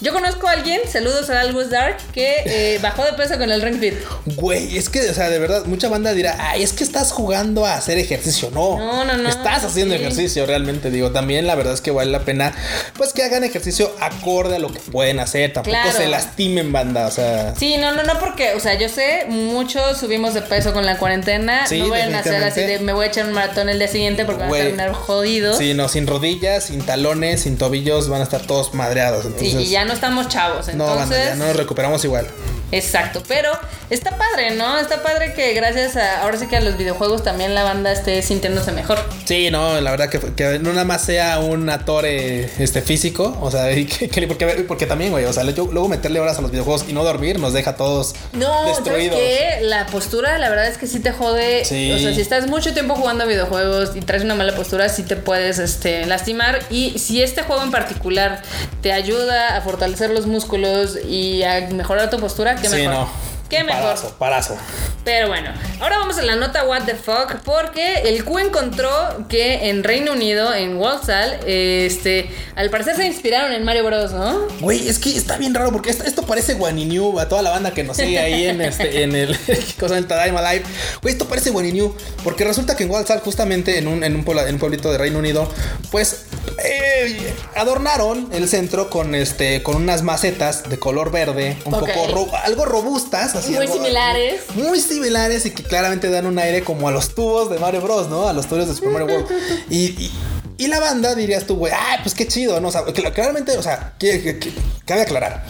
Yo 0.00 0.12
conozco 0.12 0.48
a 0.48 0.52
alguien, 0.52 0.80
saludos 0.90 1.30
a 1.30 1.40
Albus 1.40 1.70
Dark, 1.70 1.96
que 2.12 2.34
eh, 2.44 2.78
bajó 2.82 3.04
de 3.04 3.12
peso 3.12 3.38
con 3.38 3.50
el 3.50 3.62
Ring 3.62 3.78
Fit. 3.78 3.94
Güey, 4.36 4.76
es 4.76 4.88
que, 4.88 5.08
o 5.08 5.14
sea, 5.14 5.30
de 5.30 5.38
verdad, 5.38 5.64
mucha 5.66 5.88
banda 5.88 6.12
dirá, 6.12 6.36
ay, 6.38 6.62
es 6.62 6.72
que 6.72 6.84
estás 6.84 7.12
jugando 7.12 7.64
a 7.66 7.74
hacer 7.74 7.98
ejercicio. 7.98 8.50
No, 8.52 8.78
No, 8.78 9.04
no, 9.04 9.16
no, 9.16 9.28
Estás 9.28 9.64
haciendo 9.64 9.94
sí. 9.94 10.00
ejercicio, 10.00 10.46
realmente. 10.46 10.90
Digo, 10.90 11.10
también 11.12 11.46
la 11.46 11.54
verdad 11.54 11.74
es 11.74 11.80
que 11.80 11.90
vale 11.90 12.10
la 12.10 12.20
pena, 12.20 12.54
pues 12.96 13.12
que 13.12 13.22
hagan 13.22 13.44
ejercicio 13.44 13.94
acorde 14.00 14.56
a 14.56 14.58
lo 14.58 14.72
que 14.72 14.80
pueden 14.80 15.20
hacer. 15.20 15.52
Tampoco 15.52 15.72
Claro. 15.76 15.92
se 15.96 16.08
lastimen, 16.08 16.72
banda. 16.72 17.06
O 17.06 17.10
sea, 17.10 17.54
Sí, 17.56 17.76
no, 17.78 17.92
no, 17.92 18.02
no, 18.02 18.18
porque, 18.18 18.54
o 18.54 18.60
sea, 18.60 18.74
yo 18.74 18.88
sé, 18.88 19.26
muchos 19.28 19.98
subimos 19.98 20.34
de 20.34 20.42
peso 20.42 20.72
con 20.72 20.84
la 20.86 20.98
cuarentena. 20.98 21.66
Sí, 21.66 21.78
no 21.80 21.88
vayan 21.88 22.14
a 22.14 22.20
hacer 22.20 22.42
así 22.42 22.60
de 22.60 22.78
me 22.80 22.92
voy 22.92 23.04
a 23.06 23.08
echar 23.08 23.26
un 23.26 23.32
maratón 23.32 23.68
el 23.68 23.78
día 23.78 23.88
siguiente 23.88 24.24
porque 24.24 24.42
van 24.42 24.50
a 24.50 24.56
terminar 24.56 24.92
jodidos. 24.92 25.58
sí, 25.58 25.74
no, 25.74 25.88
sin 25.88 26.06
rodillas, 26.06 26.64
sin 26.64 26.82
talones, 26.84 27.42
sin 27.42 27.56
tobillos, 27.58 28.08
van 28.08 28.20
a 28.20 28.24
estar 28.24 28.42
todos 28.46 28.74
madreados. 28.74 29.26
Y, 29.40 29.51
Entonces, 29.52 29.68
y 29.70 29.72
ya 29.72 29.84
no 29.84 29.92
estamos 29.92 30.28
chavos, 30.28 30.66
no, 30.74 30.84
banda, 30.86 31.02
entonces. 31.02 31.26
ya 31.26 31.34
no 31.36 31.46
nos 31.46 31.56
recuperamos 31.56 32.04
igual. 32.04 32.26
Exacto, 32.72 33.22
pero 33.28 33.50
está 33.90 34.16
padre, 34.16 34.52
¿no? 34.56 34.78
Está 34.78 35.02
padre 35.02 35.34
que 35.34 35.52
gracias 35.52 35.96
a 35.96 36.22
ahora 36.22 36.38
sí 36.38 36.46
que 36.48 36.56
a 36.56 36.60
los 36.60 36.76
videojuegos 36.78 37.22
también 37.22 37.54
la 37.54 37.62
banda 37.64 37.92
esté 37.92 38.20
sintiéndose 38.22 38.72
mejor. 38.72 38.98
Sí, 39.26 39.50
no, 39.50 39.80
la 39.80 39.90
verdad 39.90 40.08
que, 40.08 40.18
que 40.34 40.58
no 40.58 40.70
nada 40.72 40.84
más 40.84 41.04
sea 41.04 41.38
un 41.40 41.68
actor 41.70 42.04
eh, 42.06 42.50
este, 42.58 42.80
físico, 42.82 43.36
o 43.40 43.50
sea, 43.50 43.70
y 43.76 43.84
que- 43.86 44.08
que- 44.08 44.26
porque, 44.26 44.46
porque 44.66 44.86
también, 44.86 45.10
güey, 45.12 45.24
o 45.26 45.32
sea, 45.32 45.44
luego 45.44 45.68
luego 45.70 45.88
meterle 45.88 46.18
horas 46.20 46.38
a 46.38 46.42
los 46.42 46.50
videojuegos 46.50 46.86
y 46.88 46.92
no 46.92 47.04
dormir 47.04 47.38
nos 47.38 47.52
deja 47.52 47.70
a 47.70 47.76
todos 47.76 48.14
No, 48.32 48.46
¿sabes 48.46 48.76
destruidos. 48.76 49.18
qué? 49.18 49.58
La 49.62 49.86
postura, 49.86 50.38
la 50.38 50.48
verdad 50.48 50.66
es 50.66 50.78
que 50.78 50.86
sí 50.86 51.00
te 51.00 51.12
jode. 51.12 51.64
Sí. 51.64 51.92
O 51.92 51.98
sea, 51.98 52.14
si 52.14 52.20
estás 52.20 52.46
mucho 52.46 52.72
tiempo 52.72 52.94
jugando 52.94 53.26
videojuegos 53.26 53.90
y 53.94 54.00
traes 54.00 54.22
una 54.24 54.34
mala 54.34 54.54
postura, 54.54 54.88
sí 54.88 55.02
te 55.02 55.16
puedes 55.16 55.58
este, 55.58 56.06
lastimar. 56.06 56.60
Y 56.70 56.98
si 56.98 57.22
este 57.22 57.42
juego 57.42 57.62
en 57.62 57.70
particular 57.70 58.42
te 58.80 58.92
ayuda 58.92 59.56
a 59.56 59.60
fortalecer 59.60 60.10
los 60.10 60.26
músculos 60.26 60.96
y 61.06 61.42
a 61.42 61.68
mejorar 61.70 62.08
tu 62.10 62.18
postura, 62.18 62.56
qué 62.62 62.68
Sí, 62.70 62.76
mejor. 62.86 62.94
no. 62.94 63.31
Qué 63.52 63.64
mejor. 63.64 63.82
Parazo, 63.82 64.14
parazo. 64.18 64.56
Pero 65.04 65.28
bueno, 65.28 65.50
ahora 65.80 65.98
vamos 65.98 66.16
a 66.18 66.22
la 66.22 66.36
nota 66.36 66.64
What 66.64 66.84
the 66.84 66.94
fuck, 66.94 67.40
porque 67.44 68.02
el 68.04 68.24
Q 68.24 68.38
encontró 68.38 69.26
que 69.28 69.68
en 69.68 69.82
Reino 69.84 70.12
Unido, 70.12 70.54
en 70.54 70.76
Walsall, 70.76 71.38
este, 71.44 72.30
al 72.54 72.70
parecer 72.70 72.94
se 72.96 73.04
inspiraron 73.04 73.52
en 73.52 73.64
Mario 73.64 73.84
Bros, 73.84 74.12
¿no? 74.12 74.46
Güey, 74.60 74.88
es 74.88 74.98
que 74.98 75.16
está 75.16 75.36
bien 75.38 75.54
raro 75.54 75.72
porque 75.72 75.90
esto, 75.90 76.04
esto 76.04 76.22
parece 76.24 76.54
Guaniniu 76.54 77.18
a 77.18 77.28
toda 77.28 77.42
la 77.42 77.50
banda 77.50 77.72
que 77.72 77.82
nos 77.82 77.96
sigue 77.96 78.18
ahí 78.20 78.46
en 78.46 78.60
este 78.60 79.02
en 79.02 79.14
el 79.16 79.36
¿qué 79.38 79.58
cosa 79.80 79.98
en 79.98 80.06
Tadaima 80.06 80.40
Live. 80.52 80.64
Güey, 81.02 81.12
esto 81.12 81.26
parece 81.28 81.50
Guaniniu 81.50 81.94
porque 82.24 82.44
resulta 82.44 82.76
que 82.76 82.84
en 82.84 82.90
Walsall 82.90 83.20
justamente 83.20 83.78
en 83.78 83.88
un 83.88 84.04
en 84.04 84.14
un, 84.16 84.24
puebla- 84.24 84.48
en 84.48 84.54
un 84.54 84.60
pueblito 84.60 84.90
de 84.92 84.98
Reino 84.98 85.18
Unido, 85.18 85.48
pues 85.90 86.26
eh, 86.64 87.34
adornaron 87.56 88.28
el 88.32 88.48
centro 88.48 88.88
con 88.88 89.14
este 89.16 89.62
con 89.62 89.76
unas 89.76 90.02
macetas 90.02 90.68
de 90.68 90.78
color 90.78 91.10
verde, 91.10 91.56
un 91.64 91.72
poco 91.72 91.86
ro- 92.12 92.30
algo 92.44 92.64
robustas, 92.64 93.34
así 93.44 93.52
Muy 93.52 93.66
similares. 93.68 94.40
muy 94.54 94.80
similares 94.80 95.46
y 95.46 95.50
que 95.50 95.62
claramente 95.62 96.10
dan 96.10 96.26
un 96.26 96.38
aire 96.38 96.62
como 96.64 96.88
a 96.88 96.90
los 96.92 97.14
tubos 97.14 97.50
de 97.50 97.58
Mario 97.58 97.80
Bros, 97.82 98.08
¿no? 98.08 98.28
A 98.28 98.32
los 98.32 98.46
tubos 98.46 98.66
de 98.68 98.74
Super 98.74 98.90
Mario 98.90 99.06
World. 99.08 99.26
Y, 99.70 99.76
y, 99.86 100.12
y 100.58 100.66
la 100.68 100.78
banda 100.80 101.14
dirías 101.14 101.44
tú, 101.44 101.56
güey, 101.56 101.72
ay, 101.72 101.98
pues 102.02 102.14
qué 102.14 102.26
chido, 102.28 102.60
¿no? 102.60 102.68
O 102.68 102.72
sea, 102.72 102.82
cl- 102.84 103.12
claramente, 103.12 103.56
o 103.58 103.62
sea, 103.62 103.94
que, 103.98 104.22
que- 104.22 104.38
que- 104.38 104.52
cabe 104.86 105.02
aclarar, 105.02 105.44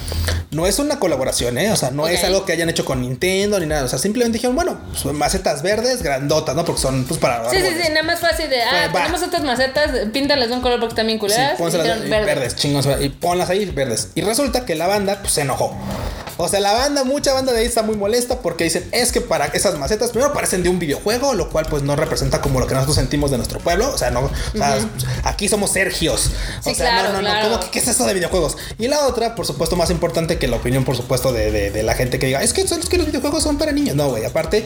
no 0.52 0.66
es 0.66 0.78
una 0.78 0.98
colaboración, 1.00 1.58
¿eh? 1.58 1.70
O 1.72 1.76
sea, 1.76 1.90
no 1.90 2.06
es 2.06 2.22
algo 2.24 2.44
que 2.44 2.52
hayan 2.52 2.68
hecho 2.70 2.84
con 2.84 3.00
Nintendo 3.00 3.58
ni 3.58 3.66
nada. 3.66 3.84
O 3.84 3.88
sea, 3.88 3.98
simplemente 3.98 4.36
dijeron, 4.38 4.54
bueno, 4.54 4.78
pues, 5.02 5.14
macetas 5.14 5.62
verdes, 5.62 6.02
grandotas, 6.02 6.54
¿no? 6.54 6.64
Porque 6.64 6.80
son, 6.80 7.04
pues, 7.04 7.18
para. 7.18 7.48
Sí, 7.50 7.56
sí, 7.56 7.62
árboles. 7.66 7.82
sí, 7.86 7.92
nada 7.92 8.02
más 8.04 8.20
fácil 8.20 8.48
de, 8.50 8.62
ah, 8.62 8.86
va. 8.88 8.92
tenemos 9.00 9.22
estas 9.22 9.42
macetas, 9.42 9.90
píntalas 10.12 10.48
de 10.48 10.54
un 10.54 10.60
color 10.62 10.78
porque 10.80 10.94
también 10.94 11.18
Sí, 11.18 11.20
culeras. 11.20 11.58
y 11.60 11.64
dijeron, 11.64 12.06
y 12.06 12.10
verde. 12.10 12.24
verdes, 12.26 12.56
chingos, 12.56 12.86
y 13.00 13.08
ponlas 13.08 13.50
ahí 13.50 13.64
verdes. 13.66 14.10
Y 14.14 14.20
resulta 14.22 14.64
que 14.64 14.74
la 14.74 14.86
banda 14.86 15.18
pues, 15.20 15.32
se 15.34 15.40
enojó. 15.42 15.74
O 16.42 16.48
sea, 16.48 16.60
la 16.60 16.72
banda, 16.72 17.04
mucha 17.04 17.32
banda 17.32 17.52
de 17.52 17.60
ahí 17.60 17.66
está 17.66 17.82
muy 17.82 17.96
molesta 17.96 18.40
porque 18.40 18.64
dicen, 18.64 18.88
es 18.92 19.12
que 19.12 19.20
para 19.20 19.46
esas 19.46 19.78
macetas 19.78 20.10
primero 20.10 20.32
parecen 20.32 20.62
de 20.62 20.68
un 20.68 20.78
videojuego, 20.78 21.34
lo 21.34 21.50
cual 21.50 21.66
pues 21.70 21.82
no 21.82 21.96
representa 21.96 22.40
como 22.40 22.60
lo 22.60 22.66
que 22.66 22.74
nosotros 22.74 22.96
sentimos 22.96 23.30
de 23.30 23.36
nuestro 23.38 23.58
pueblo. 23.60 23.90
O 23.92 23.98
sea, 23.98 24.10
no, 24.10 24.20
o 24.22 24.30
sea, 24.56 24.78
aquí 25.24 25.48
somos 25.48 25.70
Sergios. 25.72 26.30
O 26.60 26.62
Sí, 26.70 26.74
sea, 26.74 26.90
claro, 26.90 27.08
no, 27.10 27.14
no, 27.22 27.28
claro. 27.28 27.48
no, 27.48 27.56
¿cómo 27.56 27.64
que 27.64 27.70
qué 27.70 27.78
es 27.78 27.88
eso 27.88 28.04
de 28.06 28.14
videojuegos? 28.14 28.56
Y 28.78 28.88
la 28.88 29.06
otra, 29.06 29.34
por 29.34 29.46
supuesto, 29.46 29.76
más 29.76 29.90
importante 29.90 30.38
que 30.38 30.48
la 30.48 30.56
opinión, 30.56 30.84
por 30.84 30.96
supuesto, 30.96 31.32
de, 31.32 31.50
de- 31.50 31.70
de 31.70 31.82
la 31.82 31.94
gente 31.94 32.18
que 32.18 32.26
diga, 32.26 32.42
es 32.42 32.52
que, 32.52 32.62
es 32.62 32.70
que 32.88 32.98
los 32.98 33.06
videojuegos 33.06 33.42
son 33.42 33.58
para 33.58 33.72
niños. 33.72 33.96
No, 33.96 34.08
güey, 34.10 34.24
aparte, 34.24 34.64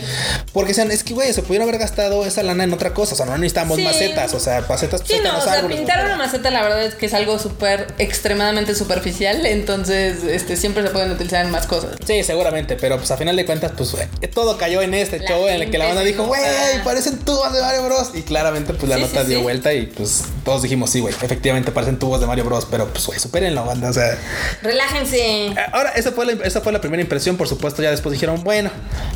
porque 0.52 0.74
sean, 0.74 0.90
es 0.90 1.04
que, 1.04 1.14
güey, 1.14 1.32
se 1.32 1.42
pudieron 1.42 1.68
haber 1.68 1.80
gastado 1.80 2.24
esa 2.26 2.42
lana 2.42 2.64
en 2.64 2.72
otra 2.72 2.94
cosa. 2.94 3.14
O 3.14 3.16
sea, 3.16 3.26
no 3.26 3.36
necesitamos 3.38 3.76
Sí. 3.76 3.82
macetas. 3.84 4.32
O 4.34 4.40
sea, 4.40 4.64
macetas 4.68 5.02
Sí, 5.06 5.16
no, 5.22 5.38
o 5.38 5.40
sea, 5.40 5.54
árboles, 5.54 5.78
pintar 5.78 6.04
una 6.04 6.16
maceta 6.16 6.50
la 6.50 6.62
verdad 6.62 6.82
es 6.84 6.94
que 6.94 7.06
es 7.06 7.14
algo 7.14 7.38
súper 7.38 7.94
extremadamente 7.98 8.74
superficial, 8.74 9.44
entonces 9.46 10.22
este, 10.24 10.56
siempre 10.56 10.82
se 10.82 10.90
pueden 10.90 11.10
utilizar 11.12 11.44
en 11.44 11.50
cosas. 11.66 11.96
Sí, 12.06 12.22
seguramente, 12.22 12.76
pero 12.76 12.96
pues 12.96 13.10
a 13.10 13.16
final 13.16 13.36
de 13.36 13.44
cuentas, 13.44 13.72
pues 13.76 13.94
eh, 13.94 14.28
todo 14.28 14.56
cayó 14.58 14.82
en 14.82 14.94
este 14.94 15.18
La 15.20 15.28
show 15.28 15.46
en 15.48 15.62
el 15.62 15.70
que 15.70 15.78
la 15.78 15.86
banda 15.86 16.02
dijo, 16.02 16.24
güey, 16.24 16.40
enoja. 16.42 16.84
parecen 16.84 17.18
tubos 17.18 17.52
de 17.52 17.60
Mario 17.60 17.84
Bros. 17.84 18.10
Y 18.14 18.22
claramente, 18.22 18.74
pues 18.74 18.88
la 18.88 18.96
Sí, 18.96 19.02
nota 19.02 19.22
sí, 19.22 19.28
dio 19.28 19.38
sí. 19.38 19.42
vuelta 19.42 19.72
y 19.74 19.86
pues 19.86 20.24
todos 20.44 20.62
dijimos, 20.62 20.90
sí, 20.90 21.00
güey, 21.00 21.14
efectivamente 21.14 21.72
parecen 21.72 21.98
tubos 21.98 22.20
de 22.20 22.26
Mario 22.26 22.44
Bros. 22.44 22.66
Pero 22.70 22.88
pues, 22.88 23.06
güey, 23.06 23.18
superen 23.18 23.54
la 23.54 23.62
banda, 23.62 23.90
o 23.90 23.92
sea. 23.92 24.16
Relájense. 24.62 25.46
Eh, 25.48 25.54
Ahora, 25.72 25.90
esa 25.90 26.12
fue, 26.12 26.26
la, 26.26 26.44
esa 26.46 26.60
fue 26.60 26.72
la 26.72 26.80
primera 26.80 27.02
impresión, 27.02 27.36
por 27.36 27.48
supuesto. 27.48 27.82
Ya 27.82 27.90
después 27.90 28.12
dijeron, 28.12 28.42
bueno, 28.44 28.70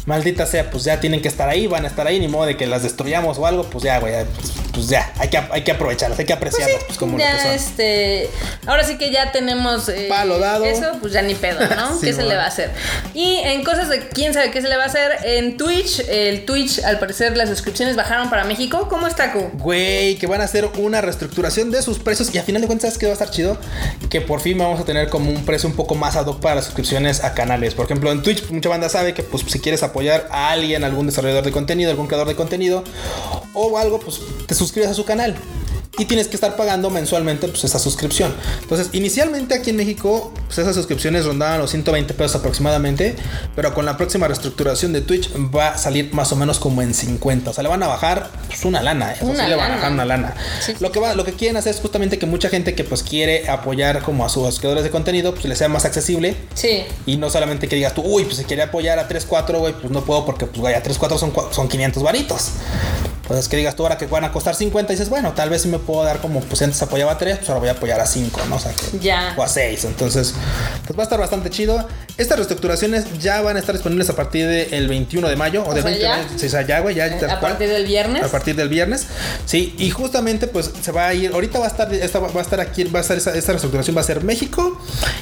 maldita 0.07 0.47
sea, 0.47 0.71
pues 0.71 0.85
ya 0.85 1.01
tienen 1.01 1.23
que 1.23 1.29
estar 1.29 1.49
ahí, 1.49 1.67
van 1.67 1.85
a 1.85 1.89
estar 1.89 2.07
ahí, 2.07 2.19
ni 2.21 2.29
modo 2.29 2.47
de 2.47 2.57
que 2.57 2.67
las 2.67 2.83
destruyamos 2.83 3.39
o 3.39 3.47
algo, 3.47 3.65
pues 3.65 3.85
ya, 3.85 3.99
güey, 3.99 4.15
pues, 4.25 4.53
pues 4.81 4.91
ya, 4.91 5.13
hay 5.19 5.29
que, 5.29 5.37
hay 5.37 5.63
que 5.63 5.73
aprovecharlas, 5.73 6.19
hay 6.19 6.25
que 6.25 6.33
apreciarlas, 6.33 6.85
pues, 6.85 6.99
como 6.99 7.13
lo 7.13 7.19
que 7.19 7.25
ya 7.25 7.43
son. 7.43 7.53
este 7.53 8.31
ahora 8.67 8.85
sí 8.85 8.97
que 8.97 9.11
ya 9.11 9.31
tenemos 9.33 9.89
eh, 9.89 10.07
Palo 10.09 10.39
dado. 10.39 10.65
eso 10.65 10.93
pues 11.01 11.13
ya 11.13 11.23
ni 11.23 11.35
pedo 11.35 11.61
no 11.77 11.99
Sí, 11.99 12.07
qué 12.07 12.13
se 12.13 12.23
le 12.23 12.37
va 12.37 12.45
a 12.45 12.49
hacer 12.49 12.71
y 13.15 13.37
en 13.37 13.63
cosas 13.63 13.89
de 13.89 14.09
quién 14.09 14.33
sabe 14.33 14.51
qué 14.51 14.63
se 14.63 14.69
le 14.69 14.77
va 14.77 14.85
a 14.85 14.87
hacer 14.87 15.19
en 15.25 15.57
Twitch 15.57 16.01
el 16.09 16.47
Twitch 16.47 16.83
al 16.83 16.99
parecer 16.99 17.37
las 17.37 17.49
suscripciones 17.49 17.97
bajaron 17.97 18.31
para 18.31 18.45
México 18.45 18.89
cómo 18.89 19.07
está 19.07 19.33
Q 19.33 19.51
Güey, 19.55 20.17
que 20.17 20.27
van 20.27 20.41
a 20.41 20.45
hacer 20.45 20.69
una 20.79 21.01
reestructuración 21.01 21.71
de 21.71 21.83
sus 21.83 21.99
precios 21.99 22.35
y 22.35 22.39
a 22.39 22.43
final 22.43 22.63
de 22.63 22.67
cuentas, 22.67 22.91
¿sabes 22.91 22.99
qué 22.99 23.07
va 23.07 23.13
a 23.13 23.15
estar 23.15 23.31
chido? 23.31 23.59
Que 24.09 24.21
por 24.21 24.41
fin 24.41 24.59
vamos 24.59 24.81
a 24.81 24.85
tener 24.85 25.09
como 25.09 25.31
un 25.31 25.45
precio 25.45 25.69
un 25.69 25.75
poco 25.77 25.95
más 25.95 26.17
ad 26.17 26.27
hoc 26.27 26.41
para 26.41 26.57
las 26.57 26.65
suscripciones 26.65 27.23
a 27.25 27.35
canales. 27.35 27.75
Por 27.75 27.85
ejemplo, 27.85 28.11
en 28.11 28.23
Twitch, 28.23 28.49
mucha 28.51 28.69
banda 28.69 28.89
sabe 28.89 29.15
que 29.15 29.23
pues 29.23 29.45
si 29.47 29.61
quieres 29.61 29.83
apoyar 29.83 30.29
a 30.31 30.51
alguien, 30.51 30.85
algún 30.85 31.07
desarrollador 31.07 31.45
de 31.45 31.53
contenido, 31.53 31.91
algún 31.91 32.07
creador 32.07 32.29
de 32.29 32.37
contenido 32.37 32.85
o 33.55 33.79
algo, 33.79 34.01
pues 34.01 34.21
te 34.47 34.55
suscribes 34.55 34.70
a 34.89 34.95
su 34.95 35.05
canal. 35.05 35.35
Y 35.99 36.05
tienes 36.07 36.29
que 36.29 36.37
estar 36.37 36.57
pagando 36.57 36.89
mensualmente 36.89 37.47
pues 37.49 37.65
esa 37.65 37.79
suscripción. 37.79 38.33
Entonces, 38.63 38.89
inicialmente 38.93 39.55
aquí 39.55 39.71
en 39.71 39.77
México, 39.77 40.33
pues 40.47 40.57
esas 40.57 40.75
suscripciones 40.75 41.27
rondaban 41.27 41.59
los 41.59 41.71
120 41.73 42.15
pesos 42.15 42.37
aproximadamente. 42.37 43.17
Pero 43.55 43.75
con 43.75 43.85
la 43.85 43.97
próxima 43.99 44.27
reestructuración 44.27 44.93
de 44.95 45.03
Twitch 45.03 45.29
va 45.55 45.71
a 45.71 45.79
salir 45.79 46.15
más 46.15 46.33
o 46.33 46.37
menos 46.37 46.59
como 46.59 46.81
en 46.81 46.95
50. 46.95 47.51
O 47.51 47.53
sea, 47.53 47.63
le 47.65 47.69
van 47.69 47.83
a 47.83 47.89
bajar 47.89 48.31
pues, 48.47 48.65
una 48.65 48.81
lana. 48.83 49.13
¿eh? 49.13 49.17
Una 49.21 49.45
sí 49.45 49.51
le 49.51 49.57
van 49.57 49.73
a 49.73 49.75
bajar 49.75 49.93
una 49.93 50.05
lana. 50.07 50.35
Sí. 50.65 50.73
Lo 50.81 50.91
que 50.91 51.01
va, 51.01 51.15
lo 51.15 51.25
que 51.25 51.33
quieren 51.35 51.57
hacer 51.59 51.75
es 51.75 51.81
justamente 51.81 52.19
que 52.19 52.25
mucha 52.25 52.49
gente 52.49 52.75
que 52.75 52.85
pues 52.85 53.03
quiere 53.03 53.51
apoyar 53.51 54.01
como 54.03 54.25
a 54.25 54.29
sus 54.31 54.59
creadores 54.59 54.85
de 54.85 54.91
contenido, 54.91 55.35
pues 55.35 55.45
les 55.47 55.59
sea 55.59 55.69
más 55.69 55.85
accesible. 55.85 56.35
sí 56.55 56.85
Y 57.05 57.17
no 57.19 57.29
solamente 57.29 57.69
que 57.69 57.77
digas 57.77 57.93
tú, 57.95 58.03
uy, 58.03 58.25
pues 58.25 58.37
si 58.37 58.45
quería 58.45 58.67
apoyar 58.67 58.99
a 59.01 59.09
3-4, 59.09 59.59
güey, 59.59 59.75
pues 59.75 59.91
no 59.91 60.03
puedo 60.05 60.25
porque, 60.25 60.47
pues, 60.47 60.61
güey, 60.61 60.75
a 60.75 60.83
3-4 60.83 61.19
son, 61.19 61.33
cua- 61.35 61.53
son 61.53 61.69
500 61.69 62.03
varitos. 62.03 62.51
Entonces, 63.31 63.49
que 63.49 63.57
digas 63.57 63.77
tú 63.77 63.85
ahora 63.85 63.97
que 63.97 64.07
van 64.07 64.25
a 64.25 64.33
costar 64.33 64.57
50, 64.57 64.93
y 64.93 64.97
dices, 64.97 65.09
bueno, 65.09 65.33
tal 65.35 65.51
vez 65.51 65.63
sí 65.63 65.69
me 65.69 65.79
puedo 65.79 66.03
dar 66.03 66.19
como, 66.21 66.41
pues 66.41 66.61
antes 66.63 66.83
apoyaba 66.83 67.13
a 67.13 67.19
3, 67.19 67.37
pues 67.39 67.49
ahora 67.49 67.61
voy 67.61 67.69
a 67.69 67.73
apoyar 67.73 68.01
a 68.01 68.07
5, 68.07 68.41
¿no? 68.49 68.57
O 68.57 68.59
sea, 68.59 68.73
que- 68.73 68.99
Ya. 68.99 69.35
O 69.37 69.43
a 69.45 69.49
6. 69.49 69.85
Entonces, 69.85 70.35
pues 70.85 70.99
va 70.99 71.03
a 71.03 71.05
estar 71.05 71.21
bastante 71.21 71.49
chido. 71.49 71.87
Estas 72.17 72.37
reestructuraciones 72.39 73.05
ya 73.21 73.41
van 73.41 73.57
a 73.57 73.61
estar 73.61 73.73
disponibles 73.75 74.11
a 74.11 74.17
partir 74.17 74.49
del 74.49 74.89
21 74.89 75.29
de 75.29 75.37
mayo. 75.37 75.63
O, 75.65 75.73
del 75.73 75.83
sea, 75.85 75.91
20 75.93 76.03
ya. 76.03 76.17
de 76.17 76.23
mayo. 76.25 76.39
Sí, 76.39 76.47
o 76.47 76.51
sea, 76.51 76.63
ya, 76.63 76.81
güey, 76.81 76.97
ya. 76.97 77.19
tal 77.21 77.31
a 77.31 77.39
cual. 77.41 77.53
partir 77.53 77.69
del 77.69 77.87
viernes 77.87 78.23
A 78.25 78.29
partir 78.29 78.57
del 78.57 78.69
viernes. 78.69 79.07
Sí, 79.47 79.75
y 79.79 79.91
justamente 79.91 80.49
pues 80.49 80.71
se 80.83 80.91
va 80.91 81.07
a 81.07 81.15
ir. 81.15 81.33
Ahorita 81.33 81.61
va 81.61 81.67
a 81.67 81.69
estar, 81.69 81.95
esta, 81.95 82.19
va 82.19 82.29
a 82.35 82.43
estar 82.43 82.61
aquí, 82.61 82.83
va 82.85 82.99
a 82.99 83.03
estar 83.03 83.17
esa, 83.17 83.35
esta 83.37 83.53
reestructuración 83.53 83.97
va 83.97 84.01
a 84.01 84.05
ser 84.05 84.25
México. 84.25 84.77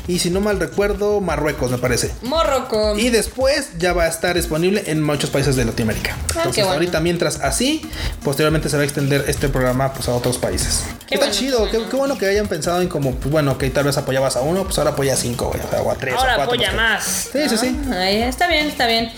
Y 0.08 0.18
si 0.18 0.30
no 0.30 0.40
mal 0.40 0.58
recuerdo, 0.58 1.20
Marruecos, 1.20 1.70
me 1.70 1.76
parece. 1.78 2.10
Morroco 2.22 2.96
Y 2.98 3.10
después 3.10 3.68
ya 3.78 3.92
va 3.92 4.04
a 4.04 4.08
estar 4.08 4.34
disponible 4.34 4.82
en 4.86 5.02
muchos 5.02 5.28
países 5.28 5.56
de 5.56 5.66
Latinoamérica. 5.66 6.16
Entonces, 6.28 6.38
Ah, 6.64 6.66
bueno. 6.68 6.72
ahorita 6.72 7.00
mientras 7.00 7.40
así, 7.40 7.82
posteriormente 8.22 8.68
se 8.68 8.76
va 8.76 8.82
a 8.82 8.84
extender 8.84 9.24
este 9.28 9.48
programa 9.48 9.92
pues 9.92 10.08
a 10.08 10.14
otros 10.14 10.38
países. 10.38 10.84
Qué 11.06 11.14
Está 11.14 11.26
bueno, 11.26 11.32
chido, 11.40 11.64
qué 11.70 11.78
qué, 11.90 11.96
bueno. 11.96 12.18
que 12.18 12.26
hayan 12.26 12.46
pensado 12.48 12.80
en 12.82 12.88
como, 12.88 13.14
pues 13.14 13.30
bueno, 13.30 13.56
que 13.58 13.70
tal 13.70 13.84
vez 13.84 13.96
apoyabas 13.96 14.36
a 14.36 14.40
uno, 14.40 14.64
pues 14.64 14.78
ahora 14.78 14.90
apoya 14.90 15.14
a 15.14 15.16
cinco, 15.16 15.46
güey, 15.48 15.60
o 15.64 15.70
sea, 15.70 15.82
o 15.82 15.90
a 15.90 15.94
tres, 15.94 16.14
ahora 16.14 16.30
o 16.30 16.32
a 16.32 16.36
cuatro. 16.46 16.54
apoya 16.54 16.70
que- 16.70 16.76
más 16.76 17.04
Sí, 17.32 17.48
sí, 17.48 17.56
sí. 17.56 17.78
Ahí, 17.92 18.22
está 18.22 18.46
bien 18.48 18.66
está 18.66 18.86
bien 18.86 19.10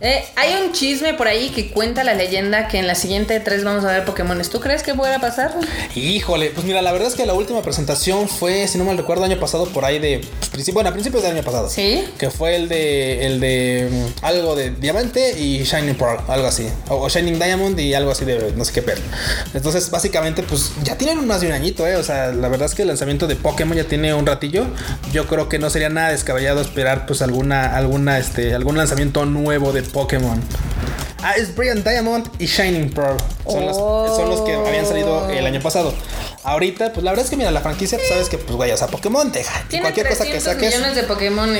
Eh, 0.00 0.24
hay 0.36 0.62
un 0.62 0.72
chisme 0.72 1.14
por 1.14 1.26
ahí 1.26 1.50
que 1.50 1.70
cuenta 1.70 2.04
la 2.04 2.14
leyenda 2.14 2.68
que 2.68 2.78
en 2.78 2.86
la 2.86 2.94
siguiente 2.94 3.40
3 3.40 3.64
vamos 3.64 3.84
a 3.84 3.88
ver 3.88 4.04
Pokémones. 4.04 4.50
¿Tú 4.50 4.60
crees 4.60 4.82
que 4.82 4.94
pueda 4.94 5.18
pasar? 5.20 5.54
Híjole, 5.94 6.50
pues 6.50 6.66
mira, 6.66 6.82
la 6.82 6.92
verdad 6.92 7.08
es 7.08 7.14
que 7.14 7.24
la 7.24 7.34
última 7.34 7.62
presentación 7.62 8.28
fue, 8.28 8.68
si 8.68 8.78
no 8.78 8.84
mal 8.84 8.96
recuerdo, 8.96 9.24
año 9.24 9.40
pasado 9.40 9.66
por 9.66 9.84
ahí 9.84 9.98
de. 9.98 10.20
Pues, 10.52 10.72
bueno, 10.72 10.90
a 10.90 10.92
principios 10.92 11.22
del 11.22 11.32
año 11.32 11.42
pasado. 11.42 11.70
Sí. 11.70 12.04
Que 12.18 12.30
fue 12.30 12.56
el 12.56 12.68
de. 12.68 13.26
El 13.26 13.40
de. 13.40 13.88
Mm, 13.90 14.24
algo 14.24 14.54
de 14.54 14.70
diamante 14.70 15.38
y 15.38 15.62
Shining 15.62 15.94
Pearl, 15.94 16.20
algo 16.28 16.46
así. 16.46 16.68
O, 16.88 17.08
Shining 17.08 17.38
Diamond 17.38 17.78
y 17.78 17.94
algo 17.94 18.10
así 18.10 18.24
de 18.24 18.52
no 18.56 18.64
sé 18.64 18.72
qué 18.72 18.82
perla. 18.82 19.04
Entonces, 19.54 19.90
básicamente, 19.90 20.42
pues 20.42 20.72
ya 20.82 20.96
tienen 20.98 21.26
más 21.26 21.40
de 21.40 21.46
un 21.46 21.52
añito, 21.52 21.86
¿eh? 21.86 21.96
O 21.96 22.02
sea, 22.02 22.32
la 22.32 22.48
verdad 22.48 22.66
es 22.66 22.74
que 22.74 22.82
el 22.82 22.88
lanzamiento 22.88 23.26
de 23.26 23.36
Pokémon 23.36 23.76
ya 23.76 23.84
tiene 23.84 24.12
un 24.12 24.26
ratillo. 24.26 24.66
Yo 25.12 25.26
creo 25.26 25.48
que 25.48 25.58
no 25.58 25.70
sería 25.70 25.88
nada 25.88 26.10
descabellado 26.10 26.60
esperar, 26.60 27.06
pues, 27.06 27.22
alguna, 27.22 27.76
alguna, 27.76 28.18
este, 28.18 28.54
algún 28.54 28.76
lanzamiento 28.76 29.24
nuevo 29.24 29.72
de 29.72 29.85
Pokémon. 29.92 30.40
Ah, 31.22 31.32
es 31.36 31.54
Brilliant 31.54 31.86
Diamond 31.86 32.28
y 32.38 32.46
Shining 32.46 32.90
Pearl. 32.90 33.16
Son, 33.46 33.64
los, 33.64 34.40
que 34.42 34.54
habían 34.54 34.86
salido 34.86 35.28
el 35.30 35.46
año 35.46 35.60
pasado. 35.60 35.94
Ahorita, 36.42 36.92
pues 36.92 37.02
la 37.02 37.10
verdad 37.10 37.24
es 37.24 37.30
que 37.30 37.36
mira, 37.36 37.50
la 37.50 37.60
franquicia, 37.60 37.98
pues 37.98 38.08
sabes 38.08 38.28
que, 38.28 38.38
pues 38.38 38.54
güey, 38.54 38.70
o 38.70 38.76
sea, 38.76 38.86
Pokémon 38.86 39.32
deja. 39.32 39.64
cualquier 39.80 40.08
cosa 40.08 40.24
que 40.24 40.40
saques. 40.40 40.74
millones 40.74 40.94
de 40.94 41.02
Pokémon. 41.02 41.50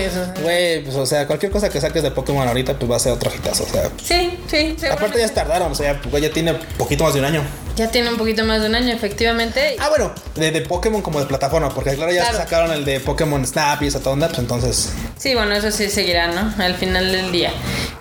Güey, 0.43 0.85
pues 0.85 0.97
o 0.97 1.07
sea, 1.07 1.27
cualquier 1.27 1.51
cosa 1.51 1.69
que 1.69 1.81
saques 1.81 2.03
de 2.03 2.11
Pokémon 2.11 2.47
ahorita, 2.47 2.79
pues 2.79 2.91
va 2.91 2.97
a 2.97 3.01
ser 3.01 3.13
otro 3.13 3.31
hitazo. 3.35 3.65
O 3.65 3.69
sea, 3.69 3.91
sí, 4.03 4.39
sí. 4.47 4.77
Aparte 4.91 5.19
ya 5.19 5.29
tardaron, 5.29 5.73
o 5.73 5.75
sea, 5.75 6.01
pues, 6.01 6.23
ya 6.23 6.31
tiene 6.31 6.55
poquito 6.79 7.05
más 7.05 7.15
de 7.15 7.21
un 7.21 7.27
año. 7.27 7.43
Ya 7.77 7.91
tiene 7.91 8.09
un 8.09 8.17
poquito 8.17 8.43
más 8.45 8.63
de 8.63 8.69
un 8.69 8.75
año, 8.75 8.95
efectivamente. 8.95 9.77
Ah, 9.79 9.91
bueno, 9.91 10.11
de, 10.35 10.63
Pokémon 10.63 11.03
como 11.03 11.21
de 11.21 11.27
plataforma, 11.27 11.69
porque 11.69 11.95
claro, 11.95 12.11
ya 12.11 12.25
se 12.31 12.39
sacaron 12.39 12.73
el 12.73 12.87
de 12.87 13.01
Pokémon 13.01 13.45
Snap 13.47 13.83
y 13.83 13.89
esa 13.89 13.99
onda, 14.09 14.29
pues 14.29 14.39
entonces. 14.39 14.93
Sí, 15.19 15.35
bueno, 15.35 15.55
eso 15.55 15.71
sí 15.71 15.91
seguirá, 15.91 16.29
¿no? 16.29 16.55
Al 16.63 16.75
final 16.77 17.13
del 17.13 17.33
día. 17.33 17.53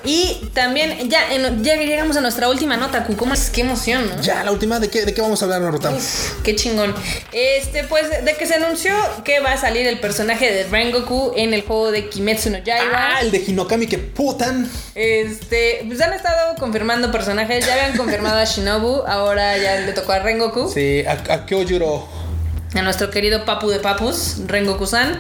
Y 0.06 0.50
también, 0.54 1.10
ya, 1.10 1.34
ya 1.62 1.76
llegamos 1.76 2.18
a 2.18 2.22
nuestra 2.22 2.50
última 2.50 2.78
nota, 2.78 3.06
¿Cómo 3.18 3.34
es? 3.34 3.50
Qué 3.50 3.62
emoción, 3.62 4.08
¿no? 4.10 4.22
Ya, 4.22 4.44
la 4.44 4.52
última, 4.52 4.80
¿de 4.80 4.90
qué, 4.90 5.06
de 5.06 5.14
qué 5.14 5.22
vamos 5.22 5.42
a 5.42 5.46
hablar, 5.46 5.62
Naruto? 5.62 5.90
qué 6.44 6.56
chingón. 6.56 6.94
Este, 7.32 7.84
pues, 7.86 8.10
de 8.24 8.36
que 8.36 8.46
se 8.46 8.56
anunció 8.56 8.94
que 9.24 9.40
va 9.40 9.54
a 9.54 9.58
salir 9.58 9.88
el 9.88 10.00
personaje 10.00 10.52
de 10.52 10.64
Rengoku 10.66 11.34
en 11.36 11.54
el 11.54 11.64
juego 11.64 11.92
de 11.92 12.10
Kimetsu 12.10 12.50
no 12.50 12.58
Yaiba. 12.60 13.16
Ah, 13.16 13.22
el 13.22 13.32
de 13.32 13.44
Hinokami, 13.46 13.88
que 13.88 13.98
putan. 13.98 14.70
Este, 14.96 15.84
pues 15.88 16.02
han 16.02 16.14
estado 16.14 16.56
confirmando 16.58 17.12
personajes, 17.12 17.66
ya 17.66 17.74
habían 17.74 17.98
confirmado 17.98 18.38
a 18.40 18.46
Shinobu, 18.46 19.04
ahora 19.08 19.58
ya 19.58 19.80
le 19.82 19.94
tocó 19.94 20.12
a 20.14 20.20
Rengoku. 20.20 20.72
Sí, 20.72 21.04
a, 21.06 21.34
a 21.34 21.46
Kyojuro. 21.46 22.25
A 22.76 22.82
nuestro 22.82 23.10
querido 23.10 23.46
Papu 23.46 23.70
de 23.70 23.80
Papus, 23.80 24.38
Rengoku-san. 24.48 25.20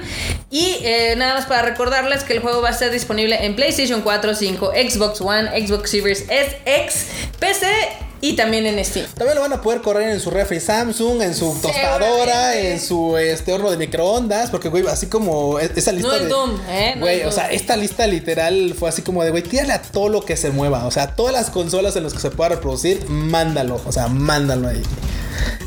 Y 0.51 0.78
eh, 0.82 1.16
nada 1.18 1.36
más 1.36 1.45
para 1.45 1.62
recordarles 1.62 2.24
que 2.24 2.34
el 2.34 2.39
juego 2.39 2.62
va 2.62 2.70
a 2.70 2.72
estar 2.72 2.91
disponible 2.91 3.45
en 3.45 3.56
PlayStation 3.56 4.01
4, 4.01 4.36
5, 4.36 4.72
Xbox 4.89 5.22
One, 5.22 5.68
Xbox 5.68 5.89
Series 5.89 6.26
S, 6.30 6.58
X, 6.66 7.08
PC 7.39 8.05
y 8.26 8.34
también 8.34 8.66
en 8.66 8.84
Steam. 8.84 9.06
También 9.14 9.36
lo 9.36 9.42
van 9.42 9.54
a 9.54 9.62
poder 9.62 9.82
correr 9.82 10.10
en 10.10 10.20
su 10.20 10.32
refri 10.32 10.60
Samsung, 10.60 11.22
en 11.22 11.36
su 11.36 11.56
tostadora, 11.62 12.58
en 12.58 12.80
su 12.80 13.16
este 13.18 13.54
horno 13.54 13.70
de 13.70 13.78
microondas, 13.78 14.50
porque 14.50 14.70
güey, 14.70 14.84
así 14.88 15.06
como 15.06 15.60
e-, 15.60 15.70
esa 15.76 15.92
lista 15.92 16.08
no 16.08 16.24
de 16.24 16.28
Doom, 16.28 16.60
¿eh? 16.68 16.96
güey, 16.98 17.24
o 17.24 17.32
sea, 17.32 17.52
esta 17.52 17.78
lista 17.78 18.08
literal 18.08 18.74
fue 18.78 18.90
así 18.90 19.04
como 19.04 19.24
de 19.24 19.30
güey, 19.30 19.44
tírale 19.44 19.74
a 19.74 19.82
todo 19.82 20.10
lo 20.10 20.26
que 20.26 20.38
se 20.38 20.50
mueva, 20.50 20.88
o 20.88 20.92
sea, 20.92 21.16
todas 21.16 21.34
las 21.34 21.52
consolas 21.52 21.96
en 21.98 22.04
las 22.04 22.14
que 22.14 22.20
se 22.20 22.32
pueda 22.32 22.50
reproducir, 22.50 23.08
mándalo, 23.10 23.80
o 23.86 23.92
sea, 23.92 24.08
mándalo 24.08 24.70
ahí. 24.70 24.82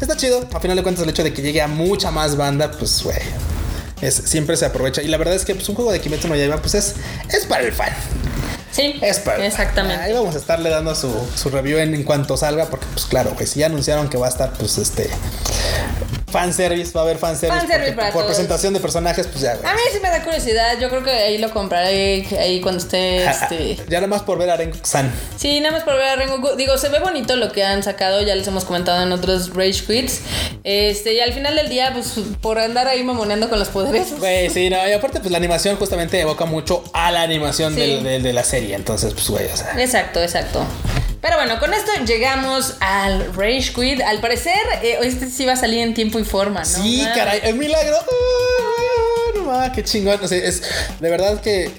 Está 0.01 0.17
chido, 0.17 0.49
a 0.53 0.59
final 0.59 0.77
de 0.77 0.83
cuentas 0.83 1.05
el 1.05 1.11
hecho 1.11 1.23
de 1.23 1.33
que 1.33 1.43
llegue 1.43 1.63
a 1.63 1.69
mucha 1.69 2.11
más 2.11 2.37
banda, 2.37 2.73
pues 2.73 3.05
güey, 3.05 3.19
es, 4.01 4.15
siempre 4.15 4.57
se 4.57 4.67
aprovecha. 4.67 5.01
Y 5.01 5.07
la 5.07 5.17
verdad 5.17 5.37
es 5.37 5.45
que 5.45 5.55
pues, 5.55 5.69
un 5.69 5.77
juego 5.77 5.93
de 5.93 6.01
Kimetsu 6.01 6.27
no 6.27 6.35
Yaiba 6.35 6.57
pues 6.57 6.75
es, 6.75 6.97
es 7.31 7.47
para 7.47 7.63
el 7.63 7.73
fan. 7.73 7.93
Sí. 8.79 8.97
Es 9.03 9.19
Exactamente. 9.27 10.05
Ahí 10.05 10.13
vamos 10.13 10.37
a 10.37 10.39
estarle 10.39 10.71
dando 10.71 10.95
su, 10.95 11.13
su 11.35 11.51
review 11.51 11.79
en, 11.79 11.97
en, 11.97 12.05
cuanto 12.05 12.37
salga, 12.37 12.67
porque 12.67 12.87
pues 12.93 13.07
claro, 13.07 13.33
pues 13.37 13.51
si 13.51 13.59
ya 13.59 13.67
anunciaron 13.67 14.09
que 14.09 14.17
va 14.17 14.27
a 14.27 14.29
estar 14.29 14.53
pues 14.53 14.79
este 14.79 15.11
fanservice, 16.31 16.93
va 16.93 17.01
a 17.01 17.05
haber 17.05 17.19
fanservice. 17.19 17.61
Fanservice 17.61 17.93
para 17.93 18.13
por 18.13 18.27
presentación 18.27 18.75
de 18.75 18.81
personajes, 18.81 19.27
pues 19.27 19.41
ya. 19.41 19.53
A 19.53 19.75
mí 19.75 19.81
sí 19.93 19.99
me 20.01 20.11
da 20.11 20.23
curiosidad, 20.23 20.79
yo 20.79 20.89
creo 20.89 21.03
que 21.03 21.11
ahí 21.11 21.39
lo 21.39 21.51
compraré 21.51 22.27
ahí 22.39 22.61
cuando 22.61 22.83
esté 22.83 23.25
este... 23.31 23.77
Ya 23.89 23.99
nada 23.99 24.07
más 24.07 24.23
por 24.23 24.39
ver 24.39 24.51
a 24.51 24.57
Rengoku-san. 24.57 25.11
Sí, 25.37 25.61
nada 25.61 25.73
más 25.73 25.85
por 25.85 25.95
ver 25.95 26.09
a 26.09 26.17
Rengoku. 26.17 26.57
Digo, 26.57 26.77
se 26.79 26.89
ve 26.89 27.01
bonito 27.01 27.37
lo 27.37 27.53
que 27.53 27.65
han 27.65 27.83
sacado, 27.83 28.23
ya 28.23 28.35
les 28.35 28.47
hemos 28.47 28.65
comentado 28.65 29.03
en 29.03 29.13
otros 29.13 29.55
Rage 29.55 29.85
Quits. 29.87 30.21
Este, 30.65 31.15
y 31.15 31.21
al 31.21 31.33
final 31.33 31.57
del 31.57 31.69
día, 31.69 31.93
pues 31.93 32.15
por 32.41 32.59
andar 32.59 32.87
ahí 32.89 33.03
mamoneando 33.03 33.49
con 33.49 33.59
los 33.59 33.69
poderes. 33.69 34.19
Güey, 34.19 34.51
sí, 34.51 34.71
no, 34.71 34.77
y 34.89 34.93
aparte 34.93 35.21
pues 35.21 35.31
la 35.31 35.39
animación 35.39 35.77
justamente 35.77 36.21
evoca 36.21 36.45
mucho 36.45 36.85
a 36.93 37.11
la 37.11 37.23
animación 37.23 37.75
de 37.75 38.33
la 38.33 38.45
serie, 38.45 38.68
entonces 38.73 39.13
pues 39.15 39.29
güey, 39.29 39.47
o 39.47 39.57
sea. 39.57 39.81
Exacto, 39.81 40.23
exacto. 40.23 40.65
Pero 41.21 41.37
bueno, 41.37 41.59
con 41.59 41.75
esto 41.75 41.91
llegamos 42.05 42.77
al 42.81 43.35
Rage 43.35 43.73
Quit. 43.75 44.01
Al 44.03 44.21
parecer, 44.21 44.61
eh, 44.83 44.99
este 45.03 45.29
sí 45.29 45.45
va 45.45 45.55
a 45.55 45.57
salir 45.57 45.81
en 45.81 45.95
tiempo 45.95 46.19
y 46.19 46.25
forma, 46.25 46.61
¿no? 46.61 46.67
Sí, 46.67 47.05
caray, 47.15 47.41
el 47.43 47.57
milagro. 47.57 47.97
Ah, 49.51 49.73
qué 49.75 49.83
chingón. 49.83 50.19
O 50.23 50.29
sea, 50.29 50.39
es 50.39 50.63
de 51.01 51.11
verdad 51.11 51.41
que 51.41 51.71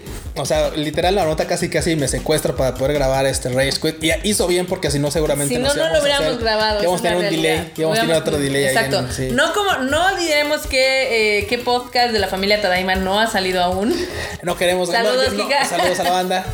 o 0.41 0.45
sea, 0.45 0.71
literal 0.71 1.15
la 1.15 1.25
nota 1.25 1.47
casi 1.47 1.69
casi 1.69 1.95
me 1.95 2.07
secuestra 2.07 2.55
para 2.55 2.75
poder 2.75 2.93
grabar 2.93 3.25
este 3.25 3.49
Rage 3.49 3.79
Quit. 3.81 4.03
Y 4.03 4.29
hizo 4.29 4.47
bien 4.47 4.65
porque 4.65 4.91
si 4.91 4.99
no 4.99 5.11
seguramente 5.11 5.55
si 5.55 5.61
no, 5.61 5.73
no 5.73 5.93
lo 5.93 6.01
hubiéramos 6.01 6.39
grabado. 6.39 6.81
Íbamos 6.81 6.99
a 6.99 7.03
tener 7.03 7.17
un 7.17 7.29
delay. 7.29 7.71
Íbamos 7.75 7.97
a 7.97 8.01
tener 8.01 8.15
otro 8.15 8.37
delay. 8.37 8.65
Exacto. 8.65 9.05
No 9.31 9.53
como, 9.53 9.77
no 9.77 10.15
diremos 10.17 10.67
que, 10.67 11.39
eh, 11.39 11.59
podcast 11.63 12.13
de 12.13 12.19
la 12.19 12.27
familia 12.27 12.61
Tadaima 12.61 12.95
no 12.95 13.19
ha 13.19 13.27
salido 13.27 13.61
aún. 13.61 13.93
No 14.41 14.55
queremos. 14.55 14.89
Saludos, 14.89 15.33
Kika. 15.33 15.65
saludos 15.65 15.99
a 15.99 16.03
la 16.03 16.11
banda. 16.11 16.45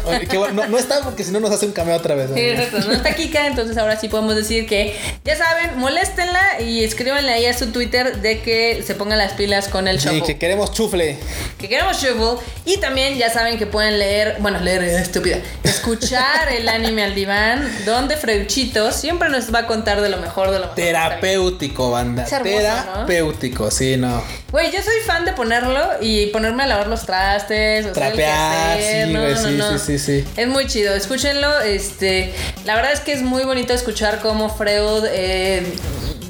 no, 0.52 0.78
está 0.78 1.02
porque 1.02 1.24
si 1.24 1.32
no 1.32 1.40
nos 1.40 1.52
hace 1.52 1.68
un 1.68 1.72
cameo 1.72 1.96
otra 1.96 2.16
vez. 2.16 2.32
Sí, 2.34 2.40
exacto. 2.40 2.80
No 2.88 2.94
está 2.94 3.14
Kika, 3.14 3.46
entonces 3.46 3.78
ahora 3.78 4.00
sí 4.00 4.10
podemos 4.10 4.36
decir 4.36 4.66
que, 4.66 4.98
ya 5.24 5.36
saben, 5.36 5.78
moléstenla 5.78 6.62
y 6.62 6.84
escríbanle 6.84 7.32
ahí 7.32 7.46
a 7.46 7.56
su 7.56 7.68
Twitter 7.68 8.22
de 8.22 8.42
que 8.42 8.82
se 8.84 8.96
pongan 8.96 9.20
las 9.20 9.34
pilas 9.34 9.68
con 9.68 9.88
el 9.88 10.00
show. 10.00 10.14
Sí, 10.14 10.22
que 10.22 10.40
queremos 10.40 10.72
chufle. 10.74 11.18
Que 11.60 11.70
queremos 11.70 12.02
chufle. 12.02 12.40
Y 12.66 12.78
también 12.78 13.18
ya 13.20 13.30
saben 13.30 13.60
que 13.60 13.68
pueden 13.76 14.00
leer, 14.00 14.38
bueno, 14.40 14.62
leer 14.62 14.84
estúpida, 14.84 15.38
escuchar 15.62 16.48
el 16.50 16.70
anime 16.70 17.04
al 17.04 17.14
diván, 17.14 17.70
donde 17.86 18.16
Freuchito 18.16 18.94
siempre 18.94 19.28
nos 19.28 19.54
va 19.54 19.60
a 19.60 19.68
contar 19.68 20.00
de 20.00 20.08
lo 20.08 20.16
mejor 20.16 20.50
de 20.52 20.60
lo 20.60 20.62
mejor. 20.62 20.76
Terapéutico, 20.76 21.92
banda. 21.92 22.24
Terapéutico, 22.24 23.70
sí, 23.70 23.98
no. 23.98 24.24
Güey, 24.54 24.72
yo 24.72 24.82
soy 24.82 25.02
fan 25.06 25.26
de 25.26 25.34
ponerlo 25.34 25.78
y 26.00 26.28
ponerme 26.28 26.64
a 26.64 26.68
lavar 26.68 26.88
los 26.88 27.06
trastes, 27.06 27.88
o 27.88 27.92
Trapear, 27.92 28.80
sí, 28.80 29.12
güey, 29.14 29.36
sí, 29.36 29.60
sí, 29.60 29.80
sí, 29.80 30.00
sí. 30.00 30.26
Es 30.38 30.48
muy 30.48 30.68
chido, 30.68 30.96
escúchenlo. 30.96 31.60
Este, 31.60 32.34
la 32.64 32.76
verdad 32.76 32.94
es 32.94 33.02
que 33.02 33.12
es 33.12 33.24
muy 33.24 33.44
bonito 33.44 33.74
escuchar 33.74 34.22
cómo 34.22 34.48
Freud 34.48 35.04
eh, 35.10 35.66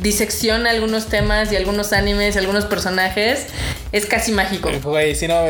disecciona 0.02 0.70
algunos 0.70 1.08
temas 1.08 1.52
y 1.52 1.56
algunos 1.56 1.94
animes 1.94 2.36
y 2.36 2.40
algunos 2.40 2.66
personajes 2.66 3.48
es 3.92 4.06
casi 4.06 4.32
mágico. 4.32 4.70
Güey, 4.84 5.16
si 5.16 5.28
no, 5.28 5.42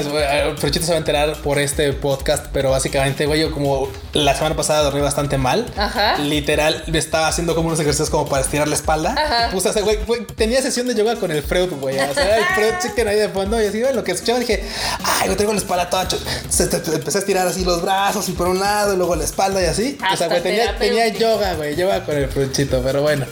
Prochito 0.59 0.85
se 0.85 0.91
va 0.91 0.95
a 0.95 0.99
enterar 0.99 1.35
por 1.37 1.57
este 1.57 1.91
podcast, 1.93 2.45
pero 2.53 2.69
básicamente, 2.69 3.25
güey, 3.25 3.41
yo 3.41 3.51
como 3.51 3.89
la 4.13 4.35
semana 4.35 4.55
pasada 4.55 4.83
dormí 4.83 5.01
bastante 5.01 5.37
mal. 5.37 5.65
Ajá. 5.75 6.17
Literal, 6.19 6.83
me 6.87 6.99
estaba 6.99 7.27
haciendo 7.27 7.55
como 7.55 7.69
unos 7.69 7.79
ejercicios 7.79 8.09
como 8.09 8.27
para 8.27 8.43
estirar 8.43 8.67
la 8.67 8.75
espalda. 8.75 9.15
Ajá. 9.17 9.49
Puse, 9.51 9.69
o 9.69 9.83
güey, 9.83 10.25
tenía 10.35 10.61
sesión 10.61 10.87
de 10.87 10.93
yoga 10.93 11.15
con 11.15 11.31
el 11.31 11.41
Freud, 11.41 11.71
güey. 11.79 11.97
O 11.97 12.13
sea, 12.13 12.37
el 12.37 12.45
Freud 12.45 12.73
chicken 12.81 13.07
ahí 13.07 13.17
de 13.17 13.29
fondo. 13.29 13.61
Y 13.61 13.65
así, 13.65 13.81
güey, 13.81 13.95
lo 13.95 14.03
que 14.03 14.11
escuchaba 14.11 14.39
dije, 14.39 14.63
ay, 15.03 15.29
yo 15.29 15.35
tengo 15.35 15.51
la 15.51 15.59
espalda 15.59 15.89
toda. 15.89 16.03
Empecé 16.03 17.17
a 17.17 17.21
estirar 17.21 17.47
así 17.47 17.65
los 17.65 17.81
brazos 17.81 18.29
y 18.29 18.33
por 18.33 18.47
un 18.47 18.59
lado 18.59 18.93
y 18.93 18.97
luego 18.97 19.15
la 19.15 19.23
espalda 19.23 19.61
y 19.61 19.65
así. 19.65 19.97
o 20.13 20.15
sea, 20.15 20.27
güey, 20.27 20.43
tenía, 20.43 20.77
tenía, 20.77 21.07
yoga, 21.07 21.55
güey, 21.55 21.75
yoga 21.75 22.03
con 22.05 22.15
el 22.15 22.29
Fruchito, 22.29 22.81
pero 22.83 23.01
bueno. 23.01 23.25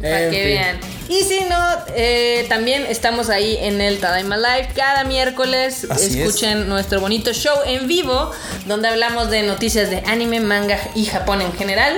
Para 0.00 0.30
que 0.30 0.55
vean. 0.56 0.78
Y 1.08 1.22
si 1.22 1.40
no, 1.40 1.64
eh, 1.94 2.46
también 2.48 2.84
estamos 2.88 3.30
ahí 3.30 3.56
en 3.60 3.80
el 3.80 3.98
Tadaima 3.98 4.36
Live 4.36 4.70
cada 4.74 5.04
miércoles. 5.04 5.84
escuchen 5.84 6.68
nuestro 6.68 7.00
bonito 7.00 7.32
show 7.32 7.56
en 7.64 7.86
vivo, 7.86 8.32
donde 8.66 8.88
hablamos 8.88 9.30
de 9.30 9.42
noticias 9.42 9.88
de 9.88 9.98
anime, 10.06 10.40
manga 10.40 10.78
y 10.94 11.04
Japón 11.04 11.42
en 11.42 11.52
general. 11.52 11.94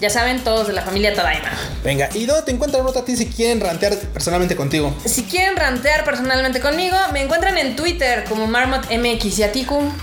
Ya 0.00 0.10
saben, 0.10 0.40
todos 0.44 0.66
de 0.66 0.72
la 0.74 0.82
familia 0.82 1.14
Tadaima. 1.14 1.48
Venga, 1.84 2.10
¿y 2.14 2.26
dónde 2.26 2.42
te 2.42 2.50
encuentran, 2.50 2.84
a 2.86 3.04
ti 3.04 3.16
si 3.16 3.26
quieren 3.26 3.60
rantear 3.60 3.96
personalmente 3.96 4.56
contigo? 4.56 4.94
Si 5.06 5.22
quieren 5.24 5.56
rantear 5.56 6.04
personalmente 6.04 6.60
conmigo, 6.60 6.96
me 7.12 7.22
encuentran 7.22 7.56
en 7.56 7.76
Twitter 7.76 8.24
como 8.28 8.46
MarmotMX 8.46 9.38
y 9.38 9.42
a 9.42 9.52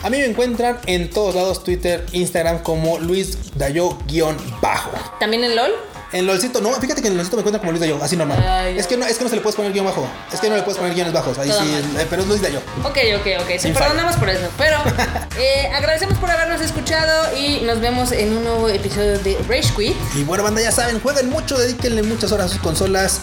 A 0.03 0.09
mí 0.09 0.17
me 0.17 0.25
encuentran 0.25 0.79
en 0.85 1.09
todos 1.09 1.35
lados, 1.35 1.63
Twitter, 1.63 2.05
Instagram 2.11 2.63
como 2.63 2.97
Luis 2.97 3.37
Dayo-bajo. 3.55 4.91
¿También 5.19 5.43
en 5.43 5.55
LOL? 5.55 5.71
En 6.13 6.25
LOLcito, 6.25 6.61
no, 6.61 6.73
fíjate 6.73 7.01
que 7.01 7.09
en 7.09 7.17
LOLcito 7.17 7.35
me 7.35 7.43
cuenta 7.43 7.59
como 7.59 7.71
Luis 7.71 7.81
de 7.81 7.89
yo, 7.89 8.01
así 8.01 8.15
normal. 8.15 8.39
es, 8.67 8.87
que 8.87 8.95
no, 8.95 9.05
es 9.05 9.17
que 9.17 9.23
no 9.25 9.29
se 9.29 9.35
le 9.35 9.41
puedes 9.41 9.55
poner 9.55 9.73
guion 9.73 9.85
bajo. 9.85 10.07
Es 10.31 10.39
que 10.39 10.49
no 10.49 10.55
le 10.55 10.63
puedes 10.63 10.77
poner 10.77 10.93
guiones 10.93 11.11
bajos. 11.11 11.37
Ahí 11.37 11.51
sí, 11.51 11.81
eh, 11.97 12.07
pero 12.09 12.21
es 12.21 12.27
Luis 12.27 12.41
de 12.41 12.53
yo. 12.53 12.59
Ok, 12.83 12.97
ok, 13.19 13.27
ok. 13.41 13.59
Se 13.59 13.69
perdonamos 13.69 14.15
por 14.15 14.29
eso. 14.29 14.47
Pero 14.57 14.77
eh, 15.37 15.69
agradecemos 15.75 16.17
por 16.17 16.31
habernos 16.31 16.61
escuchado 16.61 17.37
y 17.37 17.61
nos 17.61 17.81
vemos 17.81 18.11
en 18.13 18.37
un 18.37 18.43
nuevo 18.43 18.69
episodio 18.69 19.19
de 19.19 19.37
Rage 19.49 19.73
Quit. 19.75 19.95
Y 20.15 20.23
bueno, 20.23 20.43
banda, 20.43 20.61
ya 20.61 20.71
saben, 20.71 21.01
jueguen 21.01 21.29
mucho, 21.29 21.57
dedíquenle 21.57 22.03
muchas 22.03 22.31
horas 22.31 22.47
a 22.47 22.49
sus 22.49 22.61
consolas. 22.61 23.19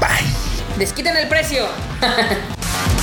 Bye. 0.00 0.78
Desquiten 0.78 1.16
el 1.16 1.28
precio. 1.28 1.66